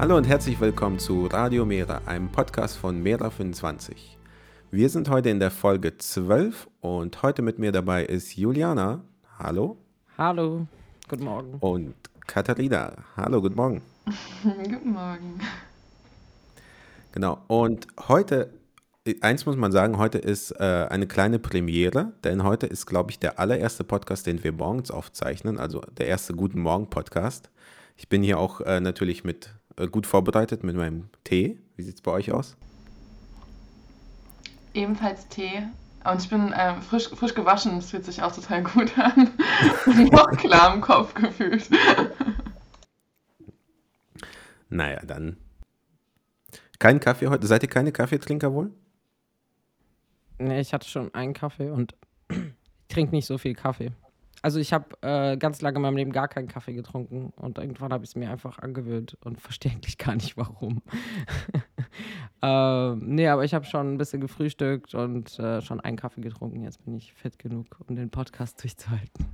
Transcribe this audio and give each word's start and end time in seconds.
Hallo 0.00 0.16
und 0.16 0.26
herzlich 0.26 0.58
willkommen 0.58 0.98
zu 0.98 1.26
Radio 1.26 1.66
Mera, 1.66 2.00
einem 2.06 2.32
Podcast 2.32 2.78
von 2.78 3.04
Mera25. 3.04 3.92
Wir 4.70 4.88
sind 4.88 5.10
heute 5.10 5.28
in 5.28 5.40
der 5.40 5.50
Folge 5.50 5.98
12 5.98 6.70
und 6.80 7.22
heute 7.22 7.42
mit 7.42 7.58
mir 7.58 7.70
dabei 7.70 8.06
ist 8.06 8.34
Juliana. 8.34 9.04
Hallo. 9.38 9.76
Hallo, 10.16 10.66
guten 11.06 11.24
Morgen. 11.24 11.52
Und 11.60 11.94
Katharina. 12.26 12.94
Hallo, 13.14 13.42
guten 13.42 13.56
Morgen. 13.56 13.82
Guten 14.42 14.92
Morgen. 14.92 15.38
Genau. 17.12 17.42
Und 17.48 17.86
heute, 18.08 18.54
eins 19.20 19.44
muss 19.44 19.56
man 19.56 19.70
sagen, 19.70 19.98
heute 19.98 20.16
ist 20.16 20.52
äh, 20.52 20.86
eine 20.88 21.08
kleine 21.08 21.38
Premiere, 21.38 22.14
denn 22.24 22.42
heute 22.42 22.66
ist, 22.66 22.86
glaube 22.86 23.10
ich, 23.10 23.18
der 23.18 23.38
allererste 23.38 23.84
Podcast, 23.84 24.26
den 24.26 24.42
wir 24.42 24.52
morgens 24.52 24.90
aufzeichnen, 24.90 25.58
also 25.58 25.82
der 25.98 26.06
erste 26.06 26.32
Guten 26.32 26.62
Morgen 26.62 26.88
Podcast. 26.88 27.50
Ich 27.98 28.08
bin 28.08 28.22
hier 28.22 28.38
auch 28.38 28.62
äh, 28.62 28.80
natürlich 28.80 29.24
mit 29.24 29.59
gut 29.88 30.06
vorbereitet 30.06 30.64
mit 30.64 30.76
meinem 30.76 31.08
Tee. 31.24 31.58
Wie 31.76 31.82
sieht 31.82 31.96
es 31.96 32.02
bei 32.02 32.12
euch 32.12 32.32
aus? 32.32 32.56
Ebenfalls 34.74 35.28
Tee. 35.28 35.62
Und 36.04 36.22
ich 36.22 36.30
bin 36.30 36.52
äh, 36.52 36.80
frisch, 36.80 37.08
frisch 37.08 37.34
gewaschen, 37.34 37.76
das 37.76 37.90
fühlt 37.90 38.04
sich 38.04 38.22
auch 38.22 38.34
total 38.34 38.62
gut 38.62 38.98
an. 38.98 39.30
Und 39.86 40.12
noch 40.12 40.30
klar 40.32 40.74
im 40.74 40.80
Kopf 40.80 41.12
gefühlt. 41.14 41.68
Naja, 44.70 45.00
dann. 45.04 45.36
Kein 46.78 47.00
Kaffee 47.00 47.26
heute? 47.26 47.46
Seid 47.46 47.62
ihr 47.62 47.68
keine 47.68 47.92
Kaffeetrinker 47.92 48.54
wohl? 48.54 48.70
Nee, 50.38 50.60
ich 50.60 50.72
hatte 50.72 50.88
schon 50.88 51.12
einen 51.12 51.34
Kaffee 51.34 51.68
und 51.68 51.94
ich 52.30 52.38
trinke 52.88 53.14
nicht 53.14 53.26
so 53.26 53.36
viel 53.36 53.54
Kaffee. 53.54 53.92
Also 54.42 54.58
ich 54.58 54.72
habe 54.72 54.86
äh, 55.02 55.36
ganz 55.36 55.60
lange 55.60 55.76
in 55.76 55.82
meinem 55.82 55.96
Leben 55.96 56.12
gar 56.12 56.28
keinen 56.28 56.48
Kaffee 56.48 56.72
getrunken 56.72 57.32
und 57.36 57.58
irgendwann 57.58 57.92
habe 57.92 58.04
ich 58.04 58.10
es 58.10 58.16
mir 58.16 58.30
einfach 58.30 58.58
angewöhnt 58.58 59.16
und 59.22 59.40
verstehe 59.40 59.72
eigentlich 59.72 59.98
gar 59.98 60.14
nicht 60.14 60.36
warum. 60.36 60.82
äh, 62.42 62.94
nee, 62.96 63.28
aber 63.28 63.44
ich 63.44 63.52
habe 63.52 63.66
schon 63.66 63.94
ein 63.94 63.98
bisschen 63.98 64.20
gefrühstückt 64.20 64.94
und 64.94 65.38
äh, 65.38 65.60
schon 65.60 65.80
einen 65.80 65.96
Kaffee 65.96 66.22
getrunken. 66.22 66.62
Jetzt 66.62 66.84
bin 66.84 66.94
ich 66.94 67.12
fit 67.12 67.38
genug, 67.38 67.66
um 67.86 67.96
den 67.96 68.10
Podcast 68.10 68.62
durchzuhalten. 68.62 69.26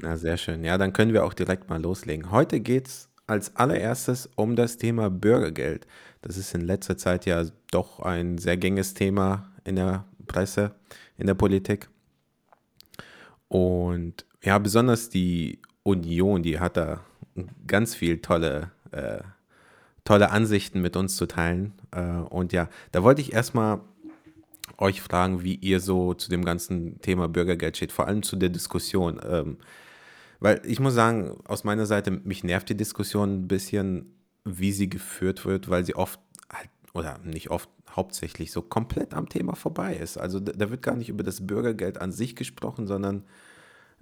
Na, 0.00 0.16
sehr 0.16 0.36
schön. 0.36 0.62
Ja, 0.62 0.78
dann 0.78 0.92
können 0.92 1.12
wir 1.12 1.24
auch 1.24 1.34
direkt 1.34 1.68
mal 1.68 1.80
loslegen. 1.80 2.30
Heute 2.30 2.60
geht 2.60 2.86
es 2.86 3.08
als 3.26 3.56
allererstes 3.56 4.28
um 4.36 4.56
das 4.56 4.76
Thema 4.76 5.10
Bürgergeld. 5.10 5.86
Das 6.22 6.36
ist 6.36 6.54
in 6.54 6.60
letzter 6.60 6.96
Zeit 6.96 7.26
ja 7.26 7.44
doch 7.70 8.00
ein 8.00 8.38
sehr 8.38 8.56
gängiges 8.56 8.94
Thema 8.94 9.50
in 9.64 9.76
der 9.76 10.04
Presse, 10.26 10.72
in 11.16 11.26
der 11.26 11.34
Politik. 11.34 11.88
Und 13.48 14.24
ja, 14.42 14.58
besonders 14.58 15.08
die 15.08 15.60
Union, 15.82 16.42
die 16.42 16.60
hat 16.60 16.76
da 16.76 17.00
ganz 17.66 17.94
viel 17.94 18.20
tolle, 18.20 18.70
äh, 18.92 19.20
tolle 20.04 20.30
Ansichten 20.30 20.80
mit 20.80 20.96
uns 20.96 21.16
zu 21.16 21.26
teilen. 21.26 21.72
Äh, 21.90 22.02
und 22.02 22.52
ja, 22.52 22.68
da 22.92 23.02
wollte 23.02 23.20
ich 23.20 23.32
erstmal 23.32 23.80
euch 24.76 25.00
fragen, 25.00 25.42
wie 25.42 25.54
ihr 25.54 25.80
so 25.80 26.14
zu 26.14 26.30
dem 26.30 26.44
ganzen 26.44 27.00
Thema 27.00 27.28
Bürgergeld 27.28 27.76
steht, 27.76 27.92
vor 27.92 28.06
allem 28.06 28.22
zu 28.22 28.36
der 28.36 28.48
Diskussion. 28.48 29.20
Ähm, 29.28 29.58
weil 30.40 30.60
ich 30.64 30.78
muss 30.78 30.94
sagen, 30.94 31.36
aus 31.44 31.64
meiner 31.64 31.86
Seite, 31.86 32.10
mich 32.10 32.44
nervt 32.44 32.68
die 32.68 32.76
Diskussion 32.76 33.40
ein 33.40 33.48
bisschen, 33.48 34.14
wie 34.44 34.72
sie 34.72 34.88
geführt 34.88 35.44
wird, 35.44 35.68
weil 35.68 35.84
sie 35.84 35.96
oft 35.96 36.20
halt, 36.52 36.70
oder 36.94 37.18
nicht 37.24 37.50
oft, 37.50 37.68
hauptsächlich 37.90 38.52
so 38.52 38.62
komplett 38.62 39.14
am 39.14 39.28
Thema 39.28 39.54
vorbei 39.54 39.96
ist. 39.96 40.18
Also 40.18 40.40
da, 40.40 40.70
wird 40.70 40.82
gar 40.82 40.96
nicht 40.96 41.08
über 41.08 41.22
das 41.22 41.46
Bürgergeld 41.46 42.00
an 42.00 42.12
sich 42.12 42.36
gesprochen, 42.36 42.86
sondern 42.86 43.24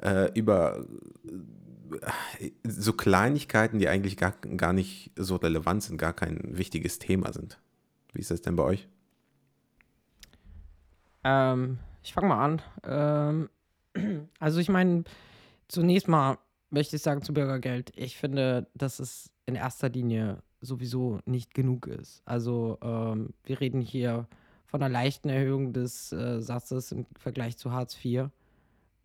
äh, 0.02 0.30
über 0.34 0.84
äh, 2.40 2.50
so 2.64 2.92
Kleinigkeiten, 2.92 3.78
die 3.78 3.88
eigentlich 3.88 4.16
gar, 4.16 4.32
gar 4.32 4.72
nicht 4.72 5.12
so 5.16 5.36
relevant 5.36 5.82
sind, 5.82 5.98
gar 5.98 6.12
kein 6.12 6.56
wichtiges 6.56 6.98
Thema 6.98 7.32
sind. 7.32 7.58
Wie 8.12 8.20
ist 8.20 8.30
das 8.30 8.42
denn 8.42 8.56
bei 8.56 8.62
euch? 8.62 8.88
Ähm, 11.24 11.78
ich 12.02 12.12
fange 12.12 12.28
mal 12.28 12.44
an. 12.44 13.48
Ähm, 13.94 14.28
also 14.38 14.60
ich 14.60 14.68
meine, 14.68 15.04
zunächst 15.68 16.08
mal 16.08 16.38
möchte 16.70 16.96
ich 16.96 17.02
sagen 17.02 17.22
zu 17.22 17.34
Bürgergeld. 17.34 17.92
Ich 17.96 18.16
finde, 18.16 18.68
dass 18.74 19.00
es 19.00 19.30
in 19.46 19.54
erster 19.54 19.88
Linie 19.88 20.42
sowieso 20.66 21.20
nicht 21.24 21.54
genug 21.54 21.86
ist. 21.86 22.22
Also 22.24 22.78
ähm, 22.82 23.30
wir 23.44 23.60
reden 23.60 23.80
hier 23.80 24.28
von 24.66 24.82
einer 24.82 24.92
leichten 24.92 25.28
Erhöhung 25.28 25.72
des 25.72 26.12
äh, 26.12 26.40
Satzes 26.40 26.92
im 26.92 27.06
Vergleich 27.18 27.56
zu 27.56 27.72
Hartz 27.72 27.96
IV. 28.04 28.28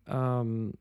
Ähm, 0.06 0.74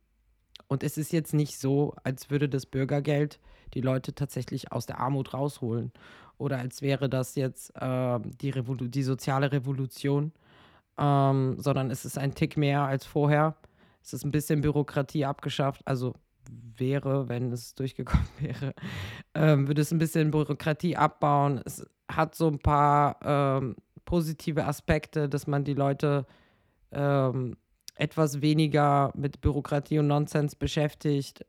und 0.68 0.84
es 0.84 0.98
ist 0.98 1.12
jetzt 1.12 1.34
nicht 1.34 1.60
so, 1.60 1.94
als 2.04 2.30
würde 2.30 2.50
das 2.50 2.66
Bürgergeld 2.66 3.40
die 3.74 3.82
Leute 3.82 4.14
tatsächlich 4.14 4.72
aus 4.72 4.86
der 4.86 5.00
Armut 5.00 5.34
rausholen. 5.34 5.92
Oder 6.38 6.58
als 6.58 6.82
wäre 6.82 7.10
das 7.10 7.36
jetzt 7.36 7.72
äh, 7.76 8.20
die, 8.42 8.52
die, 8.90 9.04
soziale 9.04 9.52
Revolution, 9.52 10.32
ähm, 10.98 11.56
sondern 11.60 11.92
es 11.92 12.04
ist 12.04 12.18
ein 12.18 12.34
Tick 12.34 12.58
mehr 12.58 12.82
als 12.82 13.06
vorher. 13.06 13.56
Es 14.04 14.14
ist 14.14 14.26
ein 14.26 14.32
bisschen 14.32 14.62
Bürokratie 14.62 15.26
abgeschafft. 15.26 15.82
Also 15.86 16.14
wäre, 16.78 17.30
wenn 17.30 17.52
es 17.52 17.76
durchgekommen 17.76 18.28
wäre, 18.40 18.74
ähm, 19.34 19.68
würde 19.68 19.82
es 19.82 19.92
ein 19.92 20.00
bisschen 20.00 20.32
Bürokratie 20.32 20.98
abbauen. 20.98 21.62
Es 21.66 21.86
hat 22.10 22.36
so 22.36 22.48
ein 22.48 22.60
paar 22.60 23.18
ähm, 23.24 23.76
positive 24.06 24.66
Aspekte, 24.66 25.30
dass 25.30 25.48
man 25.48 25.64
die 25.64 25.74
Leute 25.74 26.26
ähm, 26.92 27.56
etwas 27.96 28.42
weniger 28.42 29.12
mit 29.16 29.42
Bürokratie 29.42 30.00
und 30.00 30.08
Nonsens 30.08 30.56
beschäftigt, 30.56 31.46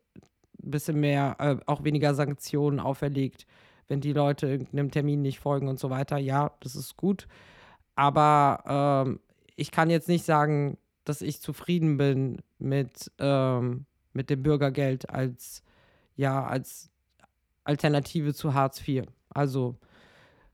ein 0.63 0.71
bisschen 0.71 0.99
mehr, 0.99 1.35
äh, 1.39 1.57
auch 1.65 1.83
weniger 1.83 2.13
Sanktionen 2.13 2.79
auferlegt, 2.79 3.45
wenn 3.87 4.01
die 4.01 4.13
Leute 4.13 4.47
irgendeinem 4.47 4.91
Termin 4.91 5.21
nicht 5.21 5.39
folgen 5.39 5.67
und 5.67 5.79
so 5.79 5.89
weiter. 5.89 6.17
Ja, 6.17 6.51
das 6.61 6.75
ist 6.75 6.95
gut. 6.95 7.27
Aber 7.95 9.05
ähm, 9.05 9.19
ich 9.55 9.71
kann 9.71 9.89
jetzt 9.89 10.07
nicht 10.07 10.25
sagen, 10.25 10.77
dass 11.03 11.21
ich 11.21 11.41
zufrieden 11.41 11.97
bin 11.97 12.37
mit 12.59 13.11
ähm, 13.19 13.85
mit 14.13 14.29
dem 14.29 14.43
Bürgergeld 14.43 15.09
als, 15.09 15.63
ja, 16.15 16.45
als 16.45 16.89
Alternative 17.63 18.33
zu 18.33 18.53
Hartz 18.53 18.85
IV. 18.87 19.05
Also, 19.29 19.77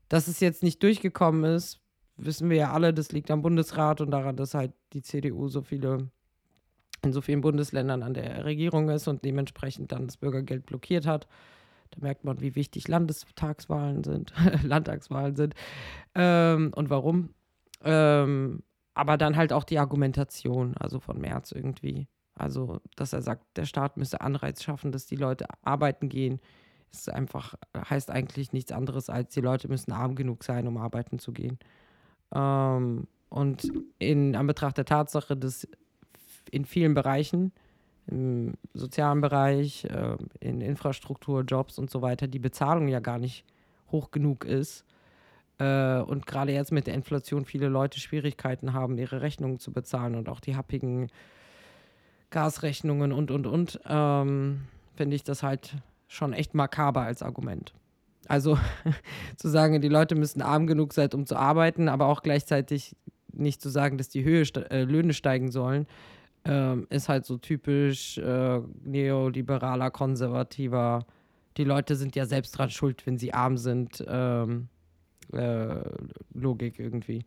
dass 0.08 0.28
es 0.28 0.40
jetzt 0.40 0.62
nicht 0.62 0.82
durchgekommen 0.82 1.44
ist, 1.44 1.80
wissen 2.16 2.50
wir 2.50 2.56
ja 2.56 2.72
alle, 2.72 2.92
das 2.92 3.12
liegt 3.12 3.30
am 3.30 3.42
Bundesrat 3.42 4.00
und 4.00 4.10
daran, 4.10 4.36
dass 4.36 4.54
halt 4.54 4.72
die 4.92 5.02
CDU 5.02 5.48
so 5.48 5.62
viele 5.62 6.10
in 7.02 7.12
so 7.12 7.20
vielen 7.20 7.40
Bundesländern 7.40 8.02
an 8.02 8.14
der 8.14 8.44
Regierung 8.44 8.90
ist 8.90 9.08
und 9.08 9.24
dementsprechend 9.24 9.92
dann 9.92 10.06
das 10.06 10.18
Bürgergeld 10.18 10.66
blockiert 10.66 11.06
hat. 11.06 11.26
Da 11.92 11.98
merkt 12.02 12.24
man, 12.24 12.40
wie 12.40 12.54
wichtig 12.54 12.88
Landestagswahlen 12.88 14.04
sind, 14.04 14.32
Landtagswahlen 14.62 15.34
sind 15.34 15.54
ähm, 16.14 16.72
und 16.74 16.90
warum. 16.90 17.30
Ähm, 17.82 18.62
aber 18.94 19.16
dann 19.16 19.36
halt 19.36 19.52
auch 19.52 19.64
die 19.64 19.78
Argumentation, 19.78 20.76
also 20.76 21.00
von 21.00 21.18
März 21.18 21.52
irgendwie. 21.52 22.06
Also, 22.34 22.80
dass 22.96 23.12
er 23.12 23.22
sagt, 23.22 23.44
der 23.56 23.66
Staat 23.66 23.96
müsse 23.96 24.20
Anreiz 24.20 24.62
schaffen, 24.62 24.92
dass 24.92 25.06
die 25.06 25.16
Leute 25.16 25.46
arbeiten 25.62 26.08
gehen, 26.08 26.40
ist 26.90 27.10
einfach, 27.10 27.54
heißt 27.76 28.10
eigentlich 28.10 28.52
nichts 28.52 28.72
anderes, 28.72 29.10
als 29.10 29.32
die 29.34 29.40
Leute 29.40 29.68
müssen 29.68 29.92
arm 29.92 30.14
genug 30.14 30.42
sein, 30.44 30.66
um 30.66 30.76
arbeiten 30.76 31.18
zu 31.18 31.32
gehen. 31.32 31.58
Ähm, 32.34 33.06
und 33.28 33.70
in 33.98 34.34
Anbetracht 34.34 34.78
der 34.78 34.84
Tatsache, 34.84 35.36
dass 35.36 35.68
in 36.50 36.64
vielen 36.64 36.94
Bereichen, 36.94 37.52
im 38.06 38.54
sozialen 38.74 39.20
Bereich, 39.20 39.84
äh, 39.84 40.16
in 40.40 40.60
Infrastruktur, 40.60 41.42
Jobs 41.42 41.78
und 41.78 41.90
so 41.90 42.02
weiter, 42.02 42.26
die 42.26 42.40
Bezahlung 42.40 42.88
ja 42.88 43.00
gar 43.00 43.18
nicht 43.18 43.44
hoch 43.92 44.10
genug 44.10 44.44
ist, 44.44 44.84
äh, 45.60 46.00
und 46.00 46.26
gerade 46.26 46.52
jetzt 46.52 46.72
mit 46.72 46.86
der 46.86 46.94
Inflation 46.94 47.44
viele 47.44 47.68
Leute 47.68 48.00
Schwierigkeiten 48.00 48.72
haben, 48.72 48.98
ihre 48.98 49.20
Rechnungen 49.20 49.58
zu 49.58 49.72
bezahlen 49.72 50.14
und 50.14 50.28
auch 50.28 50.40
die 50.40 50.56
happigen 50.56 51.10
Gasrechnungen 52.30 53.12
und, 53.12 53.30
und, 53.30 53.46
und, 53.46 53.80
ähm, 53.86 54.62
finde 54.94 55.16
ich 55.16 55.24
das 55.24 55.42
halt 55.42 55.76
schon 56.08 56.32
echt 56.32 56.54
makaber 56.54 57.02
als 57.02 57.22
Argument. 57.22 57.72
Also 58.28 58.58
zu 59.36 59.48
sagen, 59.48 59.80
die 59.80 59.88
Leute 59.88 60.14
müssen 60.14 60.42
arm 60.42 60.66
genug 60.66 60.92
sein, 60.92 61.10
um 61.12 61.26
zu 61.26 61.36
arbeiten, 61.36 61.88
aber 61.88 62.06
auch 62.06 62.22
gleichzeitig 62.22 62.94
nicht 63.32 63.60
zu 63.60 63.68
sagen, 63.68 63.98
dass 63.98 64.08
die 64.08 64.24
Höhe, 64.24 64.42
äh, 64.70 64.84
Löhne 64.84 65.14
steigen 65.14 65.50
sollen, 65.50 65.86
ähm, 66.44 66.86
ist 66.90 67.08
halt 67.08 67.26
so 67.26 67.36
typisch 67.38 68.18
äh, 68.18 68.60
neoliberaler, 68.84 69.90
konservativer. 69.90 71.06
Die 71.56 71.64
Leute 71.64 71.96
sind 71.96 72.16
ja 72.16 72.26
selbst 72.26 72.52
dran 72.52 72.70
schuld, 72.70 73.06
wenn 73.06 73.18
sie 73.18 73.34
arm 73.34 73.56
sind. 73.56 74.04
Ähm, 74.06 74.68
äh, 75.32 75.80
Logik 76.34 76.78
irgendwie. 76.78 77.24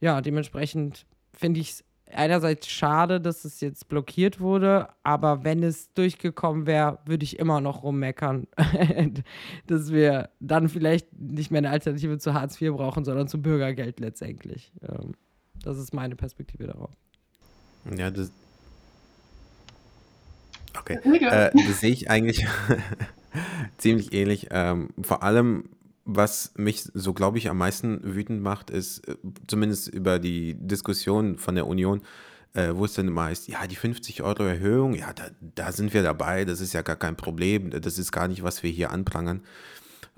Ja, 0.00 0.20
dementsprechend 0.20 1.06
finde 1.32 1.60
ich 1.60 1.70
es 1.70 1.84
einerseits 2.10 2.68
schade, 2.68 3.20
dass 3.20 3.44
es 3.44 3.60
jetzt 3.60 3.88
blockiert 3.88 4.40
wurde, 4.40 4.88
aber 5.02 5.44
wenn 5.44 5.62
es 5.62 5.92
durchgekommen 5.94 6.66
wäre, 6.66 6.98
würde 7.06 7.24
ich 7.24 7.38
immer 7.38 7.60
noch 7.60 7.82
rummeckern, 7.82 8.46
dass 9.66 9.92
wir 9.92 10.30
dann 10.40 10.68
vielleicht 10.68 11.12
nicht 11.18 11.50
mehr 11.50 11.58
eine 11.58 11.70
Alternative 11.70 12.18
zu 12.18 12.34
Hartz 12.34 12.60
IV 12.60 12.72
brauchen, 12.72 13.04
sondern 13.04 13.28
zu 13.28 13.40
Bürgergeld 13.40 14.00
letztendlich. 14.00 14.72
Ähm, 14.82 15.14
das 15.62 15.78
ist 15.78 15.94
meine 15.94 16.16
Perspektive 16.16 16.66
darauf. 16.66 16.90
Ja, 17.96 18.10
das. 18.10 18.30
Okay. 20.78 20.98
Äh, 21.04 21.50
das 21.54 21.80
sehe 21.80 21.90
ich 21.90 22.10
eigentlich 22.10 22.46
ziemlich 23.78 24.12
ähnlich. 24.12 24.48
Ähm, 24.50 24.88
vor 25.02 25.22
allem, 25.22 25.68
was 26.04 26.52
mich 26.56 26.84
so, 26.94 27.12
glaube 27.12 27.38
ich, 27.38 27.48
am 27.48 27.58
meisten 27.58 28.00
wütend 28.02 28.42
macht, 28.42 28.70
ist 28.70 29.06
äh, 29.08 29.16
zumindest 29.46 29.88
über 29.88 30.18
die 30.18 30.54
Diskussion 30.54 31.38
von 31.38 31.54
der 31.54 31.66
Union, 31.66 32.02
äh, 32.54 32.70
wo 32.74 32.84
es 32.84 32.94
dann 32.94 33.08
immer 33.08 33.24
heißt, 33.24 33.48
ja, 33.48 33.66
die 33.66 33.76
50 33.76 34.22
Euro 34.22 34.42
Erhöhung, 34.42 34.94
ja, 34.94 35.12
da, 35.12 35.30
da 35.54 35.72
sind 35.72 35.94
wir 35.94 36.02
dabei, 36.02 36.44
das 36.44 36.60
ist 36.60 36.72
ja 36.72 36.82
gar 36.82 36.96
kein 36.96 37.16
Problem, 37.16 37.70
das 37.70 37.98
ist 37.98 38.12
gar 38.12 38.28
nicht, 38.28 38.42
was 38.42 38.62
wir 38.62 38.70
hier 38.70 38.90
anprangern. 38.90 39.42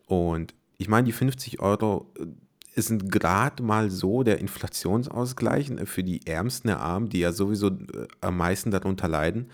Und 0.06 0.54
ich 0.78 0.88
meine, 0.88 1.04
die 1.04 1.12
50 1.12 1.60
Euro 1.60 2.12
äh, 2.18 2.80
sind 2.80 3.10
gerade 3.10 3.62
mal 3.62 3.90
so 3.90 4.22
der 4.22 4.38
Inflationsausgleich 4.38 5.70
äh, 5.70 5.86
für 5.86 6.02
die 6.02 6.26
Ärmsten 6.26 6.68
der 6.68 6.80
Armen, 6.80 7.08
die 7.08 7.20
ja 7.20 7.32
sowieso 7.32 7.68
äh, 7.68 8.08
am 8.20 8.36
meisten 8.36 8.70
darunter 8.70 9.08
leiden. 9.08 9.50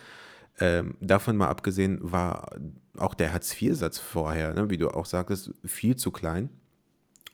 Ähm, 0.60 0.96
davon 1.00 1.36
mal 1.36 1.48
abgesehen 1.48 1.98
war 2.02 2.54
auch 2.98 3.14
der 3.14 3.32
Hartz-IV-Satz 3.32 3.98
vorher, 3.98 4.52
ne, 4.52 4.68
wie 4.68 4.76
du 4.76 4.90
auch 4.90 5.06
sagtest, 5.06 5.52
viel 5.64 5.96
zu 5.96 6.10
klein. 6.10 6.50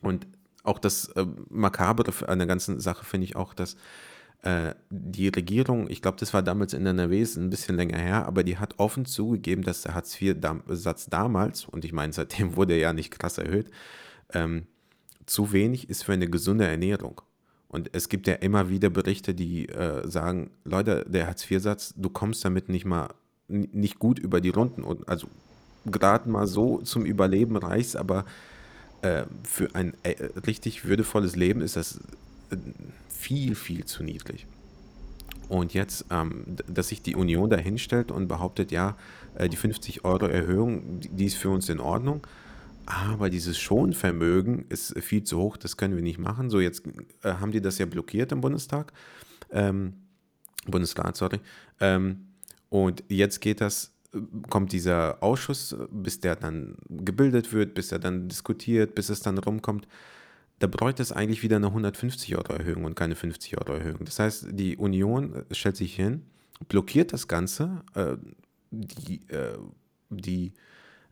Und 0.00 0.28
auch 0.62 0.78
das 0.78 1.08
äh, 1.10 1.26
Makabere 1.50 2.28
an 2.28 2.38
der 2.38 2.46
ganzen 2.46 2.78
Sache 2.78 3.04
finde 3.04 3.24
ich 3.24 3.34
auch, 3.34 3.52
dass 3.52 3.76
äh, 4.42 4.74
die 4.90 5.28
Regierung, 5.28 5.90
ich 5.90 6.02
glaube, 6.02 6.18
das 6.18 6.32
war 6.32 6.42
damals 6.42 6.72
in 6.72 6.86
NRW, 6.86 7.20
ist 7.20 7.36
ein 7.36 7.50
bisschen 7.50 7.76
länger 7.76 7.98
her, 7.98 8.26
aber 8.26 8.44
die 8.44 8.58
hat 8.58 8.78
offen 8.78 9.06
zugegeben, 9.06 9.62
dass 9.62 9.82
der 9.82 9.94
Hartz-IV-Satz 9.94 11.06
damals, 11.06 11.64
und 11.64 11.84
ich 11.84 11.92
meine, 11.92 12.12
seitdem 12.12 12.56
wurde 12.56 12.74
er 12.74 12.78
ja 12.78 12.92
nicht 12.92 13.10
krass 13.10 13.38
erhöht, 13.38 13.70
ähm, 14.32 14.66
zu 15.26 15.52
wenig 15.52 15.90
ist 15.90 16.04
für 16.04 16.12
eine 16.12 16.30
gesunde 16.30 16.66
Ernährung. 16.66 17.22
Und 17.68 17.90
es 17.92 18.08
gibt 18.08 18.26
ja 18.26 18.34
immer 18.34 18.68
wieder 18.68 18.90
Berichte, 18.90 19.34
die 19.34 19.68
äh, 19.68 20.08
sagen, 20.08 20.50
Leute, 20.64 21.04
der 21.08 21.26
Hartz-IV-Satz, 21.26 21.94
du 21.96 22.08
kommst 22.08 22.44
damit 22.44 22.68
nicht 22.68 22.84
mal 22.84 23.08
nicht 23.48 23.98
gut 23.98 24.18
über 24.18 24.40
die 24.40 24.50
Runden. 24.50 24.82
Und 24.82 25.08
also 25.08 25.28
gerade 25.84 26.28
mal 26.28 26.46
so 26.46 26.78
zum 26.78 27.04
Überleben 27.04 27.56
reicht 27.56 27.96
aber 27.96 28.24
äh, 29.02 29.24
für 29.44 29.74
ein 29.74 29.94
äh, 30.02 30.30
richtig 30.46 30.84
würdevolles 30.84 31.36
Leben 31.36 31.60
ist 31.60 31.76
das 31.76 31.98
äh, 32.50 32.56
viel, 33.08 33.54
viel 33.54 33.84
zu 33.84 34.02
niedrig. 34.02 34.46
Und 35.48 35.74
jetzt, 35.74 36.06
ähm, 36.10 36.44
dass 36.66 36.88
sich 36.88 37.02
die 37.02 37.14
Union 37.14 37.50
da 37.50 37.56
hinstellt 37.56 38.10
und 38.10 38.26
behauptet, 38.26 38.72
ja, 38.72 38.96
äh, 39.36 39.48
die 39.48 39.56
50 39.56 40.04
Euro 40.04 40.26
Erhöhung, 40.26 41.00
die 41.00 41.26
ist 41.26 41.36
für 41.36 41.50
uns 41.50 41.68
in 41.68 41.78
Ordnung, 41.78 42.26
aber 42.86 43.30
dieses 43.30 43.58
Schonvermögen 43.58 44.66
ist 44.68 44.98
viel 45.00 45.24
zu 45.24 45.38
hoch, 45.38 45.56
das 45.56 45.76
können 45.76 45.96
wir 45.96 46.02
nicht 46.02 46.18
machen. 46.18 46.50
So, 46.50 46.60
jetzt 46.60 46.84
äh, 47.22 47.34
haben 47.34 47.52
die 47.52 47.60
das 47.60 47.78
ja 47.78 47.86
blockiert 47.86 48.32
im 48.32 48.40
Bundestag. 48.40 48.92
Ähm, 49.50 49.94
Bundesrat, 50.66 51.16
sorry. 51.16 51.40
Ähm, 51.80 52.28
und 52.68 53.04
jetzt 53.08 53.40
geht 53.40 53.60
das, 53.60 53.92
kommt 54.50 54.72
dieser 54.72 55.22
Ausschuss, 55.22 55.76
bis 55.90 56.20
der 56.20 56.36
dann 56.36 56.76
gebildet 56.88 57.52
wird, 57.52 57.74
bis 57.74 57.92
er 57.92 57.98
dann 57.98 58.28
diskutiert, 58.28 58.94
bis 58.94 59.08
es 59.08 59.20
dann 59.20 59.38
rumkommt. 59.38 59.86
Da 60.58 60.66
bräuchte 60.66 61.02
es 61.02 61.12
eigentlich 61.12 61.42
wieder 61.42 61.56
eine 61.56 61.66
150 61.66 62.36
Euro 62.36 62.54
Erhöhung 62.54 62.84
und 62.84 62.94
keine 62.94 63.14
50 63.14 63.58
Euro 63.58 63.74
Erhöhung. 63.74 64.04
Das 64.04 64.18
heißt, 64.18 64.46
die 64.52 64.76
Union 64.76 65.44
stellt 65.50 65.76
sich 65.76 65.94
hin, 65.94 66.22
blockiert 66.68 67.12
das 67.12 67.28
Ganze, 67.28 67.82
äh, 67.94 68.16
die, 68.70 69.20
äh, 69.28 69.58
die 70.08 70.54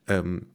ähm, 0.07 0.47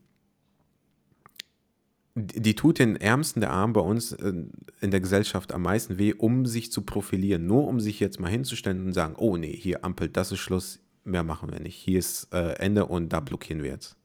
die 2.19 2.55
tut 2.55 2.79
den 2.79 2.95
Ärmsten 2.95 3.41
der 3.41 3.51
Armen 3.51 3.73
bei 3.73 3.81
uns 3.81 4.11
äh, 4.13 4.33
in 4.81 4.91
der 4.91 4.99
Gesellschaft 4.99 5.53
am 5.53 5.63
meisten 5.63 5.97
weh, 5.97 6.13
um 6.13 6.45
sich 6.45 6.71
zu 6.71 6.81
profilieren. 6.81 7.45
Nur 7.45 7.67
um 7.67 7.79
sich 7.79 7.99
jetzt 7.99 8.19
mal 8.19 8.29
hinzustellen 8.29 8.85
und 8.85 8.93
sagen, 8.93 9.15
oh 9.17 9.37
nee, 9.37 9.55
hier 9.55 9.83
Ampel, 9.83 10.09
das 10.09 10.31
ist 10.31 10.39
Schluss, 10.39 10.79
mehr 11.03 11.23
machen 11.23 11.51
wir 11.51 11.59
nicht. 11.59 11.75
Hier 11.75 11.99
ist 11.99 12.33
äh, 12.33 12.53
Ende 12.59 12.85
und 12.85 13.09
da 13.09 13.19
blockieren 13.19 13.63
wir 13.63 13.71
jetzt. 13.71 13.95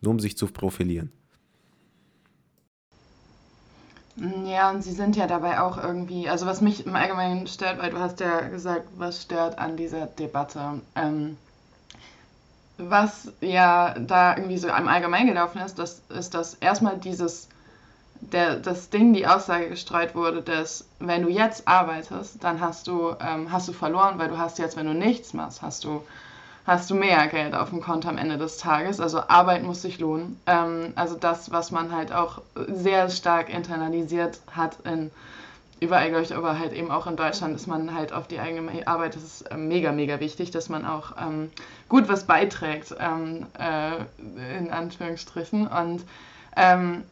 Nur 0.00 0.12
um 0.12 0.20
sich 0.20 0.36
zu 0.36 0.46
profilieren. 0.46 1.12
Ja, 4.44 4.70
und 4.70 4.82
sie 4.82 4.92
sind 4.92 5.16
ja 5.16 5.26
dabei 5.26 5.60
auch 5.60 5.76
irgendwie, 5.76 6.28
also 6.28 6.46
was 6.46 6.60
mich 6.60 6.86
im 6.86 6.94
Allgemeinen 6.94 7.48
stört, 7.48 7.78
weil 7.78 7.90
du 7.90 7.98
hast 7.98 8.20
ja 8.20 8.42
gesagt, 8.42 8.86
was 8.96 9.22
stört 9.22 9.58
an 9.58 9.76
dieser 9.76 10.06
Debatte. 10.06 10.80
Ähm, 10.94 11.36
was 12.78 13.32
ja 13.40 13.98
da 13.98 14.36
irgendwie 14.36 14.58
so 14.58 14.68
im 14.68 14.88
Allgemeinen 14.88 15.28
gelaufen 15.28 15.60
ist, 15.60 15.78
das 15.78 16.02
ist, 16.10 16.34
dass 16.34 16.54
erstmal 16.54 16.98
dieses 16.98 17.48
der, 18.32 18.56
das 18.56 18.90
Ding, 18.90 19.12
die 19.12 19.26
Aussage 19.26 19.68
gestreut 19.68 20.14
wurde, 20.14 20.42
dass 20.42 20.84
wenn 20.98 21.22
du 21.22 21.28
jetzt 21.28 21.66
arbeitest, 21.68 22.42
dann 22.42 22.60
hast 22.60 22.86
du, 22.86 23.14
ähm, 23.20 23.50
hast 23.50 23.68
du 23.68 23.72
verloren, 23.72 24.18
weil 24.18 24.28
du 24.28 24.38
hast 24.38 24.58
jetzt, 24.58 24.76
wenn 24.76 24.86
du 24.86 24.94
nichts 24.94 25.32
machst, 25.34 25.62
hast 25.62 25.84
du, 25.84 26.02
hast 26.66 26.90
du 26.90 26.94
mehr 26.94 27.26
Geld 27.28 27.54
auf 27.54 27.70
dem 27.70 27.80
Konto 27.80 28.08
am 28.08 28.18
Ende 28.18 28.38
des 28.38 28.56
Tages. 28.58 29.00
Also 29.00 29.20
Arbeit 29.28 29.62
muss 29.62 29.82
sich 29.82 29.98
lohnen. 29.98 30.40
Ähm, 30.46 30.92
also 30.96 31.16
das, 31.16 31.50
was 31.50 31.70
man 31.70 31.92
halt 31.92 32.12
auch 32.12 32.40
sehr 32.68 33.10
stark 33.10 33.48
internalisiert 33.48 34.40
hat 34.50 34.78
in 34.84 35.10
überall, 35.80 36.08
glaube 36.08 36.24
ich, 36.24 36.34
aber 36.34 36.58
halt 36.58 36.72
eben 36.72 36.90
auch 36.90 37.06
in 37.06 37.16
Deutschland 37.16 37.54
ist 37.54 37.66
man 37.66 37.94
halt 37.94 38.12
auf 38.12 38.26
die 38.26 38.40
eigene 38.40 38.86
Arbeit, 38.86 39.16
das 39.16 39.22
ist 39.22 39.44
ähm, 39.50 39.68
mega, 39.68 39.92
mega 39.92 40.20
wichtig, 40.20 40.50
dass 40.50 40.68
man 40.68 40.84
auch 40.84 41.12
ähm, 41.20 41.50
gut 41.88 42.08
was 42.08 42.24
beiträgt, 42.24 42.94
ähm, 42.98 43.46
äh, 43.58 44.58
in 44.58 44.70
Anführungsstrichen. 44.70 45.66
Und 45.66 46.04
ähm, 46.56 47.02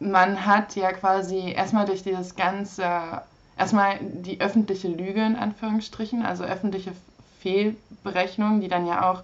man 0.00 0.46
hat 0.46 0.76
ja 0.76 0.92
quasi 0.92 1.52
erstmal 1.52 1.86
durch 1.86 2.02
dieses 2.02 2.36
ganze, 2.36 3.22
erstmal 3.56 3.98
die 4.00 4.40
öffentliche 4.40 4.88
Lüge 4.88 5.24
in 5.24 5.36
Anführungsstrichen, 5.36 6.24
also 6.24 6.44
öffentliche 6.44 6.92
Fehlberechnungen, 7.40 8.60
die 8.60 8.68
dann 8.68 8.86
ja 8.86 9.10
auch 9.10 9.22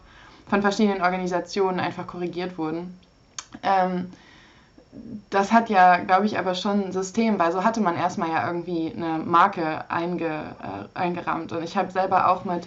von 0.49 0.62
verschiedenen 0.62 1.02
Organisationen 1.02 1.81
einfach 1.81 2.06
korrigiert 2.06 2.58
wurden. 2.58 2.99
Ähm, 3.62 4.12
das 5.31 5.52
hat 5.52 5.70
ja, 5.70 5.99
glaube 5.99 6.26
ich, 6.26 6.38
aber 6.38 6.55
schon 6.55 6.87
ein 6.87 6.93
System, 6.93 7.38
weil 7.38 7.52
so 7.52 7.62
hatte 7.62 7.81
man 7.81 7.96
erstmal 7.96 8.31
ja 8.31 8.46
irgendwie 8.46 8.93
eine 8.94 9.19
Marke 9.19 9.88
einge, 9.88 10.26
äh, 10.26 10.99
eingerahmt. 10.99 11.52
Und 11.52 11.62
ich 11.62 11.76
habe 11.76 11.93
selber 11.93 12.28
auch 12.28 12.44
mit 12.44 12.67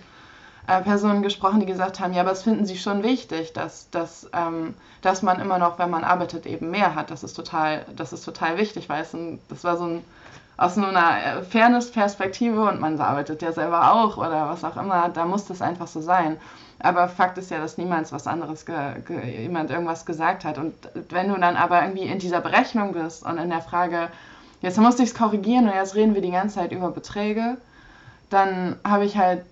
äh, 0.68 0.82
Personen 0.82 1.22
gesprochen, 1.22 1.60
die 1.60 1.66
gesagt 1.66 2.00
haben, 2.00 2.14
ja, 2.14 2.22
aber 2.22 2.32
es 2.32 2.44
finden 2.44 2.66
sie 2.66 2.78
schon 2.78 3.04
wichtig, 3.04 3.54
dass, 3.54 3.90
dass, 3.90 4.30
ähm, 4.34 4.74
dass 5.02 5.22
man 5.22 5.40
immer 5.40 5.60
noch, 5.60 5.80
wenn 5.80 5.90
man 5.90 6.04
arbeitet, 6.04 6.46
eben 6.46 6.72
mehr 6.72 6.96
hat. 6.96 7.12
Das 7.12 7.24
ist 7.24 7.34
total, 7.34 7.86
das 7.96 8.14
ist 8.14 8.24
total 8.24 8.58
wichtig, 8.58 8.90
weil 8.90 9.02
es 9.02 9.14
ein, 9.14 9.40
das 9.50 9.64
war 9.64 9.78
so 9.78 9.86
ein 9.86 10.04
aus 10.56 10.76
so 10.76 10.86
einer 10.86 11.18
äh, 11.18 11.44
Fairness-Perspektive 11.44 12.62
und 12.62 12.80
man 12.80 13.00
arbeitet 13.00 13.42
ja 13.42 13.52
selber 13.52 13.92
auch 13.92 14.18
oder 14.18 14.50
was 14.50 14.64
auch 14.64 14.78
immer, 14.78 15.10
da 15.10 15.26
muss 15.26 15.46
das 15.46 15.62
einfach 15.62 15.88
so 15.88 16.00
sein. 16.00 16.38
Aber 16.80 17.08
Fakt 17.08 17.38
ist 17.38 17.50
ja, 17.50 17.60
dass 17.60 17.78
niemals 17.78 18.12
was 18.12 18.28
anderes, 18.28 18.66
jemand 19.40 19.72
irgendwas 19.72 20.06
gesagt 20.06 20.44
hat. 20.44 20.58
Und 20.58 20.74
wenn 21.10 21.30
du 21.30 21.40
dann 21.40 21.56
aber 21.56 21.82
irgendwie 21.82 22.04
in 22.04 22.20
dieser 22.20 22.42
Berechnung 22.42 22.94
bist 22.94 23.26
und 23.26 23.38
in 23.38 23.50
der 23.50 23.62
Frage, 23.62 24.10
jetzt 24.62 24.78
musste 24.78 25.04
ich 25.04 25.10
es 25.10 25.16
korrigieren 25.16 25.68
und 25.68 25.76
jetzt 25.76 25.96
reden 25.96 26.14
wir 26.14 26.22
die 26.22 26.32
ganze 26.32 26.56
Zeit 26.56 26.72
über 26.74 26.92
Beträge, 26.92 27.58
dann 28.30 28.76
habe 28.84 29.06
ich 29.06 29.18
halt 29.18 29.46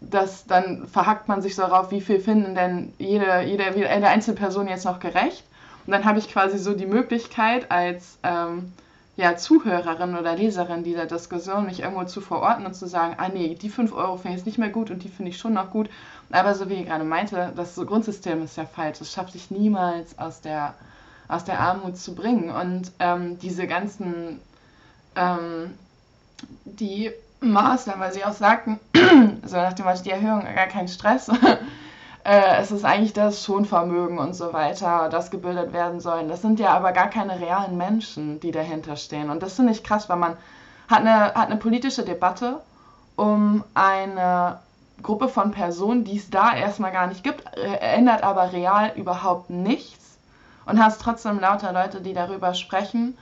das, 0.00 0.46
dann 0.46 0.86
verhackt 0.88 1.28
man 1.28 1.42
sich 1.42 1.54
so 1.54 1.62
darauf, 1.62 1.90
wie 1.90 2.00
viel 2.00 2.20
finden 2.20 2.54
denn 2.54 2.92
jede, 2.98 3.42
jede, 3.42 3.64
jede 3.76 4.08
Einzelperson 4.08 4.68
jetzt 4.68 4.84
noch 4.84 5.00
gerecht. 5.00 5.44
Und 5.86 5.92
dann 5.92 6.04
habe 6.04 6.18
ich 6.18 6.28
quasi 6.28 6.58
so 6.58 6.74
die 6.74 6.86
Möglichkeit 6.86 7.70
als 7.70 8.18
ähm, 8.22 8.72
ja, 9.16 9.36
Zuhörerin 9.36 10.16
oder 10.16 10.36
Leserin 10.36 10.84
dieser 10.84 11.06
Diskussion 11.06 11.66
mich 11.66 11.80
irgendwo 11.80 12.04
zu 12.04 12.20
verorten 12.20 12.64
und 12.64 12.74
zu 12.74 12.86
sagen, 12.86 13.14
ah 13.18 13.28
nee, 13.28 13.54
die 13.54 13.68
5 13.68 13.92
Euro 13.92 14.16
finde 14.16 14.30
ich 14.30 14.36
jetzt 14.36 14.46
nicht 14.46 14.58
mehr 14.58 14.70
gut 14.70 14.90
und 14.90 15.02
die 15.02 15.08
finde 15.08 15.30
ich 15.30 15.38
schon 15.38 15.52
noch 15.54 15.70
gut. 15.70 15.90
Aber 16.30 16.54
so 16.54 16.68
wie 16.68 16.76
ihr 16.76 16.84
gerade 16.84 17.04
meinte, 17.04 17.52
das 17.54 17.76
Grundsystem 17.76 18.42
ist 18.42 18.56
ja 18.56 18.64
falsch. 18.64 19.00
Es 19.00 19.12
schafft 19.12 19.32
sich 19.32 19.50
niemals 19.50 20.18
aus 20.18 20.40
der, 20.40 20.74
aus 21.28 21.44
der 21.44 21.60
Armut 21.60 21.98
zu 21.98 22.14
bringen. 22.14 22.50
Und 22.50 22.90
ähm, 23.00 23.38
diese 23.38 23.66
ganzen, 23.66 24.40
ähm, 25.14 25.72
die 26.64 27.12
Maßnahmen, 27.50 28.00
weil 28.00 28.12
sie 28.12 28.24
auch 28.24 28.32
sagten, 28.32 28.78
so 29.44 29.56
nach 29.56 29.72
dem 29.72 29.84
Motto, 29.84 30.02
die 30.02 30.10
Erhöhung 30.10 30.44
gar 30.44 30.66
kein 30.66 30.88
Stress. 30.88 31.28
äh, 32.24 32.56
es 32.60 32.70
ist 32.70 32.84
eigentlich 32.84 33.12
das 33.12 33.44
Schonvermögen 33.44 34.18
und 34.18 34.34
so 34.34 34.52
weiter, 34.52 35.08
das 35.10 35.30
gebildet 35.30 35.72
werden 35.72 36.00
soll. 36.00 36.26
Das 36.28 36.42
sind 36.42 36.60
ja 36.60 36.70
aber 36.70 36.92
gar 36.92 37.08
keine 37.08 37.40
realen 37.40 37.76
Menschen, 37.76 38.40
die 38.40 38.52
dahinter 38.52 38.96
stehen. 38.96 39.30
Und 39.30 39.42
das 39.42 39.54
finde 39.54 39.72
ich 39.72 39.82
krass, 39.82 40.08
weil 40.08 40.18
man 40.18 40.36
hat 40.88 41.00
eine, 41.00 41.34
hat 41.34 41.46
eine 41.48 41.56
politische 41.56 42.04
Debatte 42.04 42.60
um 43.16 43.64
eine 43.74 44.58
Gruppe 45.02 45.28
von 45.28 45.50
Personen, 45.50 46.04
die 46.04 46.16
es 46.16 46.30
da 46.30 46.54
erstmal 46.54 46.92
gar 46.92 47.06
nicht 47.06 47.24
gibt, 47.24 47.44
äh, 47.56 47.76
ändert 47.78 48.22
aber 48.22 48.52
real 48.52 48.92
überhaupt 48.96 49.50
nichts 49.50 50.18
und 50.66 50.82
hast 50.82 51.00
trotzdem 51.00 51.40
lauter 51.40 51.72
Leute, 51.72 52.00
die 52.00 52.14
darüber 52.14 52.54
sprechen. 52.54 53.16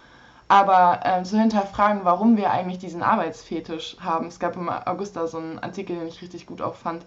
Aber 0.51 0.99
äh, 1.05 1.23
zu 1.23 1.39
hinterfragen, 1.39 2.01
warum 2.03 2.37
wir 2.37 2.51
eigentlich 2.51 2.81
diesen 2.81 3.05
Arbeitsfetisch 3.05 3.97
haben. 4.01 4.27
Es 4.27 4.41
gab 4.41 4.57
im 4.57 4.69
August 4.69 5.15
da 5.15 5.29
so 5.29 5.39
einen 5.39 5.61
Artikel, 5.61 5.97
den 5.97 6.09
ich 6.09 6.21
richtig 6.23 6.47
gut 6.47 6.61
auch 6.61 6.75
fand, 6.75 7.05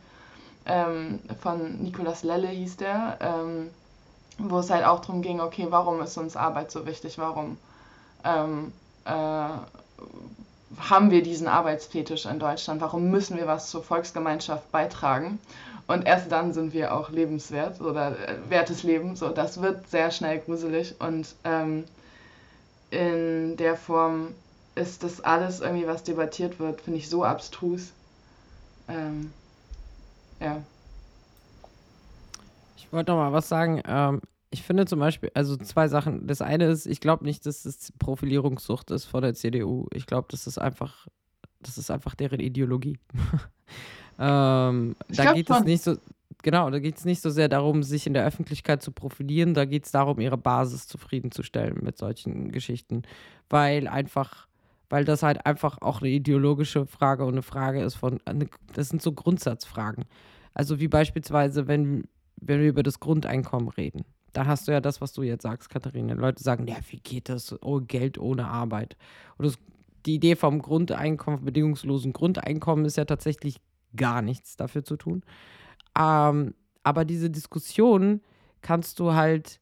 ähm, 0.65 1.19
von 1.41 1.83
Nicolas 1.83 2.23
Lelle 2.23 2.47
hieß 2.47 2.77
der, 2.77 3.17
ähm, 3.19 3.69
wo 4.37 4.59
es 4.59 4.69
halt 4.69 4.85
auch 4.85 5.01
darum 5.01 5.21
ging, 5.21 5.41
okay, 5.41 5.67
warum 5.69 6.01
ist 6.01 6.17
uns 6.17 6.37
Arbeit 6.37 6.71
so 6.71 6.85
wichtig, 6.85 7.17
warum 7.17 7.57
ähm, 8.23 8.71
äh, 9.03 9.11
haben 9.11 11.11
wir 11.11 11.21
diesen 11.21 11.49
Arbeitsfetisch 11.49 12.25
in 12.25 12.39
Deutschland, 12.39 12.79
warum 12.79 13.11
müssen 13.11 13.35
wir 13.35 13.45
was 13.45 13.69
zur 13.69 13.83
Volksgemeinschaft 13.83 14.71
beitragen? 14.71 15.37
Und 15.87 16.07
erst 16.07 16.31
dann 16.31 16.53
sind 16.53 16.71
wir 16.71 16.93
auch 16.93 17.09
lebenswert 17.09 17.81
oder 17.81 18.11
äh, 18.11 18.37
wertes 18.47 18.83
Leben. 18.83 19.17
So, 19.17 19.27
das 19.27 19.61
wird 19.61 19.89
sehr 19.89 20.11
schnell 20.11 20.39
gruselig. 20.39 20.95
Und 21.01 21.35
ähm, 21.43 21.83
in 22.93 23.57
der 23.57 23.75
Form 23.75 24.29
ist 24.75 25.03
das 25.03 25.21
alles 25.21 25.61
irgendwie, 25.61 25.87
was 25.87 26.03
debattiert 26.03 26.59
wird, 26.59 26.81
finde 26.81 26.99
ich 26.99 27.09
so 27.09 27.23
abstrus. 27.23 27.91
Ähm, 28.87 29.31
ja. 30.39 30.61
Ich 32.77 32.91
wollte 32.91 33.11
noch 33.11 33.17
mal 33.17 33.33
was 33.33 33.49
sagen. 33.49 33.81
Ähm, 33.85 34.21
ich 34.51 34.61
finde 34.61 34.85
zum 34.85 34.99
Beispiel, 34.99 35.31
also 35.33 35.57
zwei 35.57 35.87
Sachen. 35.87 36.27
Das 36.27 36.41
eine 36.41 36.65
ist, 36.65 36.85
ich 36.85 36.99
glaube 36.99 37.25
nicht, 37.25 37.45
dass 37.47 37.65
es 37.65 37.91
Profilierungssucht 37.97 38.91
ist 38.91 39.05
vor 39.05 39.21
der 39.21 39.33
CDU. 39.33 39.87
Ich 39.91 40.05
glaube, 40.05 40.27
das 40.29 40.45
ist 40.45 40.59
einfach, 40.59 41.07
das 41.61 41.79
ist 41.79 41.89
einfach 41.89 42.13
deren 42.13 42.39
Ideologie. 42.39 42.99
ähm, 44.19 44.95
da 45.09 45.33
geht 45.33 45.47
schon. 45.47 45.57
es 45.57 45.63
nicht 45.63 45.83
so, 45.83 45.97
genau, 46.43 46.69
da 46.69 46.77
geht 46.77 46.97
es 46.97 47.05
nicht 47.05 47.21
so 47.21 47.31
sehr 47.31 47.49
darum, 47.49 47.81
sich 47.81 48.05
in 48.05 48.13
der 48.13 48.25
Öffentlichkeit 48.25 48.83
zu 48.83 48.91
profilieren. 48.91 49.55
Da 49.55 49.65
geht 49.65 49.85
es 49.85 49.91
darum, 49.91 50.19
ihre 50.19 50.37
Basis 50.37 50.87
zufriedenzustellen 50.87 51.79
mit 51.81 51.97
solchen 51.97 52.51
Geschichten, 52.51 53.01
weil 53.49 53.87
einfach 53.87 54.47
weil 54.93 55.05
das 55.05 55.23
halt 55.23 55.47
einfach 55.47 55.81
auch 55.81 56.01
eine 56.01 56.11
ideologische 56.11 56.85
Frage 56.85 57.25
und 57.25 57.33
eine 57.33 57.41
Frage 57.41 57.81
ist 57.81 57.95
von, 57.95 58.19
das 58.73 58.89
sind 58.89 59.01
so 59.01 59.11
Grundsatzfragen. 59.11 60.05
Also 60.53 60.79
wie 60.79 60.87
beispielsweise, 60.87 61.67
wenn, 61.67 62.03
wenn 62.35 62.59
wir 62.59 62.67
über 62.67 62.83
das 62.83 62.99
Grundeinkommen 62.99 63.69
reden. 63.69 64.05
Da 64.33 64.45
hast 64.45 64.67
du 64.67 64.71
ja 64.71 64.81
das, 64.81 65.01
was 65.01 65.11
du 65.11 65.23
jetzt 65.23 65.41
sagst, 65.41 65.71
Katharina. 65.71 66.13
Leute 66.13 66.43
sagen, 66.43 66.67
ja, 66.67 66.75
wie 66.91 66.99
geht 66.99 67.29
das? 67.29 67.55
Oh, 67.63 67.81
Geld 67.81 68.19
ohne 68.19 68.47
Arbeit. 68.47 68.95
Und 69.39 69.45
das, 69.45 69.57
die 70.05 70.13
Idee 70.13 70.35
vom 70.35 70.61
Grundeinkommen, 70.61 71.43
bedingungslosen 71.43 72.13
Grundeinkommen 72.13 72.85
ist 72.85 72.97
ja 72.97 73.05
tatsächlich 73.05 73.57
gar 73.95 74.21
nichts 74.21 74.57
dafür 74.57 74.83
zu 74.83 74.95
tun. 74.95 75.23
Ähm, 75.97 76.53
aber 76.83 77.05
diese 77.05 77.29
Diskussion 77.29 78.21
kannst 78.61 78.99
du 78.99 79.13
halt 79.13 79.59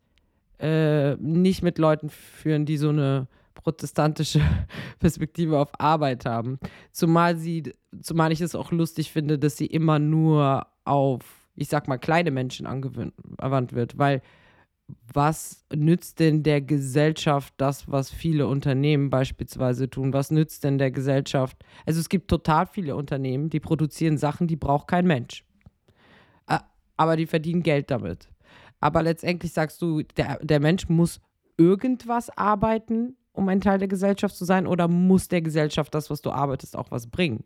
äh, 0.59 1.15
nicht 1.15 1.63
mit 1.63 1.77
Leuten 1.77 2.09
führen, 2.09 2.65
die 2.65 2.77
so 2.77 2.89
eine 2.89 3.27
protestantische 3.53 4.41
Perspektive 5.00 5.59
auf 5.59 5.69
Arbeit 5.79 6.25
haben. 6.25 6.59
Zumal 6.91 7.38
sie, 7.38 7.73
zumal 8.01 8.31
ich 8.31 8.41
es 8.41 8.55
auch 8.55 8.71
lustig 8.71 9.11
finde, 9.11 9.38
dass 9.38 9.57
sie 9.57 9.65
immer 9.65 10.00
nur 10.00 10.67
auf, 10.85 11.50
ich 11.55 11.67
sag 11.67 11.88
mal, 11.88 11.97
kleine 11.97 12.31
Menschen 12.31 12.65
angewandt 12.65 13.73
wird, 13.73 13.97
weil 13.97 14.21
was 15.13 15.65
nützt 15.73 16.19
denn 16.19 16.43
der 16.43 16.61
Gesellschaft 16.61 17.53
das, 17.57 17.89
was 17.89 18.11
viele 18.11 18.47
Unternehmen 18.47 19.09
beispielsweise 19.09 19.89
tun? 19.89 20.11
Was 20.11 20.31
nützt 20.31 20.65
denn 20.65 20.77
der 20.77 20.91
Gesellschaft? 20.91 21.63
Also 21.85 22.00
es 22.00 22.09
gibt 22.09 22.29
total 22.29 22.67
viele 22.67 22.95
Unternehmen, 22.97 23.50
die 23.50 23.61
produzieren 23.61 24.17
Sachen, 24.17 24.47
die 24.47 24.57
braucht 24.57 24.88
kein 24.88 25.07
Mensch. 25.07 25.45
Aber 26.98 27.15
die 27.15 27.27
verdienen 27.27 27.63
Geld 27.63 27.91
damit. 27.91 28.29
Aber 28.79 29.03
letztendlich 29.03 29.53
sagst 29.53 29.81
du, 29.81 30.01
der, 30.17 30.39
der 30.41 30.60
Mensch 30.60 30.89
muss 30.89 31.21
irgendwas 31.57 32.36
arbeiten, 32.36 33.15
um 33.31 33.48
ein 33.48 33.62
Teil 33.62 33.79
der 33.79 33.88
Gesellschaft 33.88 34.36
zu 34.36 34.45
sein, 34.45 34.67
oder 34.67 34.88
muss 34.88 35.27
der 35.27 35.41
Gesellschaft 35.41 35.93
das, 35.93 36.10
was 36.10 36.21
du 36.21 36.31
arbeitest, 36.31 36.75
auch 36.75 36.91
was 36.91 37.07
bringen? 37.07 37.45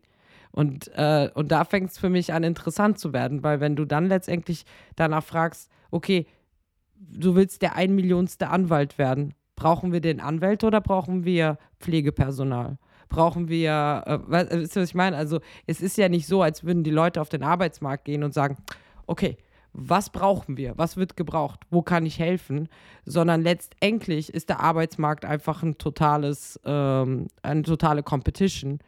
Und, 0.50 0.90
äh, 0.94 1.28
und 1.34 1.52
da 1.52 1.64
fängt 1.64 1.90
es 1.90 1.98
für 1.98 2.08
mich 2.08 2.32
an, 2.32 2.42
interessant 2.42 2.98
zu 2.98 3.12
werden, 3.12 3.42
weil 3.42 3.60
wenn 3.60 3.76
du 3.76 3.84
dann 3.84 4.06
letztendlich 4.06 4.64
danach 4.96 5.22
fragst, 5.22 5.70
okay, 5.90 6.26
du 6.94 7.34
willst 7.34 7.62
der 7.62 7.76
ein 7.76 7.94
Millionste 7.94 8.48
Anwalt 8.48 8.96
werden, 8.96 9.34
brauchen 9.54 9.92
wir 9.92 10.00
den 10.00 10.20
Anwalt 10.20 10.64
oder 10.64 10.80
brauchen 10.80 11.24
wir 11.24 11.58
Pflegepersonal? 11.80 12.78
Brauchen 13.08 13.48
wir, 13.48 14.02
äh, 14.06 14.18
weißt 14.30 14.76
du, 14.76 14.80
was 14.80 14.88
ich 14.88 14.94
meine? 14.94 15.16
Also 15.16 15.40
es 15.66 15.80
ist 15.80 15.96
ja 15.98 16.08
nicht 16.08 16.26
so, 16.26 16.42
als 16.42 16.64
würden 16.64 16.84
die 16.84 16.90
Leute 16.90 17.20
auf 17.20 17.28
den 17.28 17.42
Arbeitsmarkt 17.42 18.04
gehen 18.04 18.24
und 18.24 18.34
sagen, 18.34 18.56
okay, 19.06 19.36
was 19.72 20.10
brauchen 20.10 20.56
wir, 20.56 20.72
was 20.78 20.96
wird 20.96 21.16
gebraucht, 21.16 21.60
wo 21.70 21.82
kann 21.82 22.06
ich 22.06 22.18
helfen, 22.18 22.68
sondern 23.04 23.42
letztendlich 23.42 24.32
ist 24.32 24.48
der 24.48 24.60
Arbeitsmarkt 24.60 25.26
einfach 25.26 25.62
ein 25.62 25.76
totales, 25.76 26.58
ähm, 26.64 27.26
eine 27.42 27.62
totale 27.62 28.02
Competition. 28.02 28.78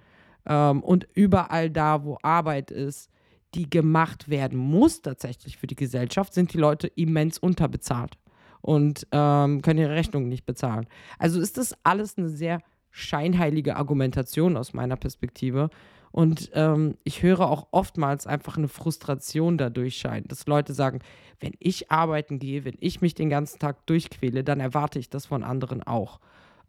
Ähm, 0.46 0.82
und 0.82 1.06
überall 1.12 1.68
da, 1.68 2.04
wo 2.04 2.16
Arbeit 2.22 2.70
ist, 2.70 3.10
die 3.54 3.68
gemacht 3.68 4.30
werden 4.30 4.58
muss 4.58 5.02
tatsächlich 5.02 5.58
für 5.58 5.66
die 5.66 5.76
Gesellschaft, 5.76 6.32
sind 6.32 6.54
die 6.54 6.58
Leute 6.58 6.86
immens 6.86 7.38
unterbezahlt 7.38 8.16
und 8.62 9.06
ähm, 9.12 9.60
können 9.62 9.80
ihre 9.80 9.94
Rechnungen 9.94 10.28
nicht 10.28 10.46
bezahlen. 10.46 10.86
Also 11.18 11.40
ist 11.40 11.58
das 11.58 11.74
alles 11.84 12.16
eine 12.16 12.28
sehr 12.28 12.60
scheinheilige 12.90 13.76
Argumentation 13.76 14.56
aus 14.56 14.72
meiner 14.72 14.96
Perspektive. 14.96 15.68
Und 16.10 16.50
ähm, 16.54 16.96
ich 17.04 17.22
höre 17.22 17.48
auch 17.48 17.68
oftmals 17.70 18.26
einfach 18.26 18.56
eine 18.56 18.68
Frustration 18.68 19.58
dadurch 19.58 19.96
scheinen, 19.98 20.26
dass 20.28 20.46
Leute 20.46 20.72
sagen, 20.72 21.00
wenn 21.40 21.52
ich 21.58 21.90
arbeiten 21.90 22.38
gehe, 22.38 22.64
wenn 22.64 22.76
ich 22.80 23.00
mich 23.00 23.14
den 23.14 23.30
ganzen 23.30 23.58
Tag 23.58 23.86
durchquäle, 23.86 24.42
dann 24.42 24.60
erwarte 24.60 24.98
ich 24.98 25.10
das 25.10 25.26
von 25.26 25.44
anderen 25.44 25.82
auch. 25.82 26.20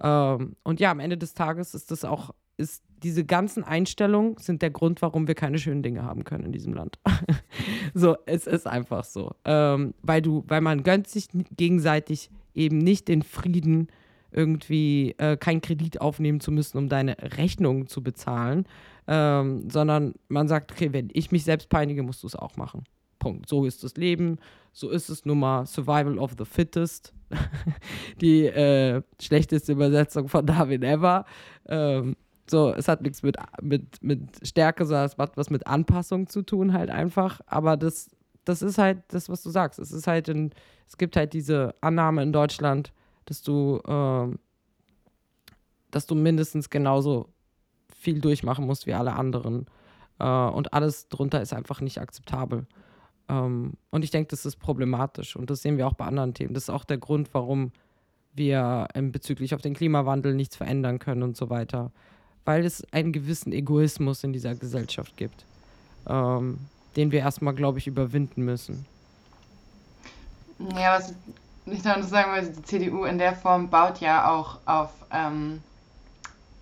Ähm, 0.02 0.56
und 0.64 0.80
ja, 0.80 0.92
am 0.92 1.00
Ende 1.00 1.18
des 1.18 1.34
Tages 1.34 1.74
ist 1.74 1.92
das 1.92 2.06
auch, 2.06 2.34
ist 2.58 2.84
diese 3.04 3.24
ganzen 3.24 3.64
Einstellungen 3.64 4.36
sind 4.38 4.62
der 4.62 4.72
Grund, 4.72 5.02
warum 5.02 5.28
wir 5.28 5.36
keine 5.36 5.58
schönen 5.58 5.84
Dinge 5.84 6.04
haben 6.04 6.26
können 6.26 6.46
in 6.46 6.52
diesem 6.52 6.74
Land. 6.74 7.00
so, 7.94 8.18
es 8.26 8.46
ist 8.46 8.68
einfach 8.68 9.06
so. 9.06 9.32
Ähm, 9.46 9.94
weil 10.02 10.22
du, 10.22 10.44
weil 10.48 10.62
man 10.62 10.84
gönnt 10.84 11.08
sich 11.08 11.28
gegenseitig 11.56 12.30
eben 12.54 12.78
nicht 12.78 13.08
den 13.08 13.24
Frieden, 13.24 13.88
irgendwie 14.32 15.16
äh, 15.18 15.38
keinen 15.38 15.62
Kredit 15.62 16.02
aufnehmen 16.02 16.40
zu 16.40 16.52
müssen, 16.52 16.78
um 16.78 16.90
deine 16.90 17.18
Rechnungen 17.38 17.88
zu 17.88 18.04
bezahlen, 18.04 18.66
ähm, 19.12 19.68
sondern 19.72 20.14
man 20.28 20.48
sagt, 20.48 20.72
okay, 20.72 20.94
wenn 20.94 21.10
ich 21.14 21.32
mich 21.32 21.44
selbst 21.44 21.68
peinige, 21.68 22.04
musst 22.04 22.22
du 22.22 22.28
es 22.28 22.36
auch 22.36 22.56
machen. 22.58 22.84
Punkt. 23.18 23.50
So 23.50 23.66
ist 23.66 23.84
das 23.84 23.96
Leben, 23.98 24.38
so 24.72 24.90
ist 24.92 25.10
es 25.10 25.26
nun 25.26 25.40
mal 25.40 25.66
Survival 25.66 26.20
of 26.20 26.36
the 26.38 26.46
Fittest. 26.46 27.12
Die 28.22 28.46
äh, 28.46 29.02
schlechteste 29.20 29.72
Übersetzung 29.72 30.28
von 30.30 30.46
Darwin 30.46 30.84
ever. 30.84 31.26
Ähm, 31.68 32.16
so, 32.48 32.72
es 32.72 32.88
hat 32.88 33.02
nichts 33.02 33.24
mit, 33.24 33.36
mit, 33.62 34.02
mit 34.04 34.48
Stärke, 34.48 34.86
sondern 34.86 35.06
es 35.08 35.18
hat 35.18 35.36
was 35.38 35.50
mit 35.50 35.66
Anpassung 35.66 36.28
zu 36.28 36.44
tun, 36.44 36.74
halt 36.74 36.92
einfach. 36.92 37.42
Aber 37.48 37.78
das, 37.78 38.10
das 38.46 38.62
ist 38.62 38.78
halt 38.78 39.02
das, 39.08 39.28
was 39.28 39.42
du 39.42 39.50
sagst. 39.50 39.80
Es 39.80 39.92
ist 39.92 40.06
halt 40.06 40.30
in, 40.30 40.52
es 40.88 40.98
gibt 40.98 41.16
halt 41.16 41.34
diese 41.34 41.74
Annahme 41.82 42.22
in 42.22 42.32
Deutschland, 42.32 42.94
dass 43.26 43.42
du, 43.42 43.82
äh, 43.88 44.38
dass 45.90 46.06
du 46.06 46.14
mindestens 46.14 46.70
genauso 46.70 47.30
viel 48.00 48.22
durchmachen 48.22 48.66
musst 48.66 48.88
wie 48.88 48.94
alle 48.94 49.14
anderen. 49.14 49.68
Äh, 50.20 50.26
und 50.26 50.74
alles 50.74 51.10
drunter 51.10 51.42
ist 51.42 51.54
einfach 51.54 51.82
nicht 51.82 52.00
akzeptabel. 52.00 52.66
Ähm, 53.28 53.74
und 53.92 54.04
ich 54.04 54.12
denke, 54.12 54.30
das 54.30 54.46
ist 54.46 54.58
problematisch. 54.58 55.36
Und 55.36 55.50
das 55.50 55.62
sehen 55.62 55.78
wir 55.78 55.88
auch 55.88 55.94
bei 55.94 56.06
anderen 56.06 56.34
Themen. 56.34 56.54
Das 56.54 56.64
ist 56.64 56.70
auch 56.70 56.86
der 56.86 56.98
Grund, 56.98 57.30
warum 57.34 57.72
wir 58.34 58.88
bezüglich 58.94 59.54
auf 59.54 59.62
den 59.62 59.74
Klimawandel 59.74 60.34
nichts 60.34 60.56
verändern 60.56 61.00
können 61.00 61.24
und 61.24 61.36
so 61.36 61.50
weiter. 61.50 61.92
Weil 62.46 62.64
es 62.64 62.84
einen 62.94 63.12
gewissen 63.12 63.52
Egoismus 63.52 64.24
in 64.24 64.34
dieser 64.34 64.56
Gesellschaft 64.56 65.18
gibt, 65.18 65.46
ähm, 66.08 66.60
den 66.96 67.12
wir 67.12 67.20
erstmal, 67.20 67.54
glaube 67.54 67.80
ich, 67.80 67.88
überwinden 67.88 68.44
müssen. 68.44 68.86
Ja, 70.76 70.96
was 70.96 71.14
ich 71.66 71.84
noch 71.84 72.02
sagen 72.04 72.34
will, 72.34 72.54
die 72.54 72.64
CDU 72.64 73.04
in 73.04 73.18
der 73.18 73.36
Form 73.36 73.70
baut 73.70 74.00
ja 74.00 74.32
auch 74.32 74.60
auf 74.66 74.92
ähm, 75.12 75.62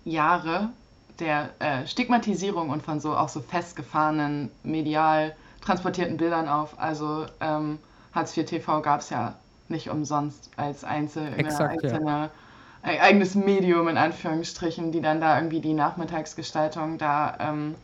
Jahre 0.04 0.70
der 1.20 1.50
äh, 1.58 1.86
Stigmatisierung 1.86 2.70
und 2.70 2.82
von 2.82 3.00
so 3.00 3.16
auch 3.16 3.28
so 3.28 3.40
festgefahrenen, 3.40 4.50
medial 4.62 5.34
transportierten 5.60 6.16
Bildern 6.16 6.48
auf. 6.48 6.78
Also 6.78 7.26
ähm, 7.40 7.78
Hartz 8.12 8.36
IV 8.36 8.46
TV 8.46 8.80
gab 8.82 9.00
es 9.00 9.10
ja 9.10 9.34
nicht 9.68 9.90
umsonst 9.90 10.50
als 10.56 10.84
einzelne, 10.84 11.36
Exakt, 11.36 11.84
einzelne 11.84 12.10
ja. 12.10 12.30
Äh, 12.82 13.00
eigenes 13.00 13.34
Medium 13.34 13.88
in 13.88 13.96
Anführungsstrichen, 13.96 14.92
die 14.92 15.00
dann 15.00 15.20
da 15.20 15.36
irgendwie 15.36 15.60
die 15.60 15.74
Nachmittagsgestaltung 15.74 16.98
da 16.98 17.36
ähm, 17.40 17.74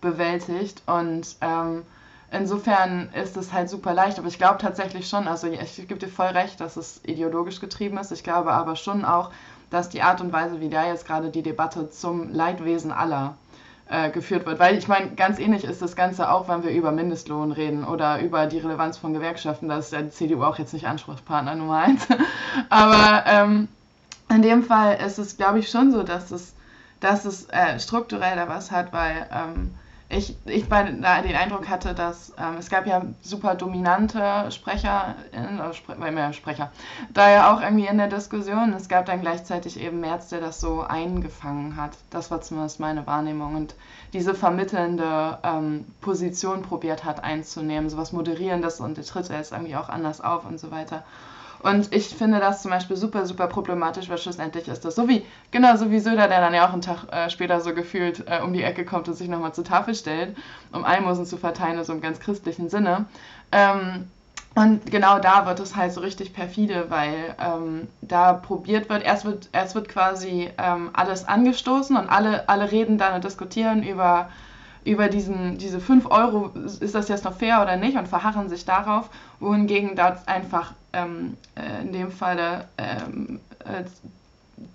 bewältigt. 0.00 0.82
Und 0.86 1.36
ähm, 1.40 1.84
insofern 2.30 3.08
ist 3.14 3.36
es 3.36 3.52
halt 3.52 3.70
super 3.70 3.94
leicht, 3.94 4.18
aber 4.18 4.28
ich 4.28 4.38
glaube 4.38 4.58
tatsächlich 4.58 5.08
schon, 5.08 5.26
also 5.26 5.46
ich 5.46 5.76
gebe 5.76 5.96
dir 5.96 6.08
voll 6.08 6.28
recht, 6.28 6.60
dass 6.60 6.76
es 6.76 7.00
ideologisch 7.04 7.60
getrieben 7.60 7.96
ist. 7.98 8.12
Ich 8.12 8.24
glaube 8.24 8.52
aber 8.52 8.76
schon 8.76 9.04
auch, 9.04 9.30
dass 9.72 9.88
die 9.88 10.02
Art 10.02 10.20
und 10.20 10.32
Weise, 10.32 10.60
wie 10.60 10.68
da 10.68 10.86
jetzt 10.86 11.06
gerade 11.06 11.30
die 11.30 11.42
Debatte 11.42 11.90
zum 11.90 12.32
Leidwesen 12.32 12.92
aller 12.92 13.34
äh, 13.88 14.10
geführt 14.10 14.46
wird. 14.46 14.58
Weil 14.58 14.76
ich 14.76 14.86
meine, 14.86 15.10
ganz 15.14 15.38
ähnlich 15.38 15.64
ist 15.64 15.82
das 15.82 15.96
Ganze 15.96 16.30
auch, 16.30 16.48
wenn 16.48 16.62
wir 16.62 16.70
über 16.70 16.92
Mindestlohn 16.92 17.52
reden 17.52 17.84
oder 17.84 18.20
über 18.20 18.46
die 18.46 18.58
Relevanz 18.58 18.98
von 18.98 19.14
Gewerkschaften. 19.14 19.68
Da 19.68 19.78
ist 19.78 19.92
der 19.92 20.10
CDU 20.10 20.42
auch 20.44 20.58
jetzt 20.58 20.72
nicht 20.72 20.86
Anspruchspartner 20.86 21.54
Nummer 21.54 21.78
eins. 21.78 22.06
Aber 22.68 23.24
ähm, 23.26 23.68
in 24.28 24.42
dem 24.42 24.62
Fall 24.62 24.98
ist 25.04 25.18
es, 25.18 25.36
glaube 25.36 25.58
ich, 25.58 25.70
schon 25.70 25.90
so, 25.90 26.02
dass 26.02 26.30
es, 26.30 26.54
dass 27.00 27.24
es 27.24 27.48
äh, 27.50 27.78
strukturell 27.78 28.36
da 28.36 28.48
was 28.48 28.70
hat, 28.70 28.92
weil 28.92 29.26
ähm, 29.32 29.74
ich, 30.12 30.36
ich 30.44 30.68
bei, 30.68 30.82
den 30.82 31.04
Eindruck 31.04 31.68
hatte, 31.68 31.94
dass 31.94 32.32
ähm, 32.38 32.56
es 32.58 32.68
gab 32.68 32.86
ja 32.86 33.02
super 33.22 33.54
dominante 33.54 34.50
Sprecher, 34.50 35.16
äh, 35.32 35.72
Spre 35.72 35.96
mehr 35.96 36.32
Sprecher, 36.34 36.70
da 37.12 37.30
ja 37.30 37.52
auch 37.52 37.62
irgendwie 37.62 37.86
in 37.86 37.96
der 37.96 38.08
Diskussion. 38.08 38.74
Es 38.74 38.88
gab 38.88 39.06
dann 39.06 39.22
gleichzeitig 39.22 39.80
eben 39.80 40.00
Merz, 40.00 40.28
der 40.28 40.40
das 40.40 40.60
so 40.60 40.82
eingefangen 40.82 41.76
hat. 41.76 41.92
Das 42.10 42.30
war 42.30 42.42
zumindest 42.42 42.78
meine 42.78 43.06
Wahrnehmung. 43.06 43.56
Und 43.56 43.74
diese 44.12 44.34
vermittelnde 44.34 45.38
ähm, 45.42 45.86
Position 46.02 46.60
probiert 46.62 47.04
hat 47.04 47.24
einzunehmen, 47.24 47.88
sowas 47.88 48.12
Moderierendes 48.12 48.80
und 48.80 48.98
der 48.98 49.04
tritt 49.04 49.30
jetzt 49.30 49.52
irgendwie 49.52 49.76
auch 49.76 49.88
anders 49.88 50.20
auf 50.20 50.44
und 50.44 50.60
so 50.60 50.70
weiter. 50.70 51.04
Und 51.62 51.94
ich 51.94 52.08
finde 52.08 52.40
das 52.40 52.62
zum 52.62 52.70
Beispiel 52.70 52.96
super, 52.96 53.24
super 53.24 53.46
problematisch, 53.46 54.08
weil 54.08 54.18
schlussendlich 54.18 54.66
ist 54.68 54.84
das 54.84 54.96
so 54.96 55.08
wie, 55.08 55.24
genau 55.50 55.76
so 55.76 55.90
wie 55.90 56.00
Söder, 56.00 56.28
der 56.28 56.40
dann 56.40 56.54
ja 56.54 56.66
auch 56.66 56.72
einen 56.72 56.82
Tag 56.82 57.04
äh, 57.12 57.30
später 57.30 57.60
so 57.60 57.72
gefühlt 57.72 58.24
äh, 58.26 58.40
um 58.42 58.52
die 58.52 58.62
Ecke 58.62 58.84
kommt 58.84 59.08
und 59.08 59.14
sich 59.14 59.28
nochmal 59.28 59.54
zur 59.54 59.64
Tafel 59.64 59.94
stellt, 59.94 60.36
um 60.72 60.84
Almosen 60.84 61.24
zu 61.24 61.36
verteilen, 61.36 61.74
so 61.74 61.78
also 61.78 61.92
im 61.92 62.00
ganz 62.00 62.18
christlichen 62.18 62.68
Sinne. 62.68 63.06
Ähm, 63.52 64.08
und 64.54 64.90
genau 64.90 65.18
da 65.18 65.46
wird 65.46 65.60
es 65.60 65.76
halt 65.76 65.92
so 65.92 66.00
richtig 66.00 66.34
perfide, 66.34 66.86
weil 66.90 67.34
ähm, 67.40 67.88
da 68.02 68.34
probiert 68.34 68.90
wird, 68.90 69.02
erst 69.02 69.24
wird, 69.24 69.48
erst 69.52 69.74
wird 69.74 69.88
quasi 69.88 70.50
ähm, 70.58 70.90
alles 70.92 71.26
angestoßen 71.26 71.96
und 71.96 72.10
alle, 72.10 72.48
alle 72.48 72.70
reden 72.70 72.98
dann 72.98 73.14
und 73.14 73.24
diskutieren 73.24 73.82
über 73.82 74.28
über 74.84 75.08
diesen, 75.08 75.58
diese 75.58 75.80
5 75.80 76.06
Euro, 76.10 76.50
ist 76.80 76.94
das 76.94 77.08
jetzt 77.08 77.24
noch 77.24 77.36
fair 77.36 77.62
oder 77.62 77.76
nicht, 77.76 77.96
und 77.96 78.08
verharren 78.08 78.48
sich 78.48 78.64
darauf, 78.64 79.10
wohingegen 79.40 79.94
dort 79.96 80.26
einfach 80.28 80.72
ähm, 80.92 81.36
äh, 81.54 81.82
in 81.82 81.92
dem 81.92 82.10
Falle 82.10 82.66
ähm, 82.78 83.40
äh, 83.60 83.84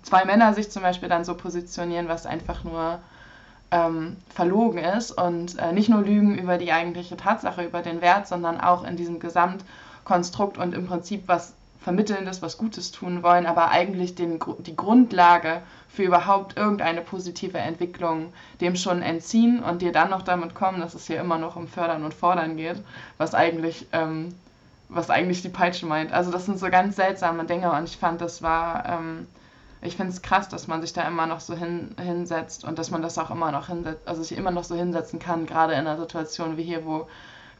zwei 0.02 0.24
Männer 0.24 0.54
sich 0.54 0.70
zum 0.70 0.82
Beispiel 0.82 1.08
dann 1.08 1.24
so 1.24 1.34
positionieren, 1.34 2.08
was 2.08 2.26
einfach 2.26 2.64
nur 2.64 3.00
ähm, 3.70 4.16
verlogen 4.30 4.82
ist 4.82 5.12
und 5.12 5.58
äh, 5.58 5.72
nicht 5.72 5.88
nur 5.88 6.02
lügen 6.02 6.38
über 6.38 6.56
die 6.56 6.72
eigentliche 6.72 7.16
Tatsache, 7.16 7.64
über 7.64 7.82
den 7.82 8.00
Wert, 8.00 8.26
sondern 8.26 8.60
auch 8.60 8.84
in 8.84 8.96
diesem 8.96 9.20
Gesamtkonstrukt 9.20 10.56
und 10.58 10.74
im 10.74 10.86
Prinzip 10.86 11.24
was 11.26 11.52
Vermittelndes, 11.80 12.42
was 12.42 12.58
Gutes 12.58 12.90
tun 12.90 13.22
wollen, 13.22 13.46
aber 13.46 13.70
eigentlich 13.70 14.14
den, 14.14 14.40
die 14.58 14.76
Grundlage 14.76 15.62
für 15.88 16.02
überhaupt 16.02 16.56
irgendeine 16.56 17.00
positive 17.00 17.58
Entwicklung 17.58 18.32
dem 18.60 18.76
schon 18.76 19.00
entziehen 19.00 19.62
und 19.62 19.80
dir 19.80 19.92
dann 19.92 20.10
noch 20.10 20.22
damit 20.22 20.54
kommen, 20.54 20.80
dass 20.80 20.94
es 20.94 21.06
hier 21.06 21.20
immer 21.20 21.38
noch 21.38 21.56
um 21.56 21.68
Fördern 21.68 22.04
und 22.04 22.14
Fordern 22.14 22.56
geht, 22.56 22.82
was 23.16 23.34
eigentlich, 23.34 23.86
ähm, 23.92 24.34
was 24.88 25.08
eigentlich 25.08 25.42
die 25.42 25.48
Peitsche 25.48 25.86
meint. 25.86 26.12
Also 26.12 26.30
das 26.30 26.46
sind 26.46 26.58
so 26.58 26.68
ganz 26.68 26.96
seltsame 26.96 27.44
Dinge 27.44 27.70
und 27.72 27.84
ich 27.84 27.96
fand, 27.96 28.20
das 28.20 28.42
war, 28.42 28.86
ähm, 28.86 29.26
ich 29.80 29.96
finde 29.96 30.12
es 30.12 30.22
krass, 30.22 30.48
dass 30.48 30.66
man 30.66 30.80
sich 30.80 30.92
da 30.92 31.06
immer 31.06 31.26
noch 31.26 31.40
so 31.40 31.54
hin, 31.54 31.94
hinsetzt 32.00 32.64
und 32.64 32.78
dass 32.78 32.90
man 32.90 33.02
das 33.02 33.18
auch 33.18 33.30
immer 33.30 33.52
noch 33.52 33.68
hinsetzt, 33.68 34.06
also 34.06 34.22
sich 34.22 34.36
immer 34.36 34.50
noch 34.50 34.64
so 34.64 34.74
hinsetzen 34.74 35.20
kann, 35.20 35.46
gerade 35.46 35.74
in 35.74 35.80
einer 35.80 35.96
Situation 35.98 36.56
wie 36.56 36.64
hier, 36.64 36.84
wo 36.84 37.06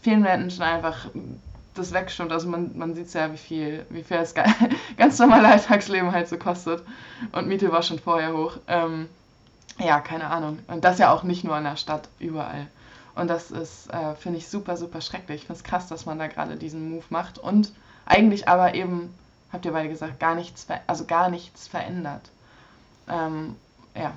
vielen 0.00 0.22
Menschen 0.22 0.62
einfach 0.62 1.06
das 1.78 1.92
wegstimmt. 1.92 2.32
Also 2.32 2.48
man, 2.48 2.76
man 2.76 2.94
sieht 2.94 3.12
ja, 3.14 3.32
wie 3.32 3.38
viel, 3.38 3.86
wie 3.90 4.02
viel 4.02 4.18
das 4.18 4.34
ganz 4.96 5.18
normale 5.18 5.48
Alltagsleben 5.48 6.12
halt 6.12 6.28
so 6.28 6.38
kostet. 6.38 6.82
Und 7.32 7.48
Miete 7.48 7.72
war 7.72 7.82
schon 7.82 7.98
vorher 7.98 8.34
hoch. 8.34 8.58
Ähm, 8.66 9.08
ja, 9.78 10.00
keine 10.00 10.28
Ahnung. 10.28 10.58
Und 10.66 10.84
das 10.84 10.98
ja 10.98 11.12
auch 11.12 11.22
nicht 11.22 11.44
nur 11.44 11.56
in 11.56 11.64
der 11.64 11.76
Stadt, 11.76 12.08
überall. 12.18 12.66
Und 13.14 13.28
das 13.28 13.50
ist, 13.50 13.92
äh, 13.92 14.14
finde 14.14 14.38
ich, 14.38 14.48
super, 14.48 14.76
super 14.76 15.00
schrecklich. 15.00 15.42
Ich 15.42 15.46
finde 15.46 15.58
es 15.58 15.64
krass, 15.64 15.88
dass 15.88 16.06
man 16.06 16.18
da 16.18 16.26
gerade 16.26 16.56
diesen 16.56 16.90
Move 16.90 17.04
macht. 17.10 17.38
Und 17.38 17.72
eigentlich 18.06 18.48
aber 18.48 18.74
eben, 18.74 19.14
habt 19.52 19.64
ihr 19.64 19.72
beide 19.72 19.88
gesagt, 19.88 20.20
gar 20.20 20.34
nichts, 20.34 20.66
also 20.86 21.04
gar 21.04 21.28
nichts 21.28 21.68
verändert. 21.68 22.30
Ähm, 23.08 23.56
ja. 23.96 24.12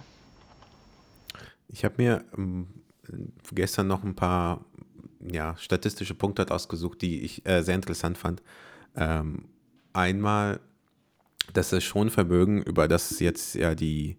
Ich 1.68 1.84
habe 1.86 1.96
mir 1.98 2.24
ähm, 2.38 2.68
gestern 3.52 3.88
noch 3.88 4.04
ein 4.04 4.16
paar 4.16 4.60
ja, 5.30 5.56
statistische 5.58 6.16
Punkte 6.16 6.44
hat 6.44 6.52
ausgesucht, 6.52 7.02
die 7.02 7.22
ich 7.22 7.46
äh, 7.46 7.62
sehr 7.62 7.76
interessant 7.76 8.18
fand. 8.18 8.42
Ähm, 8.96 9.46
einmal, 9.94 10.60
dass 11.54 11.70
das 11.70 11.84
Schonvermögen, 11.84 12.64
über 12.64 12.88
das 12.88 13.20
jetzt 13.20 13.56
ja 13.56 13.76
die, 13.76 14.18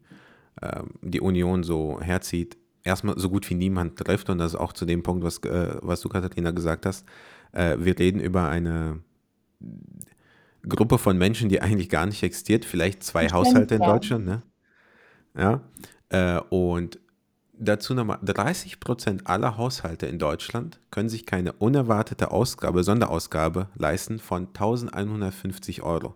äh, 0.60 0.82
die 1.02 1.20
Union 1.20 1.62
so 1.62 2.00
herzieht, 2.00 2.56
erstmal 2.84 3.18
so 3.18 3.30
gut 3.30 3.48
wie 3.50 3.54
niemand 3.54 3.98
trifft. 3.98 4.30
Und 4.30 4.38
das 4.38 4.54
ist 4.54 4.60
auch 4.60 4.72
zu 4.72 4.84
dem 4.84 5.02
Punkt, 5.02 5.24
was, 5.24 5.38
äh, 5.38 5.76
was 5.80 6.00
du, 6.00 6.08
Katharina, 6.08 6.50
gesagt 6.50 6.86
hast. 6.86 7.06
Äh, 7.52 7.76
wir 7.78 7.98
reden 7.98 8.20
über 8.20 8.48
eine 8.48 9.00
Gruppe 10.68 10.98
von 10.98 11.18
Menschen, 11.18 11.48
die 11.48 11.60
eigentlich 11.60 11.88
gar 11.88 12.06
nicht 12.06 12.22
existiert, 12.22 12.64
vielleicht 12.64 13.02
zwei 13.02 13.26
ich 13.26 13.32
Haushalte 13.32 13.74
in 13.74 13.82
Deutschland, 13.82 14.26
ne? 14.26 14.42
Ja. 15.36 15.60
Äh, 16.08 16.40
und 16.50 17.00
dazu 17.52 17.94
nochmal, 17.94 18.18
30% 18.18 19.26
aller 19.26 19.56
Haushalte 19.56 20.06
in 20.06 20.18
Deutschland 20.18 20.80
können 20.90 21.08
sich 21.08 21.26
keine 21.26 21.52
unerwartete 21.52 22.30
Ausgabe, 22.30 22.82
Sonderausgabe 22.84 23.68
leisten 23.74 24.18
von 24.18 24.48
1150 24.48 25.82
Euro. 25.82 26.14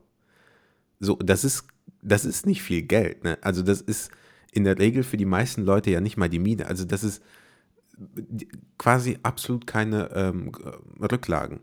So, 0.99 1.17
das 1.17 1.45
ist, 1.45 1.67
das 2.03 2.25
ist 2.25 2.47
nicht 2.47 2.63
viel 2.63 2.83
Geld. 2.83 3.25
Ne? 3.25 3.39
Also 3.43 3.63
das 3.63 3.81
ist 3.81 4.11
in 4.53 4.65
der 4.65 4.79
Regel 4.79 5.03
für 5.03 5.17
die 5.17 5.27
meisten 5.27 5.63
Leute 5.63 5.91
ja 5.91 6.01
nicht 6.01 6.17
mal 6.17 6.29
die 6.29 6.39
Miete. 6.39 6.67
Also 6.67 6.85
das 6.85 7.05
ist 7.05 7.23
quasi 8.79 9.19
absolut 9.23 9.67
keine 9.67 10.11
ähm, 10.15 10.53
Rücklagen. 11.01 11.61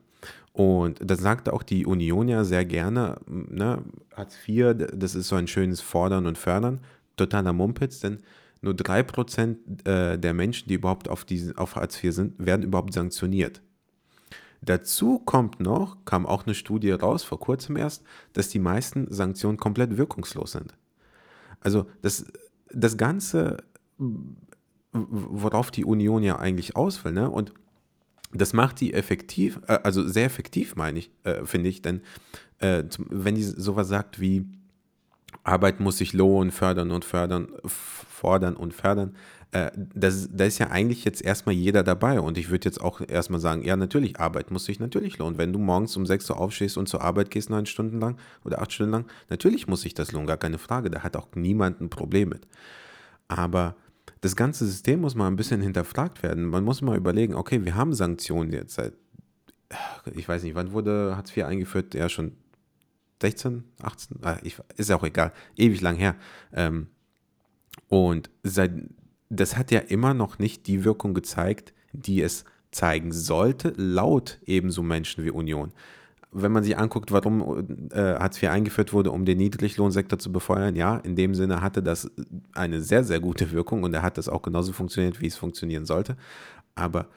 Und 0.52 1.00
das 1.04 1.20
sagte 1.20 1.52
auch 1.52 1.64
die 1.64 1.86
Union 1.86 2.28
ja 2.28 2.44
sehr 2.44 2.64
gerne. 2.64 3.18
Ne? 3.28 3.84
Hartz 4.16 4.38
IV, 4.48 4.76
das 4.94 5.16
ist 5.16 5.28
so 5.28 5.36
ein 5.36 5.48
schönes 5.48 5.82
Fordern 5.82 6.28
und 6.28 6.38
Fördern. 6.38 6.80
Totaler 7.18 7.54
Mumpitz, 7.54 8.00
denn 8.00 8.20
nur 8.64 8.74
3% 8.74 9.88
äh, 9.88 10.18
der 10.18 10.34
Menschen, 10.34 10.70
die 10.70 10.76
überhaupt 10.76 11.10
auf, 11.10 11.26
diesen, 11.26 11.58
auf 11.58 11.76
Hartz 11.76 12.04
IV 12.04 12.14
sind, 12.14 12.34
werden 12.46 12.64
überhaupt 12.64 12.94
sanktioniert. 12.94 13.62
Dazu 14.62 15.20
kommt 15.20 15.60
noch, 15.60 16.06
kam 16.06 16.26
auch 16.26 16.46
eine 16.46 16.56
Studie 16.56 16.92
raus, 16.92 17.24
vor 17.24 17.40
kurzem 17.40 17.76
erst, 17.76 18.04
dass 18.32 18.48
die 18.48 18.60
meisten 18.60 19.12
Sanktionen 19.12 19.58
komplett 19.58 19.98
wirkungslos 19.98 20.54
sind. 20.54 20.74
Also 21.60 21.86
das, 22.02 22.26
das 22.70 22.96
Ganze, 22.98 23.58
worauf 24.94 25.70
die 25.70 25.84
Union 25.84 26.24
ja 26.24 26.40
eigentlich 26.40 26.78
aus 26.78 27.04
will, 27.04 27.12
ne? 27.12 27.30
und 27.30 27.54
das 28.32 28.54
macht 28.54 28.80
die 28.80 28.94
effektiv, 28.94 29.60
äh, 29.68 29.80
also 29.84 30.08
sehr 30.08 30.26
effektiv, 30.26 30.76
meine 30.76 31.00
ich, 31.00 31.12
äh, 31.24 31.46
finde 31.46 31.70
ich, 31.70 31.82
denn 31.82 32.02
äh, 32.60 32.84
wenn 33.10 33.36
die 33.36 33.44
sowas 33.44 33.90
sagt 33.90 34.20
wie, 34.22 34.46
Arbeit 35.44 35.80
muss 35.80 35.98
sich 35.98 36.14
lohnen, 36.14 36.52
fördern 36.52 36.92
und 36.92 37.06
fördern, 37.06 37.50
fordern 37.66 38.56
und 38.56 38.74
fördern. 38.74 39.16
Äh, 39.52 39.72
das, 39.76 40.30
da 40.32 40.46
ist 40.46 40.58
ja 40.58 40.72
eigentlich 40.72 41.06
jetzt 41.06 41.22
erstmal 41.22 41.54
jeder 41.54 41.84
dabei. 41.84 42.20
Und 42.20 42.38
ich 42.38 42.50
würde 42.50 42.66
jetzt 42.66 42.82
auch 42.82 43.02
erstmal 43.08 43.40
sagen, 43.40 43.64
ja, 43.64 43.76
natürlich, 43.76 44.20
Arbeit 44.20 44.52
muss 44.52 44.66
sich 44.66 44.80
natürlich 44.80 45.18
lohnen. 45.18 45.38
Wenn 45.38 45.54
du 45.54 45.60
morgens 45.60 45.96
um 45.98 46.06
6 46.06 46.30
Uhr 46.30 46.40
aufstehst 46.40 46.78
und 46.78 46.88
zur 46.88 47.02
Arbeit 47.02 47.30
gehst, 47.30 47.50
neun 47.50 47.66
Stunden 47.66 48.00
lang 48.00 48.18
oder 48.44 48.62
acht 48.62 48.72
Stunden 48.72 48.92
lang, 48.92 49.06
natürlich 49.30 49.68
muss 49.68 49.82
sich 49.82 49.94
das 49.94 50.12
lohnen, 50.12 50.28
gar 50.28 50.38
keine 50.38 50.58
Frage. 50.58 50.90
Da 50.90 51.04
hat 51.04 51.16
auch 51.16 51.28
niemand 51.36 51.82
ein 51.82 51.90
Problem 51.90 52.30
mit. 52.30 52.48
Aber 53.28 53.76
das 54.22 54.36
ganze 54.36 54.66
System 54.66 55.02
muss 55.02 55.16
mal 55.16 55.28
ein 55.28 55.36
bisschen 55.36 55.62
hinterfragt 55.62 56.24
werden. 56.24 56.46
Man 56.46 56.64
muss 56.64 56.82
mal 56.82 56.98
überlegen, 56.98 57.36
okay, 57.36 57.64
wir 57.66 57.76
haben 57.76 57.94
Sanktionen 57.94 58.54
jetzt 58.54 58.76
seit, 58.76 58.94
ich 60.16 60.28
weiß 60.28 60.44
nicht, 60.44 60.56
wann 60.56 60.72
wurde 60.72 61.16
Hartz 61.16 61.36
IV 61.36 61.44
eingeführt? 61.46 61.94
Ja, 61.94 62.08
schon 62.08 62.32
16, 63.24 63.64
18, 63.82 64.18
ah, 64.22 64.38
ich, 64.44 64.58
ist 64.76 64.90
ja 64.90 64.98
auch 64.98 65.04
egal, 65.04 65.32
ewig 65.56 65.80
lang 65.80 65.96
her. 65.96 66.16
Ähm, 66.52 66.88
und 67.88 68.30
seit, 68.44 68.72
das 69.30 69.56
hat 69.56 69.72
ja 69.72 69.80
immer 69.80 70.14
noch 70.14 70.40
nicht 70.40 70.68
die 70.68 70.84
Wirkung 70.84 71.14
gezeigt, 71.14 71.74
die 71.94 72.22
es 72.22 72.44
zeigen 72.72 73.14
sollte, 73.14 73.74
laut 73.78 74.40
ebenso 74.46 74.84
Menschen 74.84 75.24
wie 75.24 75.30
Union. 75.30 75.72
Wenn 76.34 76.52
man 76.52 76.66
sich 76.66 76.78
anguckt, 76.78 77.14
warum 77.14 77.90
äh, 77.92 78.16
Hartz 78.16 78.44
IV 78.44 78.50
eingeführt 78.50 78.92
wurde, 78.92 79.12
um 79.12 79.24
den 79.24 79.38
Niedriglohnsektor 79.38 80.20
zu 80.20 80.34
befeuern, 80.34 80.76
ja, 80.76 80.98
in 80.98 81.16
dem 81.16 81.34
Sinne 81.34 81.62
hatte 81.62 81.82
das 81.82 82.12
eine 82.52 82.82
sehr, 82.82 83.06
sehr 83.06 83.22
gute 83.22 83.54
Wirkung 83.54 83.84
und 83.84 83.94
er 83.94 84.02
hat 84.02 84.18
das 84.18 84.28
auch 84.28 84.42
genauso 84.42 84.74
funktioniert, 84.74 85.22
wie 85.22 85.28
es 85.28 85.38
funktionieren 85.38 85.86
sollte. 85.86 86.18
Aber 86.76 87.08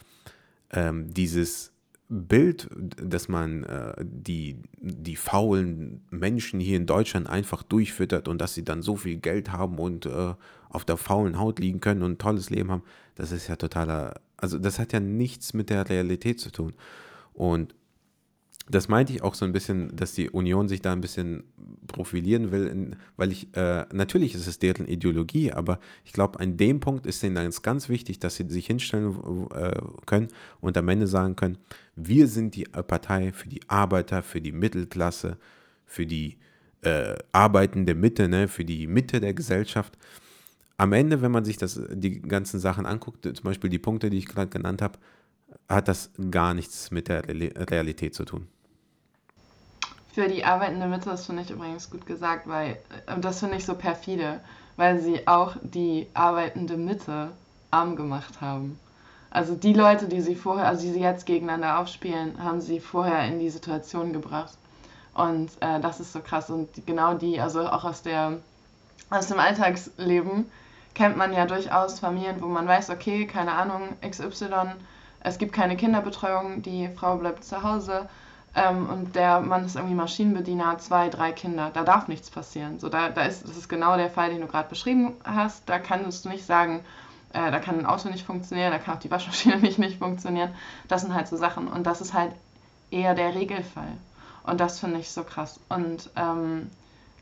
ähm, 0.71 1.13
dieses 1.13 1.73
Bild, 2.09 2.69
dass 2.77 3.29
man 3.29 3.65
äh, 3.65 3.95
die, 4.05 4.63
die 4.79 5.17
faulen 5.17 6.05
Menschen 6.11 6.61
hier 6.61 6.77
in 6.77 6.87
Deutschland 6.87 7.29
einfach 7.29 7.63
durchfüttert 7.65 8.29
und 8.29 8.41
dass 8.41 8.55
sie 8.55 8.65
dann 8.65 8.83
so 8.83 8.97
viel 8.97 9.17
Geld 9.17 9.51
haben 9.51 9.79
und 9.79 10.07
äh, 10.07 10.35
auf 10.69 10.85
der 10.85 10.97
faulen 10.97 11.39
Haut 11.39 11.59
liegen 11.59 11.81
können 11.81 12.03
und 12.03 12.13
ein 12.13 12.19
tolles 12.19 12.51
Leben 12.51 12.71
haben, 12.71 12.83
das 13.17 13.33
ist 13.33 13.49
ja 13.49 13.57
totaler, 13.57 14.21
also 14.37 14.59
das 14.59 14.79
hat 14.79 14.93
ja 14.93 15.01
nichts 15.01 15.53
mit 15.53 15.69
der 15.71 15.89
Realität 15.89 16.39
zu 16.39 16.51
tun. 16.51 16.75
Und 17.33 17.75
das 18.69 18.89
meinte 18.89 19.13
ich 19.13 19.23
auch 19.23 19.35
so 19.35 19.45
ein 19.45 19.53
bisschen, 19.53 19.95
dass 19.95 20.13
die 20.15 20.29
Union 20.29 20.69
sich 20.69 20.83
da 20.83 20.93
ein 20.93 21.01
bisschen 21.01 21.45
profilieren 21.87 22.51
will, 22.51 22.97
weil 23.17 23.31
ich, 23.31 23.55
äh, 23.57 23.87
natürlich 23.93 24.35
ist 24.35 24.49
es 24.49 24.59
deren 24.59 24.87
Ideologie, 24.87 25.53
aber 25.53 25.79
ich 26.05 26.13
glaube, 26.13 26.41
an 26.41 26.57
dem 26.57 26.81
Punkt 26.81 27.07
ist 27.07 27.23
ihnen 27.23 27.37
ganz, 27.37 27.63
ganz 27.63 27.89
wichtig, 27.89 28.19
dass 28.19 28.37
sie 28.37 28.47
sich 28.49 28.67
hinstellen 28.67 29.49
äh, 29.55 29.81
können 30.05 30.29
und 30.61 30.77
am 30.77 30.89
Ende 30.89 31.07
sagen 31.07 31.37
können, 31.37 31.59
wir 31.95 32.27
sind 32.27 32.57
die 32.57 32.65
Partei 32.65 33.33
für 33.33 33.49
die 33.49 33.61
Arbeiter, 33.69 34.23
für 34.23 34.41
die 34.41 34.53
Mittelklasse, 34.53 35.39
für 35.85 36.07
die 36.07 36.37
äh, 36.83 37.15
arbeitende 37.33 37.95
Mitte, 37.95 38.29
ne, 38.29 38.49
für 38.49 38.65
die 38.65 38.87
Mitte 38.89 39.21
der 39.21 39.35
Gesellschaft. 39.35 39.97
am 40.77 40.93
Ende, 40.93 41.23
wenn 41.23 41.33
man 41.33 41.45
sich 41.45 41.57
das, 41.57 41.81
die 41.91 42.21
ganzen 42.21 42.61
Sachen 42.61 42.85
anguckt, 42.85 43.25
zum 43.25 43.45
Beispiel 43.45 43.71
die 43.71 43.79
Punkte, 43.79 44.11
die 44.11 44.19
ich 44.19 44.27
gerade 44.27 44.49
genannt 44.51 44.83
habe, 44.83 44.99
hat 45.69 45.89
das 45.89 46.11
gar 46.31 46.55
nichts 46.55 46.91
mit 46.91 47.09
der 47.09 47.27
Realität 47.29 48.15
zu 48.15 48.25
tun. 48.25 48.49
Für 50.17 50.29
die 50.29 50.47
arbeitende 50.47 50.87
Mitte, 50.87 51.11
das 51.11 51.27
finde 51.27 51.43
ich 51.43 51.51
übrigens 51.51 51.91
gut 51.91 52.07
gesagt, 52.07 52.49
weil 52.49 52.79
äh, 53.07 53.21
das 53.21 53.41
finde 53.41 53.59
ich 53.59 53.67
so 53.67 53.75
perfide, 53.75 54.41
weil 54.79 54.99
sie 54.99 55.29
auch 55.29 55.57
die 55.61 56.07
arbeitende 56.15 56.79
Mitte 56.79 57.33
arm 57.71 57.97
gemacht 57.97 58.41
haben. 58.41 58.81
Also 59.29 59.55
die 59.55 59.75
Leute, 59.75 60.09
die 60.09 60.23
sie 60.23 60.35
vorher, 60.35 60.69
also 60.69 60.87
die 60.87 60.93
sie 60.95 61.03
jetzt 61.03 61.27
gegeneinander 61.27 61.81
aufspielen, 61.81 62.43
haben 62.43 62.63
sie 62.63 62.81
vorher 62.81 63.27
in 63.29 63.41
die 63.41 63.51
Situation 63.51 64.15
gebracht. 64.15 64.57
Und 65.13 65.51
äh, 65.61 65.81
das 65.81 66.01
ist 66.01 66.15
so 66.15 66.21
krass. 66.21 66.49
Und 66.49 66.71
genau 66.87 67.13
die, 67.13 67.39
also 67.39 67.69
auch 67.69 67.85
aus 67.85 68.01
der 68.01 68.39
aus 69.11 69.27
dem 69.27 69.39
Alltagsleben 69.39 70.51
kennt 70.95 71.19
man 71.19 71.35
ja 71.35 71.45
durchaus 71.45 72.01
Familien, 72.01 72.41
wo 72.41 72.47
man 72.47 72.67
weiß, 72.67 72.89
okay, 72.89 73.27
keine 73.27 73.53
Ahnung, 73.53 73.83
XY, 74.01 74.77
es 75.21 75.37
gibt 75.37 75.53
keine 75.53 75.77
Kinderbetreuung, 75.77 76.63
die 76.63 76.89
Frau 76.97 77.19
bleibt 77.19 77.45
zu 77.45 77.63
Hause 77.63 78.09
ähm, 78.57 78.89
und 78.89 79.15
der 79.15 79.41
Mann 79.41 79.67
ist 79.67 79.77
irgendwie 79.77 79.95
Maschinenbediener, 79.95 80.79
zwei, 80.79 81.11
drei 81.11 81.33
Kinder, 81.33 81.71
da 81.73 81.85
darf 81.85 82.09
nichts 82.09 82.31
passieren. 82.31 82.81
So, 82.81 82.89
da, 82.89 83.11
da 83.11 83.23
ist, 83.25 83.47
das 83.47 83.57
ist 83.57 83.69
genau 83.69 83.97
der 83.99 84.09
Fall, 84.09 84.31
den 84.31 84.41
du 84.41 84.47
gerade 84.47 84.69
beschrieben 84.69 85.13
hast. 85.25 85.69
Da 85.69 85.79
kannst 85.79 86.25
du 86.25 86.31
nicht 86.31 86.47
sagen, 86.47 86.81
äh, 87.35 87.51
da 87.51 87.59
kann 87.59 87.79
ein 87.79 87.87
Auto 87.87 88.09
nicht 88.09 88.25
funktionieren, 88.25 88.73
da 88.73 88.79
kann 88.79 88.97
auch 88.97 89.01
die 89.01 89.11
Waschmaschine 89.11 89.57
nicht, 89.61 89.79
nicht 89.79 89.99
funktionieren. 89.99 90.55
Das 90.89 91.03
sind 91.03 91.15
halt 91.15 91.29
so 91.29 91.37
Sachen. 91.37 91.69
Und 91.69 91.87
das 91.87 92.01
ist 92.01 92.15
halt 92.15 92.33
eher 92.91 93.15
der 93.15 93.35
Regelfall. 93.35 93.93
Und 94.45 94.59
das 94.59 94.81
finde 94.81 95.01
ich 95.01 95.11
so 95.11 95.23
krass. 95.23 95.61
Und 95.69 96.09
ähm, 96.17 96.71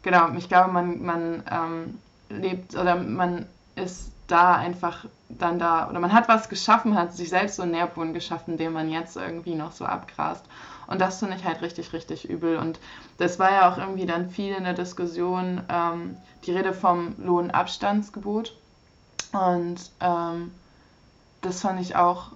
genau, 0.02 0.28
ich 0.36 0.48
glaube, 0.48 0.70
man, 0.70 1.04
man 1.04 1.42
ähm, 1.50 1.98
lebt 2.28 2.76
oder 2.76 2.94
man 2.94 3.46
ist 3.74 4.12
da 4.28 4.54
einfach 4.54 5.04
dann 5.28 5.58
da, 5.58 5.88
oder 5.88 5.98
man 5.98 6.12
hat 6.12 6.28
was 6.28 6.48
geschaffen, 6.48 6.96
hat 6.96 7.12
sich 7.12 7.28
selbst 7.28 7.56
so 7.56 7.62
einen 7.62 7.72
Nährboden 7.72 8.14
geschaffen, 8.14 8.56
den 8.56 8.72
man 8.72 8.88
jetzt 8.88 9.16
irgendwie 9.16 9.56
noch 9.56 9.72
so 9.72 9.84
abgrast. 9.84 10.44
Und 10.86 11.00
das 11.00 11.18
finde 11.18 11.36
ich 11.36 11.44
halt 11.44 11.62
richtig, 11.62 11.92
richtig 11.92 12.28
übel. 12.28 12.56
Und 12.56 12.78
das 13.18 13.38
war 13.38 13.50
ja 13.50 13.72
auch 13.72 13.78
irgendwie 13.78 14.06
dann 14.06 14.30
viel 14.30 14.54
in 14.54 14.64
der 14.64 14.74
Diskussion 14.74 15.62
ähm, 15.68 16.16
die 16.44 16.52
Rede 16.52 16.72
vom 16.72 17.14
Lohnabstandsgebot. 17.18 18.56
Und 19.32 19.90
ähm, 20.00 20.52
das 21.40 21.60
fand 21.60 21.80
ich 21.80 21.96
auch 21.96 22.32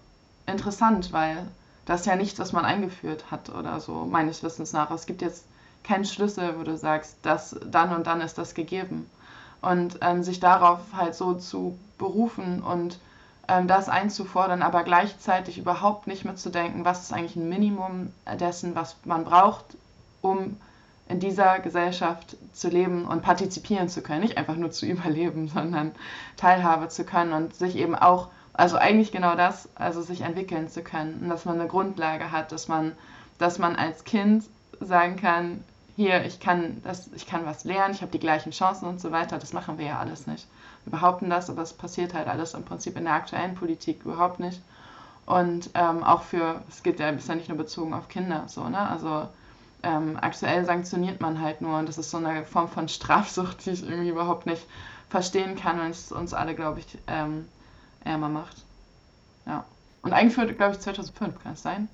interessant, 0.46 1.12
weil 1.12 1.46
das 1.84 2.04
ja 2.04 2.16
nichts, 2.16 2.38
was 2.38 2.52
man 2.52 2.64
eingeführt 2.64 3.30
hat 3.30 3.48
oder 3.50 3.80
so, 3.80 4.04
meines 4.04 4.42
Wissens 4.42 4.72
nach. 4.72 4.90
Es 4.90 5.06
gibt 5.06 5.22
jetzt 5.22 5.44
keinen 5.84 6.04
Schlüssel, 6.04 6.58
wo 6.58 6.62
du 6.62 6.76
sagst, 6.76 7.16
dass 7.22 7.56
dann 7.64 7.94
und 7.94 8.06
dann 8.06 8.20
ist 8.20 8.38
das 8.38 8.54
gegeben. 8.54 9.08
Und 9.60 9.98
ähm, 10.02 10.22
sich 10.22 10.38
darauf 10.38 10.80
halt 10.92 11.14
so 11.14 11.34
zu 11.34 11.78
berufen 11.96 12.62
und 12.62 12.98
das 13.48 13.88
einzufordern, 13.88 14.62
aber 14.62 14.84
gleichzeitig 14.84 15.56
überhaupt 15.56 16.06
nicht 16.06 16.24
mitzudenken, 16.24 16.84
was 16.84 17.02
ist 17.02 17.12
eigentlich 17.12 17.36
ein 17.36 17.48
Minimum 17.48 18.12
dessen, 18.38 18.74
was 18.74 18.96
man 19.04 19.24
braucht, 19.24 19.64
um 20.20 20.58
in 21.08 21.20
dieser 21.20 21.58
Gesellschaft 21.58 22.36
zu 22.52 22.68
leben 22.68 23.06
und 23.06 23.22
partizipieren 23.22 23.88
zu 23.88 24.02
können. 24.02 24.20
Nicht 24.20 24.36
einfach 24.36 24.56
nur 24.56 24.70
zu 24.70 24.84
überleben, 24.86 25.48
sondern 25.48 25.92
Teilhabe 26.36 26.88
zu 26.88 27.04
können 27.04 27.32
und 27.32 27.54
sich 27.54 27.76
eben 27.76 27.94
auch, 27.94 28.28
also 28.52 28.76
eigentlich 28.76 29.12
genau 29.12 29.34
das, 29.34 29.68
also 29.74 30.02
sich 30.02 30.20
entwickeln 30.20 30.68
zu 30.68 30.82
können 30.82 31.20
und 31.22 31.28
dass 31.30 31.46
man 31.46 31.58
eine 31.58 31.68
Grundlage 31.68 32.30
hat, 32.30 32.52
dass 32.52 32.68
man, 32.68 32.92
dass 33.38 33.58
man 33.58 33.76
als 33.76 34.04
Kind 34.04 34.44
sagen 34.80 35.16
kann, 35.16 35.64
hier, 35.96 36.24
ich 36.24 36.38
kann, 36.38 36.80
das, 36.84 37.10
ich 37.16 37.26
kann 37.26 37.46
was 37.46 37.64
lernen, 37.64 37.94
ich 37.94 38.02
habe 38.02 38.12
die 38.12 38.20
gleichen 38.20 38.52
Chancen 38.52 38.86
und 38.86 39.00
so 39.00 39.10
weiter. 39.10 39.38
Das 39.38 39.52
machen 39.52 39.78
wir 39.78 39.86
ja 39.86 39.98
alles 39.98 40.28
nicht. 40.28 40.46
Wir 40.88 40.98
behaupten 40.98 41.28
das, 41.28 41.50
aber 41.50 41.60
es 41.60 41.74
passiert 41.74 42.14
halt 42.14 42.28
alles 42.28 42.54
im 42.54 42.64
Prinzip 42.64 42.96
in 42.96 43.04
der 43.04 43.12
aktuellen 43.12 43.54
Politik 43.54 44.06
überhaupt 44.06 44.40
nicht. 44.40 44.62
Und 45.26 45.68
ähm, 45.74 46.02
auch 46.02 46.22
für, 46.22 46.62
es 46.70 46.82
geht 46.82 46.98
ja, 46.98 47.10
ja 47.10 47.34
nicht 47.34 47.50
nur 47.50 47.58
bezogen 47.58 47.92
auf 47.92 48.08
Kinder, 48.08 48.44
so, 48.46 48.66
ne? 48.70 48.88
Also 48.88 49.28
ähm, 49.82 50.16
aktuell 50.18 50.64
sanktioniert 50.64 51.20
man 51.20 51.42
halt 51.42 51.60
nur 51.60 51.78
und 51.78 51.86
das 51.86 51.98
ist 51.98 52.10
so 52.10 52.16
eine 52.16 52.46
Form 52.46 52.68
von 52.68 52.88
Strafsucht, 52.88 53.66
die 53.66 53.70
ich 53.72 53.82
irgendwie 53.82 54.08
überhaupt 54.08 54.46
nicht 54.46 54.66
verstehen 55.10 55.54
kann 55.56 55.78
und 55.78 55.90
es 55.90 56.10
uns 56.10 56.32
alle, 56.32 56.54
glaube 56.54 56.80
ich, 56.80 56.86
ähm, 57.06 57.46
ärmer 58.02 58.30
macht. 58.30 58.56
Ja. 59.44 59.66
Und 60.00 60.14
eingeführt, 60.14 60.56
glaube 60.56 60.72
ich, 60.72 60.80
2005, 60.80 61.42
kann 61.42 61.52
es 61.52 61.62
sein? 61.62 61.88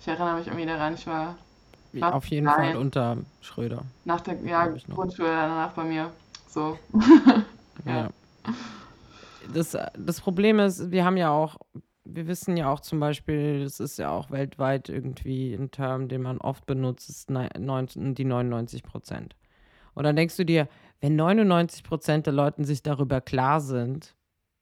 Ich 0.00 0.06
erinnere 0.06 0.36
mich 0.36 0.46
irgendwie 0.46 0.66
daran, 0.66 0.94
ich 0.94 1.08
war 1.08 1.34
nach, 1.92 2.12
Auf 2.12 2.26
jeden 2.26 2.46
nein. 2.46 2.72
Fall 2.72 2.76
unter 2.76 3.16
Schröder. 3.40 3.82
Nach 4.04 4.20
der 4.20 4.36
ja, 4.44 4.68
Grundschule 4.94 5.28
danach 5.28 5.72
bei 5.72 5.84
mir. 5.84 6.12
So. 6.48 6.78
ja. 7.84 7.96
ja. 7.96 8.08
Das, 9.52 9.76
das 9.96 10.20
Problem 10.20 10.58
ist, 10.58 10.90
wir 10.90 11.04
haben 11.04 11.16
ja 11.16 11.30
auch, 11.30 11.56
wir 12.04 12.26
wissen 12.26 12.56
ja 12.56 12.70
auch 12.70 12.80
zum 12.80 13.00
Beispiel, 13.00 13.62
das 13.64 13.80
ist 13.80 13.98
ja 13.98 14.10
auch 14.10 14.30
weltweit 14.30 14.88
irgendwie 14.88 15.54
ein 15.54 15.70
Term, 15.70 16.08
den 16.08 16.22
man 16.22 16.38
oft 16.38 16.66
benutzt, 16.66 17.08
ist 17.08 17.30
die 17.30 18.24
99 18.24 18.82
Prozent. 18.82 19.36
Und 19.94 20.04
dann 20.04 20.16
denkst 20.16 20.36
du 20.36 20.44
dir, 20.44 20.68
wenn 21.00 21.16
99 21.16 21.82
Prozent 21.84 22.26
der 22.26 22.32
Leute 22.32 22.64
sich 22.64 22.82
darüber 22.82 23.20
klar 23.20 23.60
sind, 23.60 24.14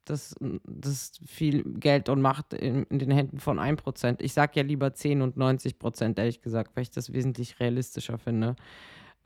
dass 0.05 0.37
das 0.65 1.13
viel 1.27 1.65
Geld 1.65 2.09
und 2.09 2.21
Macht 2.21 2.53
in, 2.53 2.85
in 2.85 2.99
den 2.99 3.11
Händen 3.11 3.39
von 3.41 3.59
1%. 3.59 4.17
Ich 4.21 4.33
sage 4.33 4.53
ja 4.57 4.63
lieber 4.63 4.93
10 4.93 5.23
und 5.23 5.37
90 5.37 5.79
Prozent, 5.79 6.19
ehrlich 6.19 6.43
gesagt, 6.43 6.73
weil 6.75 6.83
ich 6.83 6.91
das 6.91 7.13
wesentlich 7.13 7.59
realistischer 7.59 8.19
finde. 8.19 8.57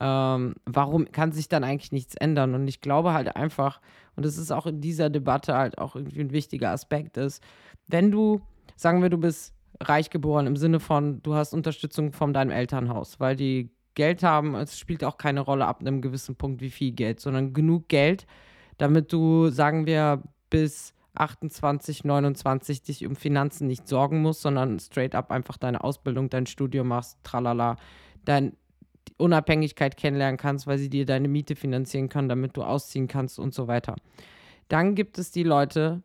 Ähm, 0.01 0.55
warum 0.65 1.11
kann 1.11 1.33
sich 1.33 1.49
dann 1.49 1.65
eigentlich 1.65 1.93
nichts 1.93 2.15
ändern? 2.15 2.55
Und 2.55 2.69
ich 2.69 2.81
glaube 2.81 3.13
halt 3.13 3.35
einfach, 3.37 3.81
und 4.17 4.25
das 4.25 4.39
ist 4.39 4.53
auch 4.53 4.67
in 4.67 4.81
dieser 4.81 5.11
Debatte 5.11 5.55
halt 5.55 5.79
auch 5.79 5.97
irgendwie 5.97 6.21
ein 6.21 6.33
wichtiger 6.33 6.71
Aspekt 6.71 7.17
ist, 7.17 7.43
wenn 7.89 8.11
du, 8.11 8.41
sagen 8.77 9.03
wir, 9.03 9.11
du 9.11 9.19
bist 9.19 9.55
reich 9.81 10.11
geboren 10.11 10.47
im 10.47 10.57
Sinne 10.57 10.81
von, 10.81 11.23
du 11.23 11.35
hast 11.35 11.55
Unterstützung 11.55 12.13
von 12.13 12.33
deinem 12.33 12.51
Elternhaus, 12.51 13.21
weil 13.21 13.37
die 13.37 13.71
Geld 13.95 14.23
haben, 14.23 14.55
es 14.55 14.79
spielt 14.79 15.03
auch 15.03 15.17
keine 15.17 15.41
Rolle 15.41 15.67
ab 15.67 15.81
einem 15.81 16.01
gewissen 16.01 16.37
Punkt, 16.37 16.61
wie 16.61 16.71
viel 16.71 16.93
Geld, 16.93 17.21
sondern 17.21 17.53
genug 17.53 17.89
Geld, 17.89 18.27
damit 18.77 19.13
du, 19.13 19.49
sagen 19.51 19.87
wir, 19.87 20.23
bis 20.51 20.95
28, 21.15 22.05
29 22.05 22.83
dich 22.83 23.07
um 23.07 23.17
Finanzen 23.17 23.67
nicht 23.67 23.89
sorgen 23.89 24.23
musst, 24.23 24.43
sondern 24.43 24.79
straight 24.79 25.15
up 25.17 25.33
einfach 25.33 25.57
deine 25.57 25.83
Ausbildung, 25.83 26.31
dein 26.31 26.47
Studium 26.47 26.89
machst, 26.89 27.19
tralala, 27.25 27.77
deine 28.25 28.53
Unabhängigkeit 29.17 29.97
kennenlernen 29.97 30.37
kannst, 30.37 30.67
weil 30.67 30.79
sie 30.79 30.91
dir 30.91 31.07
deine 31.07 31.29
Miete 31.29 31.57
finanzieren 31.57 32.09
kann, 32.09 32.29
damit 32.29 32.57
du 32.57 32.63
ausziehen 32.63 33.09
kannst 33.09 33.39
und 33.39 33.55
so 33.55 33.69
weiter. 33.69 33.97
Dann 34.69 34.95
gibt 34.95 35.19
es 35.19 35.31
die 35.31 35.43
Leute, 35.43 36.03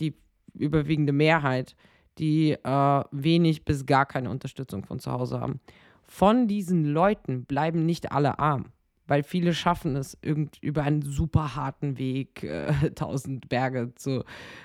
die 0.00 0.14
überwiegende 0.54 1.12
Mehrheit, 1.12 1.74
die 2.18 2.52
äh, 2.52 3.04
wenig 3.10 3.64
bis 3.64 3.86
gar 3.86 4.06
keine 4.06 4.30
Unterstützung 4.30 4.84
von 4.84 4.98
zu 4.98 5.12
Hause 5.12 5.40
haben. 5.40 5.60
Von 6.04 6.48
diesen 6.48 6.84
Leuten 6.84 7.44
bleiben 7.44 7.84
nicht 7.84 8.12
alle 8.12 8.38
arm 8.38 8.72
weil 9.08 9.22
viele 9.22 9.54
schaffen 9.54 9.96
es 9.96 10.16
irgend 10.22 10.58
über 10.62 10.82
einen 10.82 11.02
super 11.02 11.56
harten 11.56 11.98
Weg, 11.98 12.44
äh, 12.44 12.72
tausend 12.94 13.48
Berge 13.48 13.92
zu, 13.96 14.22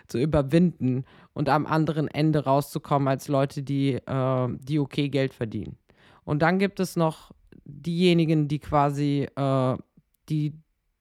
zu 0.08 0.20
überwinden 0.20 1.06
und 1.34 1.50
am 1.50 1.66
anderen 1.66 2.08
Ende 2.10 2.44
rauszukommen 2.44 3.08
als 3.08 3.28
Leute, 3.30 3.64
die, 3.64 3.94
äh, 3.94 4.48
die 4.60 4.80
okay 4.80 5.10
Geld 5.10 5.34
verdienen. 5.34 5.78
Und 6.26 6.42
dann 6.42 6.60
gibt 6.60 6.80
es 6.80 6.96
noch 6.96 7.32
diejenigen, 7.66 8.48
die 8.48 8.60
quasi, 8.60 9.28
äh, 9.36 9.78
die, 10.30 10.54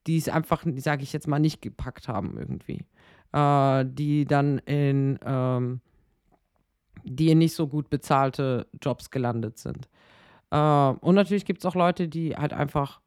die 0.07 0.17
es 0.17 0.29
einfach, 0.29 0.65
sage 0.77 1.03
ich 1.03 1.13
jetzt 1.13 1.29
mal, 1.29 1.39
nicht 1.39 1.63
gepackt 1.63 2.09
haben 2.09 2.37
irgendwie. 2.39 2.85
Äh, 3.33 3.87
die 3.89 4.25
dann 4.27 4.59
in, 4.59 5.19
ähm, 5.25 5.81
die 7.05 7.31
in 7.31 7.39
nicht 7.39 7.55
so 7.55 7.67
gut 7.67 7.91
bezahlte 7.91 8.67
Jobs 8.81 9.11
gelandet 9.11 9.59
sind. 9.59 9.89
Äh, 10.51 10.57
und 10.57 11.15
natürlich 11.15 11.45
gibt 11.45 11.61
es 11.61 11.67
auch 11.67 11.75
Leute, 11.75 12.09
die 12.09 12.37
halt 12.37 12.53
einfach 12.53 13.01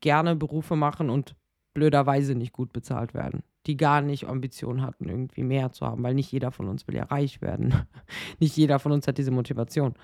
gerne 0.00 0.36
Berufe 0.36 0.74
machen 0.74 1.10
und 1.10 1.36
blöderweise 1.74 2.34
nicht 2.34 2.52
gut 2.52 2.72
bezahlt 2.72 3.14
werden, 3.14 3.42
die 3.66 3.76
gar 3.76 4.00
nicht 4.00 4.26
Ambitionen 4.26 4.82
hatten, 4.82 5.08
irgendwie 5.08 5.42
mehr 5.42 5.72
zu 5.72 5.86
haben, 5.86 6.02
weil 6.02 6.14
nicht 6.14 6.32
jeder 6.32 6.50
von 6.50 6.68
uns 6.68 6.86
will 6.88 6.94
ja 6.94 7.04
reich 7.04 7.40
werden. 7.42 7.74
nicht 8.40 8.56
jeder 8.56 8.78
von 8.78 8.92
uns 8.92 9.06
hat 9.06 9.18
diese 9.18 9.30
Motivation. 9.30 9.94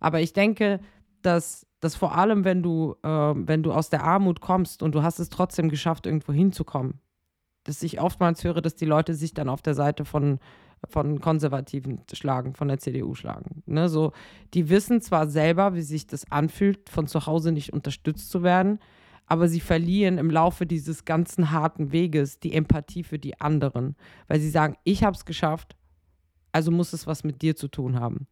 Aber 0.00 0.20
ich 0.20 0.32
denke, 0.32 0.80
dass, 1.22 1.66
dass 1.84 1.96
vor 1.96 2.16
allem, 2.16 2.44
wenn 2.44 2.62
du, 2.62 2.96
äh, 3.02 3.08
wenn 3.08 3.62
du 3.62 3.72
aus 3.72 3.90
der 3.90 4.04
Armut 4.04 4.40
kommst 4.40 4.82
und 4.82 4.94
du 4.94 5.02
hast 5.02 5.18
es 5.18 5.28
trotzdem 5.28 5.68
geschafft, 5.68 6.06
irgendwo 6.06 6.32
hinzukommen, 6.32 7.00
dass 7.64 7.82
ich 7.82 8.00
oftmals 8.00 8.42
höre, 8.42 8.62
dass 8.62 8.74
die 8.74 8.86
Leute 8.86 9.14
sich 9.14 9.34
dann 9.34 9.50
auf 9.50 9.60
der 9.60 9.74
Seite 9.74 10.06
von, 10.06 10.38
von 10.88 11.20
Konservativen 11.20 12.00
schlagen, 12.12 12.54
von 12.54 12.68
der 12.68 12.78
CDU 12.78 13.14
schlagen. 13.14 13.62
Ne, 13.66 13.90
so, 13.90 14.12
die 14.54 14.70
wissen 14.70 15.02
zwar 15.02 15.28
selber, 15.28 15.74
wie 15.74 15.82
sich 15.82 16.06
das 16.06 16.30
anfühlt, 16.32 16.88
von 16.88 17.06
zu 17.06 17.26
Hause 17.26 17.52
nicht 17.52 17.74
unterstützt 17.74 18.30
zu 18.30 18.42
werden, 18.42 18.78
aber 19.26 19.48
sie 19.48 19.60
verlieren 19.60 20.16
im 20.16 20.30
Laufe 20.30 20.64
dieses 20.64 21.04
ganzen 21.04 21.50
harten 21.50 21.92
Weges 21.92 22.40
die 22.40 22.54
Empathie 22.54 23.04
für 23.04 23.18
die 23.18 23.40
anderen, 23.42 23.94
weil 24.26 24.40
sie 24.40 24.50
sagen, 24.50 24.76
ich 24.84 25.04
habe 25.04 25.16
es 25.16 25.26
geschafft, 25.26 25.76
also 26.50 26.70
muss 26.70 26.94
es 26.94 27.06
was 27.06 27.24
mit 27.24 27.42
dir 27.42 27.56
zu 27.56 27.68
tun 27.68 28.00
haben. 28.00 28.26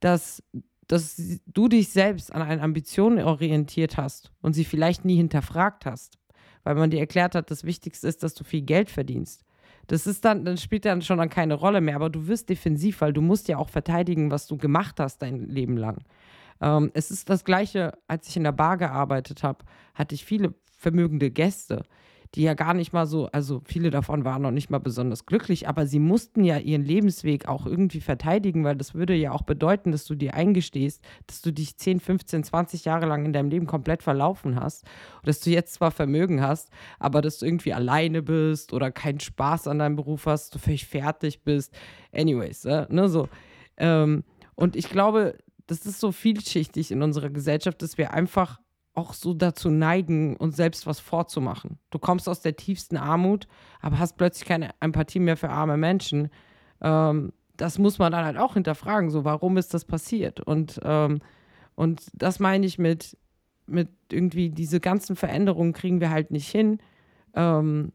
Dass, 0.00 0.42
dass 0.90 1.22
du 1.46 1.68
dich 1.68 1.90
selbst 1.90 2.34
an 2.34 2.42
eine 2.42 2.62
Ambition 2.62 3.20
orientiert 3.20 3.96
hast 3.96 4.32
und 4.42 4.54
sie 4.54 4.64
vielleicht 4.64 5.04
nie 5.04 5.14
hinterfragt 5.14 5.86
hast, 5.86 6.18
weil 6.64 6.74
man 6.74 6.90
dir 6.90 6.98
erklärt 6.98 7.36
hat, 7.36 7.52
das 7.52 7.62
Wichtigste 7.62 8.08
ist, 8.08 8.24
dass 8.24 8.34
du 8.34 8.42
viel 8.42 8.62
Geld 8.62 8.90
verdienst. 8.90 9.44
Das 9.86 10.08
ist 10.08 10.24
dann, 10.24 10.44
dann 10.44 10.56
spielt 10.56 10.84
dann 10.84 11.00
schon 11.00 11.18
dann 11.18 11.30
keine 11.30 11.54
Rolle 11.54 11.80
mehr, 11.80 11.94
aber 11.94 12.10
du 12.10 12.26
wirst 12.26 12.48
defensiv, 12.48 13.02
weil 13.02 13.12
du 13.12 13.20
musst 13.20 13.46
ja 13.46 13.58
auch 13.58 13.68
verteidigen, 13.68 14.32
was 14.32 14.48
du 14.48 14.56
gemacht 14.56 14.98
hast 14.98 15.18
dein 15.22 15.48
Leben 15.48 15.76
lang. 15.76 16.02
Ähm, 16.60 16.90
es 16.92 17.12
ist 17.12 17.30
das 17.30 17.44
Gleiche, 17.44 17.92
als 18.08 18.28
ich 18.28 18.36
in 18.36 18.42
der 18.42 18.50
Bar 18.50 18.76
gearbeitet 18.76 19.44
habe, 19.44 19.64
hatte 19.94 20.16
ich 20.16 20.24
viele 20.24 20.54
vermögende 20.76 21.30
Gäste 21.30 21.84
die 22.34 22.42
ja 22.42 22.54
gar 22.54 22.74
nicht 22.74 22.92
mal 22.92 23.06
so, 23.06 23.26
also 23.26 23.62
viele 23.64 23.90
davon 23.90 24.24
waren 24.24 24.42
noch 24.42 24.50
nicht 24.50 24.70
mal 24.70 24.78
besonders 24.78 25.26
glücklich, 25.26 25.68
aber 25.68 25.86
sie 25.86 25.98
mussten 25.98 26.44
ja 26.44 26.58
ihren 26.58 26.84
Lebensweg 26.84 27.48
auch 27.48 27.66
irgendwie 27.66 28.00
verteidigen, 28.00 28.64
weil 28.64 28.76
das 28.76 28.94
würde 28.94 29.14
ja 29.14 29.32
auch 29.32 29.42
bedeuten, 29.42 29.92
dass 29.92 30.04
du 30.04 30.14
dir 30.14 30.34
eingestehst, 30.34 31.02
dass 31.26 31.42
du 31.42 31.52
dich 31.52 31.76
10, 31.76 32.00
15, 32.00 32.44
20 32.44 32.84
Jahre 32.84 33.06
lang 33.06 33.24
in 33.24 33.32
deinem 33.32 33.50
Leben 33.50 33.66
komplett 33.66 34.02
verlaufen 34.02 34.60
hast 34.60 34.84
dass 35.24 35.40
du 35.40 35.50
jetzt 35.50 35.74
zwar 35.74 35.90
Vermögen 35.90 36.40
hast, 36.40 36.70
aber 36.98 37.22
dass 37.22 37.38
du 37.38 37.46
irgendwie 37.46 37.72
alleine 37.72 38.22
bist 38.22 38.72
oder 38.72 38.90
keinen 38.90 39.20
Spaß 39.20 39.68
an 39.68 39.78
deinem 39.78 39.96
Beruf 39.96 40.26
hast, 40.26 40.54
du 40.54 40.58
völlig 40.58 40.86
fertig 40.86 41.42
bist. 41.42 41.74
Anyways, 42.12 42.64
äh, 42.64 42.86
ne, 42.90 43.08
so. 43.08 43.28
Ähm, 43.76 44.24
und 44.54 44.76
ich 44.76 44.88
glaube, 44.88 45.38
das 45.66 45.86
ist 45.86 46.00
so 46.00 46.12
vielschichtig 46.12 46.90
in 46.90 47.02
unserer 47.02 47.30
Gesellschaft, 47.30 47.80
dass 47.82 47.98
wir 47.98 48.12
einfach 48.12 48.60
auch 49.00 49.14
so 49.14 49.34
dazu 49.34 49.70
neigen, 49.70 50.36
uns 50.36 50.56
selbst 50.56 50.86
was 50.86 51.00
vorzumachen. 51.00 51.78
Du 51.90 51.98
kommst 51.98 52.28
aus 52.28 52.40
der 52.40 52.56
tiefsten 52.56 52.96
Armut, 52.96 53.48
aber 53.80 53.98
hast 53.98 54.16
plötzlich 54.16 54.46
keine 54.46 54.70
Empathie 54.80 55.20
mehr 55.20 55.36
für 55.36 55.48
arme 55.48 55.76
Menschen. 55.76 56.28
Ähm, 56.80 57.32
das 57.56 57.78
muss 57.78 57.98
man 57.98 58.12
dann 58.12 58.24
halt 58.24 58.36
auch 58.36 58.54
hinterfragen, 58.54 59.10
so 59.10 59.24
warum 59.24 59.56
ist 59.56 59.74
das 59.74 59.84
passiert? 59.84 60.40
Und, 60.40 60.80
ähm, 60.82 61.20
und 61.74 62.10
das 62.14 62.40
meine 62.40 62.66
ich 62.66 62.78
mit, 62.78 63.16
mit 63.66 63.88
irgendwie 64.12 64.50
diese 64.50 64.80
ganzen 64.80 65.16
Veränderungen 65.16 65.72
kriegen 65.72 66.00
wir 66.00 66.10
halt 66.10 66.30
nicht 66.30 66.48
hin, 66.48 66.78
ähm, 67.34 67.92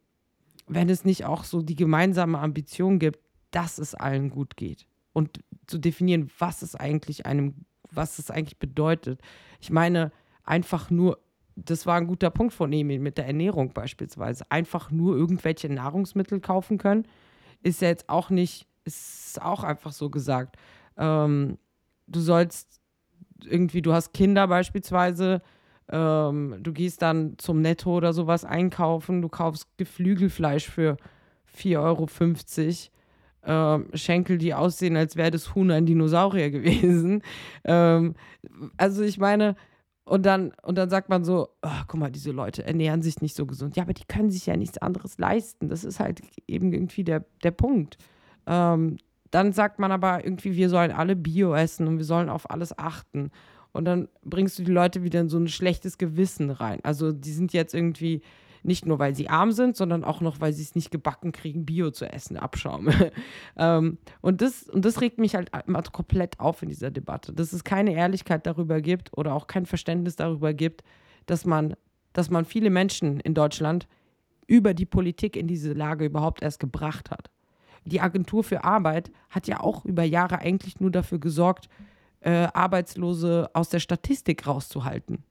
wenn 0.68 0.90
es 0.90 1.06
nicht 1.06 1.26
auch 1.26 1.44
so 1.44 1.62
die 1.62 1.76
gemeinsame 1.76 2.40
Ambition 2.40 2.98
gibt, 3.00 3.20
dass 3.52 3.78
es 3.78 3.94
allen 3.94 4.30
gut 4.30 4.58
geht. 4.58 4.88
Und 5.14 5.40
zu 5.68 5.78
definieren, 5.78 6.30
was 6.40 6.62
es 6.62 6.76
eigentlich 6.76 7.26
einem, 7.26 7.66
was 7.92 8.20
es 8.20 8.32
eigentlich 8.32 8.60
bedeutet. 8.60 9.22
Ich 9.62 9.70
meine, 9.70 10.12
einfach 10.46 10.90
nur, 10.90 11.20
das 11.56 11.86
war 11.86 11.96
ein 11.96 12.08
guter 12.08 12.30
Punkt 12.30 12.54
von 12.54 12.72
Emil 12.72 13.00
mit 13.00 13.18
der 13.18 13.28
Ernährung 13.28 13.74
beispielsweise, 13.74 14.46
einfach 14.50 14.92
nur 14.92 15.16
irgendwelche 15.16 15.70
Nahrungsmittel 15.70 16.40
kaufen 16.40 16.78
können, 16.78 17.08
ist 17.64 17.82
ja 17.82 17.88
jetzt 17.88 18.10
auch 18.10 18.30
nicht, 18.30 18.68
ist 18.84 19.42
auch 19.42 19.64
einfach 19.64 19.92
so 19.92 20.10
gesagt. 20.10 20.58
Ähm, 20.98 21.58
du 22.08 22.20
sollst 22.20 22.80
irgendwie, 23.44 23.82
du 23.82 23.94
hast 23.94 24.14
Kinder 24.14 24.48
beispielsweise, 24.48 25.42
ähm, 25.90 26.58
du 26.60 26.74
gehst 26.74 27.02
dann 27.02 27.38
zum 27.38 27.62
Netto 27.62 27.96
oder 27.96 28.14
sowas 28.14 28.46
einkaufen, 28.46 29.22
du 29.22 29.30
kaufst 29.30 29.68
Geflügelfleisch 29.78 30.70
für 30.70 30.98
4,50 31.58 31.78
Euro. 31.80 32.08
Ähm, 33.48 33.90
Schenkel, 33.94 34.40
die 34.40 34.56
aussehen, 34.56 34.98
als 34.98 35.16
wäre 35.16 35.30
das 35.30 35.54
Huhn 35.54 35.70
ein 35.70 35.86
Dinosaurier 35.86 36.50
gewesen. 36.52 37.22
Ähm, 37.64 38.16
also 38.78 39.04
ich 39.04 39.20
meine, 39.20 39.56
und 40.06 40.26
dann, 40.26 40.54
und 40.62 40.78
dann 40.78 40.90
sagt 40.90 41.10
man 41.10 41.24
so, 41.24 41.50
oh, 41.64 41.82
guck 41.88 42.00
mal, 42.00 42.12
diese 42.12 42.32
Leute 42.32 42.64
ernähren 42.64 43.02
sich 43.02 43.22
nicht 43.22 43.36
so 43.36 43.48
gesund. 43.48 43.76
Ja, 43.76 43.84
aber 43.84 43.94
die 43.94 44.06
können 44.06 44.30
sich 44.30 44.46
ja 44.46 44.56
nichts 44.56 44.78
anderes 44.78 45.18
leisten. 45.18 45.68
Das 45.68 45.84
ist 45.84 46.00
halt 46.00 46.22
eben 46.48 46.72
irgendwie 46.72 47.04
der, 47.04 47.26
der 47.44 47.52
Punkt. 47.52 47.98
Ähm, 48.46 48.98
dann 49.32 49.52
sagt 49.52 49.80
man 49.80 49.92
aber 49.92 50.24
irgendwie, 50.24 50.56
wir 50.56 50.70
sollen 50.70 50.92
alle 50.92 51.16
Bio 51.16 51.56
essen 51.56 51.88
und 51.88 51.98
wir 51.98 52.06
sollen 52.06 52.30
auf 52.30 52.50
alles 52.52 52.78
achten. 52.78 53.32
Und 53.72 53.86
dann 53.86 54.08
bringst 54.24 54.60
du 54.60 54.64
die 54.64 54.72
Leute 54.72 55.04
wieder 55.04 55.20
in 55.20 55.28
so 55.28 55.38
ein 55.40 55.48
schlechtes 55.48 55.98
Gewissen 55.98 56.52
rein. 56.52 56.80
Also 56.84 57.12
die 57.12 57.32
sind 57.32 57.52
jetzt 57.52 57.74
irgendwie 57.74 58.22
nicht 58.66 58.86
nur, 58.86 59.00
weil 59.00 59.16
sie 59.16 59.30
arm 59.30 59.52
sind, 59.52 59.76
sondern 59.76 60.04
auch 60.04 60.22
noch, 60.22 60.40
weil 60.40 60.54
sie 60.54 60.64
es 60.64 60.76
nicht 60.76 60.92
gebacken 60.92 61.32
kriegen, 61.32 61.66
Bio 61.66 61.92
zu 61.92 62.12
essen, 62.12 62.38
Abschaum. 62.38 62.90
ähm, 63.58 63.98
und, 64.22 64.42
das, 64.42 64.64
und 64.64 64.86
das 64.86 65.02
regt 65.02 65.20
mich 65.20 65.36
halt 65.36 65.52
immer 65.68 65.82
komplett 65.84 66.40
auf 66.40 66.62
in 66.62 66.70
dieser 66.70 66.92
Debatte, 66.92 67.34
dass 67.34 67.54
es 67.54 67.64
keine 67.64 67.94
Ehrlichkeit 67.94 68.46
darüber 68.46 68.82
gibt 68.82 69.16
oder 69.18 69.34
auch 69.34 69.48
kein 69.48 69.66
Verständnis 69.66 70.16
darüber 70.16 70.54
gibt, 70.54 70.84
dass 71.26 71.46
man, 71.46 71.76
dass 72.14 72.30
man 72.30 72.46
viele 72.46 72.70
Menschen 72.70 73.20
in 73.20 73.34
Deutschland 73.34 73.88
über 74.48 74.74
die 74.74 74.86
Politik 74.86 75.36
in 75.36 75.48
diese 75.48 75.74
Lage 75.74 76.06
überhaupt 76.06 76.42
erst 76.42 76.60
gebracht 76.60 77.12
hat. 77.12 77.30
Die 77.86 78.02
Agentur 78.02 78.44
für 78.44 78.64
Arbeit 78.64 79.12
hat 79.30 79.48
ja 79.48 79.60
auch 79.60 79.86
über 79.86 80.04
Jahre 80.04 80.40
eigentlich 80.40 80.80
nur 80.80 80.92
dafür 80.92 81.20
gesorgt, 81.20 81.70
äh, 82.22 82.48
Arbeitslose 82.54 83.50
aus 83.54 83.70
der 83.70 83.80
Statistik 83.80 84.48
rauszuhalten 84.48 85.24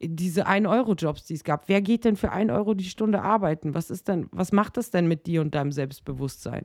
diese 0.00 0.46
1-Euro-Jobs, 0.46 1.24
die 1.24 1.34
es 1.34 1.44
gab. 1.44 1.68
Wer 1.68 1.80
geht 1.80 2.04
denn 2.04 2.16
für 2.16 2.32
1 2.32 2.50
Euro 2.50 2.74
die 2.74 2.84
Stunde 2.84 3.22
arbeiten? 3.22 3.74
Was 3.74 3.90
ist 3.90 4.08
denn, 4.08 4.28
was 4.30 4.52
macht 4.52 4.76
das 4.76 4.90
denn 4.90 5.08
mit 5.08 5.26
dir 5.26 5.40
und 5.40 5.54
deinem 5.54 5.72
Selbstbewusstsein? 5.72 6.64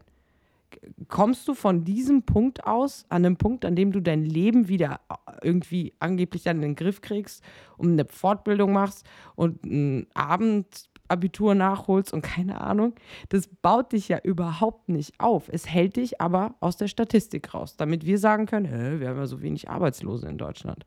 Kommst 1.09 1.47
du 1.47 1.53
von 1.53 1.83
diesem 1.83 2.23
Punkt 2.23 2.65
aus, 2.65 3.05
an 3.09 3.25
einem 3.25 3.37
Punkt, 3.37 3.65
an 3.65 3.75
dem 3.75 3.91
du 3.91 3.99
dein 3.99 4.23
Leben 4.23 4.67
wieder 4.69 5.01
irgendwie 5.41 5.93
angeblich 5.99 6.43
dann 6.43 6.57
in 6.57 6.61
den 6.61 6.75
Griff 6.75 7.01
kriegst 7.01 7.43
und 7.77 7.91
eine 7.91 8.05
Fortbildung 8.05 8.71
machst 8.71 9.05
und 9.35 9.65
ein 9.65 10.07
Abendabitur 10.13 11.55
nachholst 11.55 12.13
und 12.13 12.21
keine 12.21 12.61
Ahnung, 12.61 12.95
das 13.29 13.49
baut 13.61 13.91
dich 13.91 14.07
ja 14.07 14.19
überhaupt 14.23 14.87
nicht 14.87 15.19
auf. 15.19 15.49
Es 15.49 15.67
hält 15.67 15.97
dich 15.97 16.21
aber 16.21 16.55
aus 16.61 16.77
der 16.77 16.87
Statistik 16.87 17.53
raus, 17.53 17.75
damit 17.75 18.05
wir 18.05 18.17
sagen 18.17 18.45
können, 18.45 19.01
wir 19.01 19.09
haben 19.09 19.17
ja 19.17 19.25
so 19.25 19.41
wenig 19.41 19.69
Arbeitslose 19.69 20.29
in 20.29 20.37
Deutschland. 20.37 20.85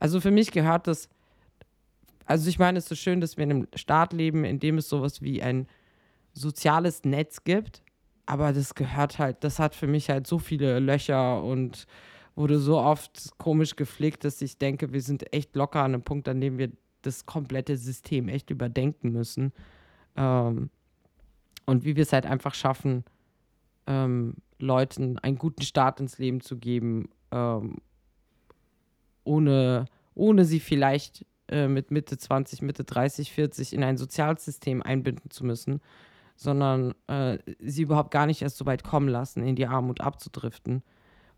Also 0.00 0.20
für 0.20 0.32
mich 0.32 0.50
gehört 0.50 0.88
das 0.88 1.08
also 2.32 2.48
ich 2.48 2.58
meine, 2.58 2.78
es 2.78 2.84
ist 2.84 2.88
so 2.88 2.94
schön, 2.94 3.20
dass 3.20 3.36
wir 3.36 3.44
in 3.44 3.50
einem 3.50 3.68
Staat 3.74 4.14
leben, 4.14 4.46
in 4.46 4.58
dem 4.58 4.78
es 4.78 4.88
sowas 4.88 5.20
wie 5.20 5.42
ein 5.42 5.66
soziales 6.32 7.04
Netz 7.04 7.44
gibt, 7.44 7.82
aber 8.24 8.54
das 8.54 8.74
gehört 8.74 9.18
halt, 9.18 9.44
das 9.44 9.58
hat 9.58 9.74
für 9.74 9.86
mich 9.86 10.08
halt 10.08 10.26
so 10.26 10.38
viele 10.38 10.78
Löcher 10.78 11.44
und 11.44 11.86
wurde 12.34 12.58
so 12.58 12.78
oft 12.78 13.36
komisch 13.36 13.76
gepflegt, 13.76 14.24
dass 14.24 14.40
ich 14.40 14.56
denke, 14.56 14.94
wir 14.94 15.02
sind 15.02 15.30
echt 15.34 15.54
locker 15.54 15.80
an 15.80 15.92
einem 15.92 16.04
Punkt, 16.04 16.26
an 16.26 16.40
dem 16.40 16.56
wir 16.56 16.72
das 17.02 17.26
komplette 17.26 17.76
System 17.76 18.28
echt 18.28 18.48
überdenken 18.48 19.12
müssen. 19.12 19.52
Ähm, 20.16 20.70
und 21.66 21.84
wie 21.84 21.96
wir 21.96 22.02
es 22.02 22.14
halt 22.14 22.24
einfach 22.24 22.54
schaffen, 22.54 23.04
ähm, 23.86 24.36
Leuten 24.58 25.18
einen 25.18 25.36
guten 25.36 25.62
Start 25.62 26.00
ins 26.00 26.16
Leben 26.16 26.40
zu 26.40 26.56
geben, 26.56 27.10
ähm, 27.30 27.76
ohne, 29.24 29.84
ohne 30.14 30.46
sie 30.46 30.60
vielleicht 30.60 31.26
äh, 31.52 31.68
mit 31.68 31.90
Mitte 31.90 32.18
20, 32.18 32.62
Mitte 32.62 32.84
30, 32.84 33.32
40 33.32 33.72
in 33.74 33.84
ein 33.84 33.96
Sozialsystem 33.96 34.82
einbinden 34.82 35.30
zu 35.30 35.44
müssen, 35.44 35.80
sondern 36.34 36.94
äh, 37.06 37.38
sie 37.60 37.82
überhaupt 37.82 38.10
gar 38.10 38.26
nicht 38.26 38.42
erst 38.42 38.56
so 38.56 38.66
weit 38.66 38.82
kommen 38.82 39.08
lassen, 39.08 39.44
in 39.44 39.54
die 39.54 39.66
Armut 39.66 40.00
abzudriften, 40.00 40.82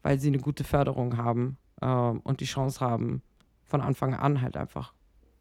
weil 0.03 0.19
sie 0.19 0.29
eine 0.29 0.39
gute 0.39 0.65
Förderung 0.65 1.17
haben 1.17 1.59
äh, 1.81 1.87
und 1.87 2.41
die 2.41 2.47
Chance 2.47 2.81
haben, 2.81 3.23
von 3.65 3.81
Anfang 3.81 4.15
an 4.15 4.41
halt 4.41 4.57
einfach 4.57 4.95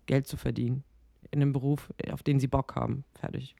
Geld 0.05 0.27
zu 0.27 0.37
verdienen 0.37 0.83
in 1.31 1.41
einem 1.41 1.53
Beruf, 1.53 1.91
auf 2.11 2.23
den 2.23 2.39
sie 2.39 2.47
Bock 2.47 2.75
haben. 2.75 3.03
Fertig. 3.19 3.55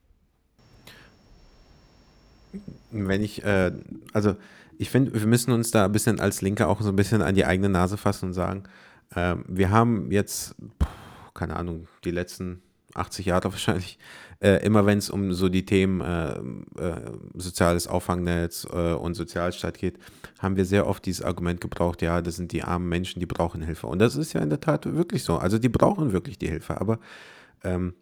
Wenn 2.91 3.23
ich, 3.23 3.43
äh, 3.43 3.71
also 4.13 4.35
ich 4.77 4.89
finde, 4.89 5.13
wir 5.13 5.27
müssen 5.27 5.51
uns 5.51 5.71
da 5.71 5.85
ein 5.85 5.91
bisschen 5.91 6.19
als 6.19 6.41
Linke 6.41 6.67
auch 6.67 6.81
so 6.81 6.89
ein 6.89 6.95
bisschen 6.95 7.21
an 7.21 7.35
die 7.35 7.45
eigene 7.45 7.69
Nase 7.69 7.97
fassen 7.97 8.27
und 8.27 8.33
sagen, 8.33 8.63
äh, 9.15 9.35
wir 9.47 9.71
haben 9.71 10.11
jetzt, 10.11 10.55
keine 11.33 11.55
Ahnung, 11.55 11.87
die 12.03 12.11
letzten 12.11 12.61
80 12.95 13.25
Jahre 13.25 13.45
wahrscheinlich, 13.51 13.97
äh, 14.41 14.63
immer 14.65 14.85
wenn 14.85 14.97
es 14.97 15.09
um 15.09 15.33
so 15.33 15.49
die 15.49 15.65
Themen 15.65 16.01
äh, 16.01 16.33
äh, 16.81 17.11
soziales 17.33 17.87
Auffangnetz 17.87 18.67
äh, 18.71 18.93
und 18.93 19.15
Sozialstaat 19.15 19.77
geht, 19.77 19.97
haben 20.39 20.57
wir 20.57 20.65
sehr 20.65 20.87
oft 20.87 21.05
dieses 21.05 21.23
Argument 21.23 21.61
gebraucht, 21.61 22.01
ja, 22.01 22.21
das 22.21 22.35
sind 22.35 22.51
die 22.51 22.63
armen 22.63 22.89
Menschen, 22.89 23.19
die 23.19 23.25
brauchen 23.25 23.61
Hilfe. 23.61 23.87
Und 23.87 23.99
das 23.99 24.15
ist 24.15 24.33
ja 24.33 24.41
in 24.41 24.49
der 24.49 24.59
Tat 24.59 24.85
wirklich 24.85 25.23
so. 25.23 25.37
Also 25.37 25.57
die 25.57 25.69
brauchen 25.69 26.11
wirklich 26.11 26.37
die 26.37 26.49
Hilfe. 26.49 26.79
Aber 26.79 26.99
ähm, 27.63 27.93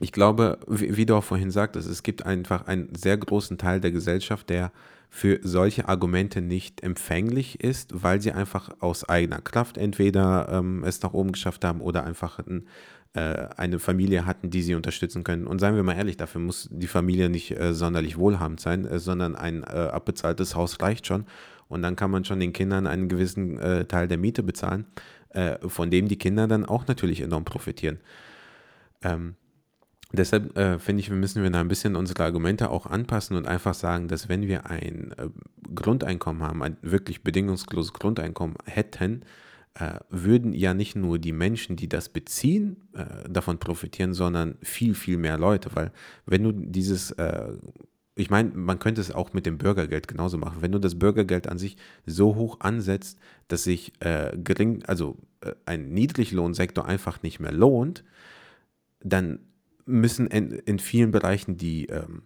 ich 0.00 0.12
glaube, 0.12 0.58
wie, 0.66 0.96
wie, 0.96 1.06
du 1.06 1.14
auch 1.16 1.24
vorhin 1.24 1.50
sagtest, 1.50 1.88
es 1.88 2.02
gibt 2.02 2.26
einfach 2.26 2.66
einen 2.66 2.94
sehr 2.94 3.16
großen 3.16 3.58
Teil 3.58 3.80
der 3.80 3.92
Gesellschaft, 3.92 4.50
der 4.50 4.72
für 5.08 5.38
solche 5.42 5.88
Argumente 5.88 6.42
nicht 6.42 6.82
empfänglich 6.82 7.60
ist, 7.60 8.02
weil 8.02 8.20
sie 8.20 8.32
einfach 8.32 8.70
aus 8.80 9.08
eigener 9.08 9.40
Kraft 9.40 9.78
entweder 9.78 10.48
ähm, 10.50 10.82
es 10.84 11.00
nach 11.02 11.12
oben 11.12 11.30
geschafft 11.30 11.64
haben 11.64 11.80
oder 11.80 12.04
einfach 12.04 12.40
ein, 12.40 12.66
äh, 13.12 13.46
eine 13.56 13.78
Familie 13.78 14.26
hatten, 14.26 14.50
die 14.50 14.62
sie 14.62 14.74
unterstützen 14.74 15.22
können. 15.22 15.46
Und 15.46 15.60
seien 15.60 15.76
wir 15.76 15.84
mal 15.84 15.96
ehrlich, 15.96 16.16
dafür 16.16 16.40
muss 16.40 16.68
die 16.72 16.88
Familie 16.88 17.30
nicht 17.30 17.52
äh, 17.52 17.74
sonderlich 17.74 18.18
wohlhabend 18.18 18.58
sein, 18.58 18.84
äh, 18.86 18.98
sondern 18.98 19.36
ein 19.36 19.62
äh, 19.62 19.66
abbezahltes 19.66 20.56
Haus 20.56 20.82
reicht 20.82 21.06
schon. 21.06 21.26
Und 21.68 21.82
dann 21.82 21.94
kann 21.94 22.10
man 22.10 22.24
schon 22.24 22.40
den 22.40 22.52
Kindern 22.52 22.88
einen 22.88 23.08
gewissen 23.08 23.58
äh, 23.60 23.84
Teil 23.84 24.08
der 24.08 24.18
Miete 24.18 24.42
bezahlen, 24.42 24.84
äh, 25.28 25.58
von 25.68 25.92
dem 25.92 26.08
die 26.08 26.18
Kinder 26.18 26.48
dann 26.48 26.64
auch 26.64 26.88
natürlich 26.88 27.20
enorm 27.20 27.44
profitieren. 27.44 28.00
Ähm, 29.00 29.36
Deshalb 30.16 30.56
äh, 30.56 30.78
finde 30.78 31.00
ich, 31.00 31.10
müssen 31.10 31.42
wir 31.42 31.50
da 31.50 31.60
ein 31.60 31.68
bisschen 31.68 31.96
unsere 31.96 32.24
Argumente 32.24 32.70
auch 32.70 32.86
anpassen 32.86 33.36
und 33.36 33.46
einfach 33.46 33.74
sagen, 33.74 34.08
dass 34.08 34.28
wenn 34.28 34.46
wir 34.46 34.66
ein 34.66 35.12
äh, 35.16 35.28
Grundeinkommen 35.74 36.42
haben, 36.42 36.62
ein 36.62 36.76
wirklich 36.82 37.22
bedingungsloses 37.22 37.92
Grundeinkommen 37.92 38.56
hätten, 38.66 39.22
äh, 39.74 39.98
würden 40.10 40.52
ja 40.52 40.74
nicht 40.74 40.94
nur 40.94 41.18
die 41.18 41.32
Menschen, 41.32 41.76
die 41.76 41.88
das 41.88 42.08
beziehen, 42.08 42.76
äh, 42.92 43.28
davon 43.28 43.58
profitieren, 43.58 44.14
sondern 44.14 44.56
viel, 44.62 44.94
viel 44.94 45.16
mehr 45.16 45.38
Leute. 45.38 45.70
Weil 45.74 45.90
wenn 46.26 46.44
du 46.44 46.52
dieses, 46.52 47.10
äh, 47.12 47.52
ich 48.14 48.30
meine, 48.30 48.50
man 48.50 48.78
könnte 48.78 49.00
es 49.00 49.10
auch 49.10 49.32
mit 49.32 49.46
dem 49.46 49.58
Bürgergeld 49.58 50.06
genauso 50.06 50.38
machen. 50.38 50.58
Wenn 50.60 50.72
du 50.72 50.78
das 50.78 50.98
Bürgergeld 50.98 51.48
an 51.48 51.58
sich 51.58 51.76
so 52.06 52.36
hoch 52.36 52.60
ansetzt, 52.60 53.18
dass 53.48 53.64
sich 53.64 53.92
äh, 54.00 54.36
gering, 54.36 54.84
also 54.86 55.18
äh, 55.40 55.52
ein 55.66 55.88
Niedriglohnsektor 55.92 56.86
einfach 56.86 57.22
nicht 57.22 57.40
mehr 57.40 57.52
lohnt, 57.52 58.04
dann 59.00 59.40
müssen 59.86 60.26
in, 60.26 60.50
in 60.50 60.78
vielen 60.78 61.10
Bereichen 61.10 61.56
die 61.56 61.86
ähm, 61.86 62.22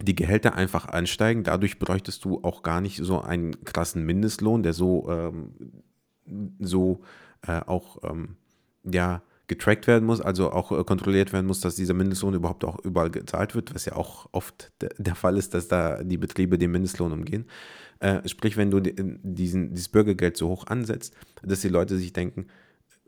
die 0.00 0.14
Gehälter 0.14 0.54
einfach 0.54 0.86
ansteigen. 0.86 1.44
Dadurch 1.44 1.78
bräuchtest 1.78 2.24
du 2.24 2.40
auch 2.42 2.62
gar 2.62 2.80
nicht 2.80 2.98
so 2.98 3.20
einen 3.20 3.64
krassen 3.64 4.04
Mindestlohn, 4.04 4.62
der 4.62 4.72
so, 4.72 5.08
ähm, 5.08 5.52
so 6.58 7.00
äh, 7.46 7.60
auch 7.66 7.98
ähm, 8.02 8.36
ja, 8.84 9.22
getrackt 9.48 9.86
werden 9.86 10.04
muss, 10.04 10.20
also 10.20 10.50
auch 10.52 10.72
äh, 10.72 10.84
kontrolliert 10.84 11.32
werden 11.32 11.46
muss, 11.46 11.60
dass 11.60 11.76
dieser 11.76 11.94
Mindestlohn 11.94 12.34
überhaupt 12.34 12.64
auch 12.64 12.78
überall 12.84 13.10
gezahlt 13.10 13.54
wird, 13.54 13.74
was 13.74 13.84
ja 13.84 13.94
auch 13.94 14.28
oft 14.32 14.72
de 14.80 14.90
der 14.98 15.14
Fall 15.14 15.36
ist, 15.36 15.54
dass 15.54 15.68
da 15.68 16.02
die 16.02 16.18
Betriebe 16.18 16.58
den 16.58 16.70
Mindestlohn 16.70 17.12
umgehen. 17.12 17.46
Äh, 18.00 18.26
sprich, 18.28 18.56
wenn 18.56 18.70
du 18.70 18.80
diesen, 18.80 19.74
dieses 19.74 19.88
Bürgergeld 19.88 20.36
so 20.36 20.48
hoch 20.48 20.66
ansetzt, 20.66 21.14
dass 21.42 21.60
die 21.60 21.68
Leute 21.68 21.96
sich 21.96 22.12
denken, 22.12 22.46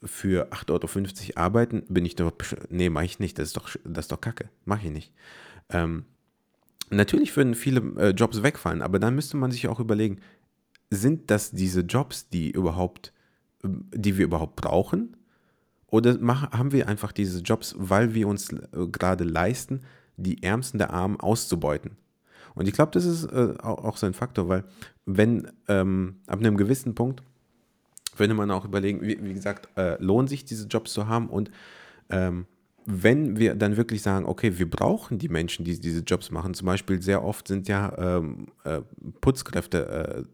für 0.05 0.53
8,50 0.53 1.37
Euro 1.37 1.41
arbeiten, 1.41 1.85
bin 1.89 2.05
ich 2.05 2.17
doch, 2.17 2.33
nee, 2.71 2.91
mache 2.91 3.05
ich 3.05 3.19
nicht, 3.19 3.39
das 3.39 3.49
ist 3.49 3.57
doch, 3.57 3.71
das 3.85 4.05
ist 4.05 4.13
doch 4.13 4.21
Kacke, 4.21 4.49
mache 4.65 4.87
ich 4.87 4.93
nicht. 4.93 5.13
Ähm, 5.71 6.05
Natürlich 6.91 7.37
würden 7.37 7.55
viele 7.55 7.81
äh, 8.01 8.11
Jobs 8.11 8.43
wegfallen, 8.43 8.83
aber 8.83 8.99
dann 8.99 9.15
müsste 9.15 9.37
man 9.37 9.51
sich 9.51 9.69
auch 9.69 9.81
überlegen, 9.81 10.21
sind 10.91 11.31
das 11.31 11.51
diese 11.51 11.81
Jobs, 11.81 12.29
die 12.29 12.51
überhaupt, 12.51 13.13
die 13.63 14.19
wir 14.19 14.25
überhaupt 14.25 14.57
brauchen? 14.57 15.17
Oder 15.87 16.19
machen, 16.19 16.51
haben 16.51 16.73
wir 16.73 16.89
einfach 16.89 17.13
diese 17.13 17.41
Jobs, 17.41 17.75
weil 17.79 18.15
wir 18.15 18.29
uns 18.29 18.53
äh, 18.53 18.87
gerade 18.91 19.25
leisten, 19.25 19.81
die 20.17 20.43
Ärmsten 20.43 20.79
der 20.79 20.93
Armen 20.93 21.19
auszubeuten? 21.19 21.93
Und 22.55 22.69
ich 22.69 22.75
glaube, 22.75 22.93
das 22.93 23.05
ist 23.05 23.25
äh, 23.25 23.55
auch 23.61 23.97
so 23.97 24.07
ein 24.07 24.15
Faktor, 24.15 24.49
weil 24.49 24.65
wenn 25.07 25.51
ähm, 25.69 26.17
ab 26.27 26.39
einem 26.39 26.57
gewissen 26.57 26.95
Punkt 26.95 27.23
würde 28.17 28.35
man 28.35 28.51
auch 28.51 28.65
überlegen, 28.65 29.03
wie, 29.03 29.23
wie 29.23 29.35
gesagt, 29.35 29.69
äh, 29.77 30.03
lohnt 30.03 30.29
sich 30.29 30.45
diese 30.45 30.67
Jobs 30.67 30.93
zu 30.93 31.09
haben 31.09 31.29
und 31.29 31.51
ähm, 32.11 32.47
wenn 32.87 33.39
wir 33.39 33.55
dann 33.55 33.77
wirklich 33.77 34.03
sagen, 34.03 34.27
okay, 34.27 34.59
wir 34.59 34.69
brauchen 34.69 35.19
die 35.19 35.29
Menschen, 35.29 35.65
die 35.65 35.81
diese 35.81 36.01
Jobs 36.01 36.31
machen, 36.31 36.55
zum 36.55 36.67
Beispiel 36.67 37.01
sehr 37.01 37.25
oft 37.25 37.49
sind 37.49 37.67
ja 37.67 37.97
ähm, 37.97 38.49
äh, 38.65 38.83
Putzkräfte 39.21 40.27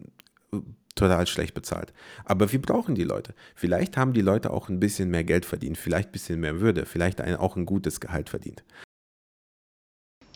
äh, 0.53 0.59
total 0.97 1.27
schlecht 1.27 1.55
bezahlt. 1.55 1.93
Aber 2.25 2.51
wir 2.51 2.61
brauchen 2.61 2.95
die 2.95 3.05
Leute. 3.05 3.35
Vielleicht 3.55 3.97
haben 3.97 4.13
die 4.13 4.21
Leute 4.21 4.51
auch 4.51 4.69
ein 4.69 4.81
bisschen 4.81 5.11
mehr 5.11 5.25
Geld 5.25 5.47
verdient, 5.47 5.79
vielleicht 5.79 6.09
ein 6.09 6.13
bisschen 6.13 6.41
mehr 6.41 6.61
Würde, 6.61 6.87
vielleicht 6.87 7.21
ein, 7.21 7.37
auch 7.37 7.57
ein 7.57 7.67
gutes 7.67 8.01
Gehalt 8.01 8.29
verdient. 8.29 8.65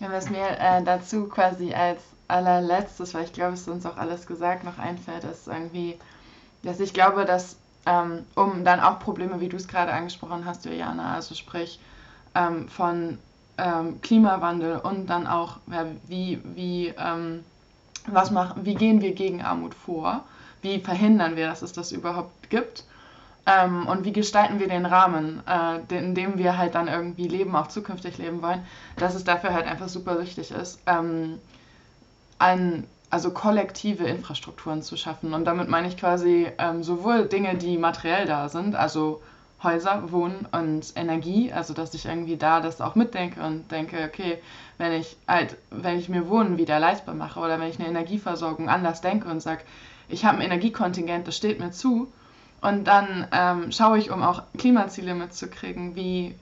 Ja, 0.00 0.10
was 0.10 0.30
mir 0.30 0.46
äh, 0.58 0.82
dazu 0.84 1.28
quasi 1.28 1.72
als 1.72 2.00
allerletztes, 2.28 3.14
weil 3.14 3.24
ich 3.24 3.32
glaube, 3.32 3.54
es 3.54 3.62
ist 3.62 3.68
uns 3.68 3.86
auch 3.86 3.96
alles 3.96 4.26
gesagt, 4.26 4.64
noch 4.64 4.78
einfällt, 4.78 5.24
ist 5.24 5.46
irgendwie, 5.46 5.98
dass 6.64 6.80
ich 6.80 6.92
glaube, 6.92 7.24
dass 7.24 7.56
ähm, 7.86 8.24
um 8.34 8.64
dann 8.64 8.80
auch 8.80 8.98
Probleme, 8.98 9.40
wie 9.40 9.48
du 9.48 9.56
es 9.56 9.68
gerade 9.68 9.92
angesprochen 9.92 10.44
hast, 10.44 10.64
Juliana, 10.64 11.14
also 11.14 11.34
sprich, 11.34 11.78
ähm, 12.34 12.68
von 12.68 13.18
ähm, 13.58 14.00
Klimawandel 14.00 14.78
und 14.78 15.06
dann 15.06 15.26
auch, 15.26 15.58
ja, 15.70 15.86
wie, 16.08 16.40
wie, 16.54 16.94
ähm, 16.98 17.44
was 18.06 18.30
machen, 18.30 18.64
wie 18.64 18.74
gehen 18.74 19.00
wir 19.00 19.12
gegen 19.12 19.42
Armut 19.42 19.74
vor? 19.74 20.24
Wie 20.62 20.80
verhindern 20.80 21.36
wir, 21.36 21.46
dass 21.46 21.62
es 21.62 21.72
das 21.72 21.92
überhaupt 21.92 22.50
gibt? 22.50 22.84
Ähm, 23.46 23.86
und 23.86 24.04
wie 24.04 24.12
gestalten 24.12 24.58
wir 24.58 24.68
den 24.68 24.86
Rahmen, 24.86 25.42
äh, 25.46 25.96
in 25.96 26.14
dem 26.14 26.38
wir 26.38 26.56
halt 26.56 26.74
dann 26.74 26.88
irgendwie 26.88 27.28
leben, 27.28 27.54
auch 27.54 27.68
zukünftig 27.68 28.16
leben 28.16 28.40
wollen, 28.40 28.64
dass 28.96 29.14
es 29.14 29.24
dafür 29.24 29.52
halt 29.52 29.66
einfach 29.66 29.88
super 29.88 30.18
wichtig 30.18 30.50
ist, 30.50 30.80
ähm, 30.86 31.38
ein, 32.38 32.84
also 33.14 33.30
kollektive 33.30 34.02
Infrastrukturen 34.08 34.82
zu 34.82 34.96
schaffen. 34.96 35.34
Und 35.34 35.44
damit 35.44 35.68
meine 35.68 35.86
ich 35.86 35.96
quasi 35.96 36.48
ähm, 36.58 36.82
sowohl 36.82 37.26
Dinge, 37.26 37.54
die 37.54 37.78
materiell 37.78 38.26
da 38.26 38.48
sind, 38.48 38.74
also 38.74 39.22
Häuser, 39.62 40.10
Wohnen 40.10 40.48
und 40.50 40.92
Energie, 40.96 41.52
also 41.52 41.74
dass 41.74 41.94
ich 41.94 42.06
irgendwie 42.06 42.36
da 42.36 42.60
das 42.60 42.80
auch 42.80 42.96
mitdenke 42.96 43.40
und 43.40 43.70
denke, 43.70 44.10
okay, 44.12 44.38
wenn 44.78 44.90
ich 44.90 45.16
halt, 45.28 45.56
wenn 45.70 45.96
ich 45.96 46.08
mir 46.08 46.28
Wohnen 46.28 46.58
wieder 46.58 46.80
leistbar 46.80 47.14
mache 47.14 47.38
oder 47.38 47.60
wenn 47.60 47.68
ich 47.68 47.78
eine 47.78 47.88
Energieversorgung 47.88 48.68
anders 48.68 49.00
denke 49.00 49.28
und 49.28 49.38
sage, 49.38 49.62
ich 50.08 50.24
habe 50.24 50.38
ein 50.38 50.44
Energiekontingent, 50.46 51.28
das 51.28 51.36
steht 51.36 51.60
mir 51.60 51.70
zu 51.70 52.12
und 52.62 52.82
dann 52.88 53.28
ähm, 53.30 53.70
schaue 53.70 53.98
ich, 53.98 54.10
um 54.10 54.24
auch 54.24 54.42
Klimaziele 54.58 55.14
mitzukriegen, 55.14 55.94
wie, 55.94 56.34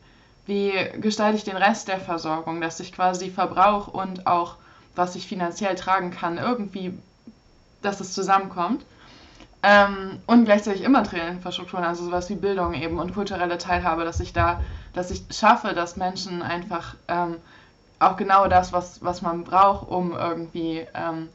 wie 0.47 0.73
gestalte 1.03 1.37
ich 1.37 1.45
den 1.45 1.59
Rest 1.59 1.89
der 1.89 2.01
Versorgung, 2.01 2.63
dass 2.63 2.81
ich 2.81 2.95
quasi 2.95 3.29
Verbrauch 3.29 3.89
und 3.89 4.27
auch 4.27 4.57
was 4.95 5.17
ich 5.17 5.27
finanziell 5.27 5.75
tragen 5.75 6.11
kann, 6.11 6.39
irgendwie, 6.39 6.99
dass 7.81 8.01
es 8.01 8.13
zusammenkommt. 8.13 8.85
Ähm, 9.63 10.19
und 10.27 10.45
gleichzeitig 10.45 10.83
immaterielle 10.83 11.31
Infrastrukturen, 11.31 11.85
also 11.85 12.05
sowas 12.05 12.29
wie 12.29 12.35
Bildung 12.35 12.75
eben 12.75 12.99
und 12.99 13.15
kulturelle 13.15 13.59
Teilhabe, 13.59 14.05
dass 14.05 14.19
ich 14.19 14.33
da, 14.33 14.61
dass 14.93 15.13
ich 15.13 15.25
schaffe, 15.31 15.73
dass 15.73 15.97
Menschen 15.97 16.43
einfach 16.43 16.97
ähm, 17.07 17.37
auch 18.01 18.17
genau 18.17 18.49
das, 18.49 18.73
was, 18.73 19.05
was 19.05 19.23
man 19.23 19.45
braucht, 19.45 19.89
um 19.89 20.13
irgendwie 20.13 20.85
ähm, 20.95 21.29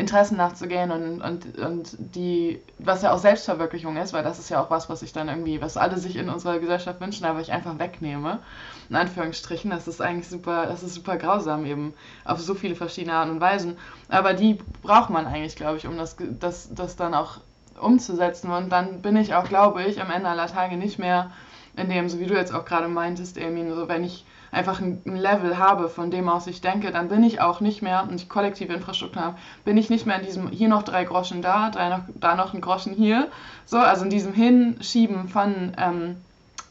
Interessen 0.00 0.36
nachzugehen 0.36 0.90
und, 0.90 1.20
und, 1.20 1.58
und 1.58 1.96
die, 1.98 2.60
was 2.78 3.02
ja 3.02 3.12
auch 3.12 3.18
Selbstverwirklichung 3.18 3.96
ist, 3.96 4.12
weil 4.12 4.24
das 4.24 4.38
ist 4.38 4.48
ja 4.48 4.60
auch 4.62 4.70
was, 4.70 4.88
was 4.88 5.02
ich 5.02 5.12
dann 5.12 5.28
irgendwie, 5.28 5.60
was 5.60 5.76
alle 5.76 5.98
sich 5.98 6.16
in 6.16 6.28
unserer 6.28 6.58
Gesellschaft 6.58 7.00
wünschen, 7.00 7.24
aber 7.26 7.40
ich 7.40 7.52
einfach 7.52 7.78
wegnehme, 7.78 8.40
in 8.88 8.96
Anführungsstrichen, 8.96 9.70
das 9.70 9.86
ist 9.86 10.00
eigentlich 10.00 10.28
super, 10.28 10.66
das 10.66 10.82
ist 10.82 10.94
super 10.94 11.16
grausam 11.16 11.64
eben, 11.66 11.94
auf 12.24 12.40
so 12.40 12.54
viele 12.54 12.74
verschiedene 12.74 13.14
Arten 13.14 13.30
und 13.30 13.40
Weisen, 13.40 13.76
aber 14.08 14.34
die 14.34 14.58
braucht 14.82 15.10
man 15.10 15.26
eigentlich, 15.26 15.54
glaube 15.54 15.76
ich, 15.76 15.86
um 15.86 15.96
das, 15.96 16.16
das, 16.40 16.74
das 16.74 16.96
dann 16.96 17.14
auch 17.14 17.38
umzusetzen. 17.80 18.50
Und 18.50 18.70
dann 18.70 19.02
bin 19.02 19.16
ich 19.16 19.34
auch, 19.34 19.44
glaube 19.44 19.82
ich, 19.84 20.00
am 20.00 20.10
Ende 20.10 20.28
aller 20.28 20.46
Tage 20.46 20.76
nicht 20.76 20.98
mehr 20.98 21.30
in 21.76 21.88
dem, 21.88 22.08
so 22.08 22.18
wie 22.18 22.26
du 22.26 22.34
jetzt 22.34 22.54
auch 22.54 22.64
gerade 22.64 22.88
meintest, 22.88 23.38
Emin, 23.38 23.74
so 23.74 23.88
wenn 23.88 24.04
ich 24.04 24.24
einfach 24.52 24.80
ein, 24.80 25.02
Level 25.04 25.58
habe, 25.58 25.88
von 25.88 26.10
dem 26.10 26.28
aus 26.28 26.46
ich 26.46 26.60
denke, 26.60 26.90
dann 26.90 27.08
bin 27.08 27.22
ich 27.22 27.40
auch 27.40 27.60
nicht 27.60 27.82
mehr, 27.82 28.02
und 28.02 28.14
ich 28.14 28.28
kollektive 28.28 28.72
Infrastruktur 28.72 29.22
habe, 29.22 29.38
bin 29.64 29.76
ich 29.76 29.90
nicht 29.90 30.06
mehr 30.06 30.18
in 30.18 30.26
diesem, 30.26 30.48
hier 30.48 30.68
noch 30.68 30.82
drei 30.82 31.04
Groschen 31.04 31.42
da, 31.42 31.70
drei 31.70 31.88
noch, 31.88 32.02
da 32.14 32.34
noch 32.34 32.54
ein 32.54 32.60
Groschen 32.60 32.92
hier, 32.92 33.28
so, 33.64 33.78
also 33.78 34.04
in 34.04 34.10
diesem 34.10 34.32
Hinschieben 34.32 35.28
von 35.28 35.72
ähm, 35.78 36.16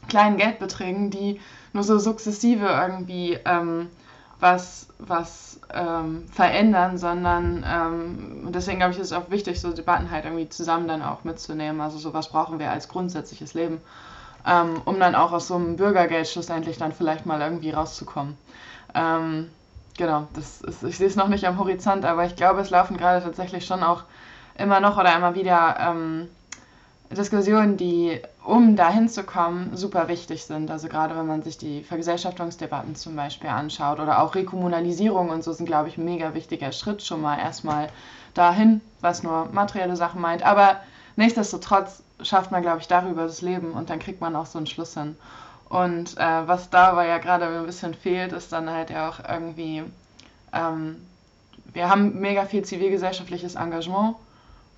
kleinen 0.08 0.36
Geldbeträgen, 0.36 1.10
die 1.10 1.40
nur 1.72 1.84
so 1.84 1.98
sukzessive 1.98 2.66
irgendwie 2.66 3.38
ähm, 3.44 3.88
was, 4.40 4.88
was 4.98 5.60
ähm, 5.72 6.26
verändern, 6.32 6.98
sondern 6.98 7.64
ähm, 7.66 8.42
und 8.46 8.54
deswegen 8.54 8.78
glaube 8.78 8.92
ich, 8.92 8.98
ist 8.98 9.08
es 9.08 9.12
auch 9.12 9.30
wichtig, 9.30 9.60
so 9.60 9.72
Debatten 9.72 10.10
halt 10.10 10.24
irgendwie 10.24 10.48
zusammen 10.48 10.88
dann 10.88 11.02
auch 11.02 11.24
mitzunehmen. 11.24 11.80
Also 11.80 11.98
so 11.98 12.12
was 12.14 12.28
brauchen 12.28 12.58
wir 12.58 12.70
als 12.70 12.88
grundsätzliches 12.88 13.54
Leben, 13.54 13.80
ähm, 14.46 14.80
um 14.84 14.98
dann 14.98 15.14
auch 15.14 15.32
aus 15.32 15.48
so 15.48 15.54
einem 15.54 15.76
Bürgergeld 15.76 16.28
schlussendlich 16.28 16.78
dann 16.78 16.92
vielleicht 16.92 17.26
mal 17.26 17.40
irgendwie 17.40 17.70
rauszukommen. 17.70 18.36
Ähm, 18.94 19.50
genau, 19.96 20.26
das 20.34 20.60
ist, 20.62 20.82
ich 20.82 20.98
sehe 20.98 21.06
es 21.06 21.16
noch 21.16 21.28
nicht 21.28 21.46
am 21.46 21.58
Horizont, 21.58 22.04
aber 22.04 22.24
ich 22.24 22.36
glaube, 22.36 22.60
es 22.60 22.70
laufen 22.70 22.96
gerade 22.96 23.24
tatsächlich 23.24 23.66
schon 23.66 23.82
auch 23.82 24.04
immer 24.56 24.80
noch 24.80 24.98
oder 24.98 25.14
immer 25.16 25.34
wieder 25.34 25.76
ähm, 25.80 26.28
Diskussionen, 27.10 27.76
die, 27.76 28.20
um 28.44 28.76
dahin 28.76 29.08
zu 29.08 29.24
kommen, 29.24 29.76
super 29.76 30.06
wichtig 30.06 30.44
sind. 30.44 30.70
Also 30.70 30.86
gerade 30.86 31.16
wenn 31.16 31.26
man 31.26 31.42
sich 31.42 31.58
die 31.58 31.82
Vergesellschaftungsdebatten 31.82 32.94
zum 32.94 33.16
Beispiel 33.16 33.50
anschaut 33.50 33.98
oder 33.98 34.22
auch 34.22 34.36
Rekommunalisierung 34.36 35.30
und 35.30 35.42
so 35.42 35.52
sind, 35.52 35.66
glaube 35.66 35.88
ich, 35.88 35.98
ein 35.98 36.04
mega 36.04 36.34
wichtiger 36.34 36.70
Schritt 36.70 37.02
schon 37.02 37.20
mal 37.20 37.36
erstmal 37.38 37.88
dahin, 38.34 38.80
was 39.00 39.24
nur 39.24 39.48
materielle 39.50 39.96
Sachen 39.96 40.20
meint. 40.20 40.44
Aber 40.44 40.76
nichtsdestotrotz 41.16 42.02
schafft 42.22 42.50
man, 42.50 42.62
glaube 42.62 42.80
ich, 42.80 42.88
darüber 42.88 43.22
das 43.22 43.42
Leben 43.42 43.72
und 43.72 43.90
dann 43.90 43.98
kriegt 43.98 44.20
man 44.20 44.36
auch 44.36 44.46
so 44.46 44.58
einen 44.58 44.66
Schluss 44.66 44.94
hin. 44.94 45.16
Und 45.68 46.16
äh, 46.18 46.48
was 46.48 46.70
dabei 46.70 47.06
ja 47.06 47.18
gerade 47.18 47.46
ein 47.46 47.66
bisschen 47.66 47.94
fehlt, 47.94 48.32
ist 48.32 48.52
dann 48.52 48.68
halt 48.68 48.90
ja 48.90 49.08
auch 49.08 49.20
irgendwie, 49.28 49.84
ähm, 50.52 50.96
wir 51.72 51.88
haben 51.88 52.20
mega 52.20 52.44
viel 52.44 52.64
zivilgesellschaftliches 52.64 53.54
Engagement 53.54 54.16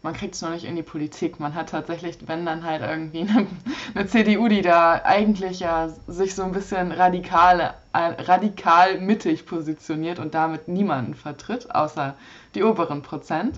man 0.02 0.14
kriegt 0.14 0.34
es 0.34 0.42
noch 0.42 0.50
nicht 0.50 0.64
in 0.64 0.74
die 0.74 0.82
Politik. 0.82 1.38
Man 1.38 1.54
hat 1.54 1.70
tatsächlich, 1.70 2.18
wenn 2.26 2.44
dann 2.44 2.64
halt 2.64 2.82
irgendwie 2.82 3.20
eine, 3.20 3.46
eine, 3.94 4.06
CDU, 4.06 4.48
die 4.48 4.62
da 4.62 5.00
eigentlich 5.04 5.60
ja 5.60 5.88
sich 6.08 6.34
so 6.34 6.42
ein 6.42 6.52
bisschen 6.52 6.92
radikal, 6.92 7.74
äh, 7.92 8.22
radikal 8.22 9.00
mittig 9.00 9.46
positioniert 9.46 10.18
und 10.18 10.34
damit 10.34 10.68
niemanden 10.68 11.14
vertritt, 11.14 11.72
außer 11.74 12.14
die 12.54 12.64
oberen 12.64 13.02
Prozent. 13.02 13.56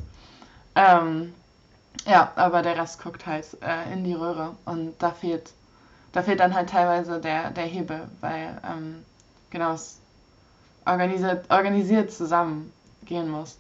Ähm, 0.74 1.32
ja, 2.06 2.32
aber 2.36 2.62
der 2.62 2.76
Rest 2.76 3.02
guckt 3.02 3.26
halt 3.26 3.46
äh, 3.62 3.92
in 3.92 4.04
die 4.04 4.14
Röhre 4.14 4.56
und 4.64 4.94
da 4.98 5.10
fehlt, 5.10 5.52
da 6.12 6.22
fehlt 6.22 6.40
dann 6.40 6.54
halt 6.54 6.68
teilweise 6.70 7.20
der, 7.20 7.50
der 7.50 7.64
Hebel, 7.64 8.08
weil 8.20 8.60
ähm, 8.64 9.04
genau 9.50 9.74
es 9.74 9.98
organisiert, 10.84 11.50
organisiert 11.50 12.12
zusammen 12.12 12.72
gehen 13.04 13.28
muss. 13.28 13.58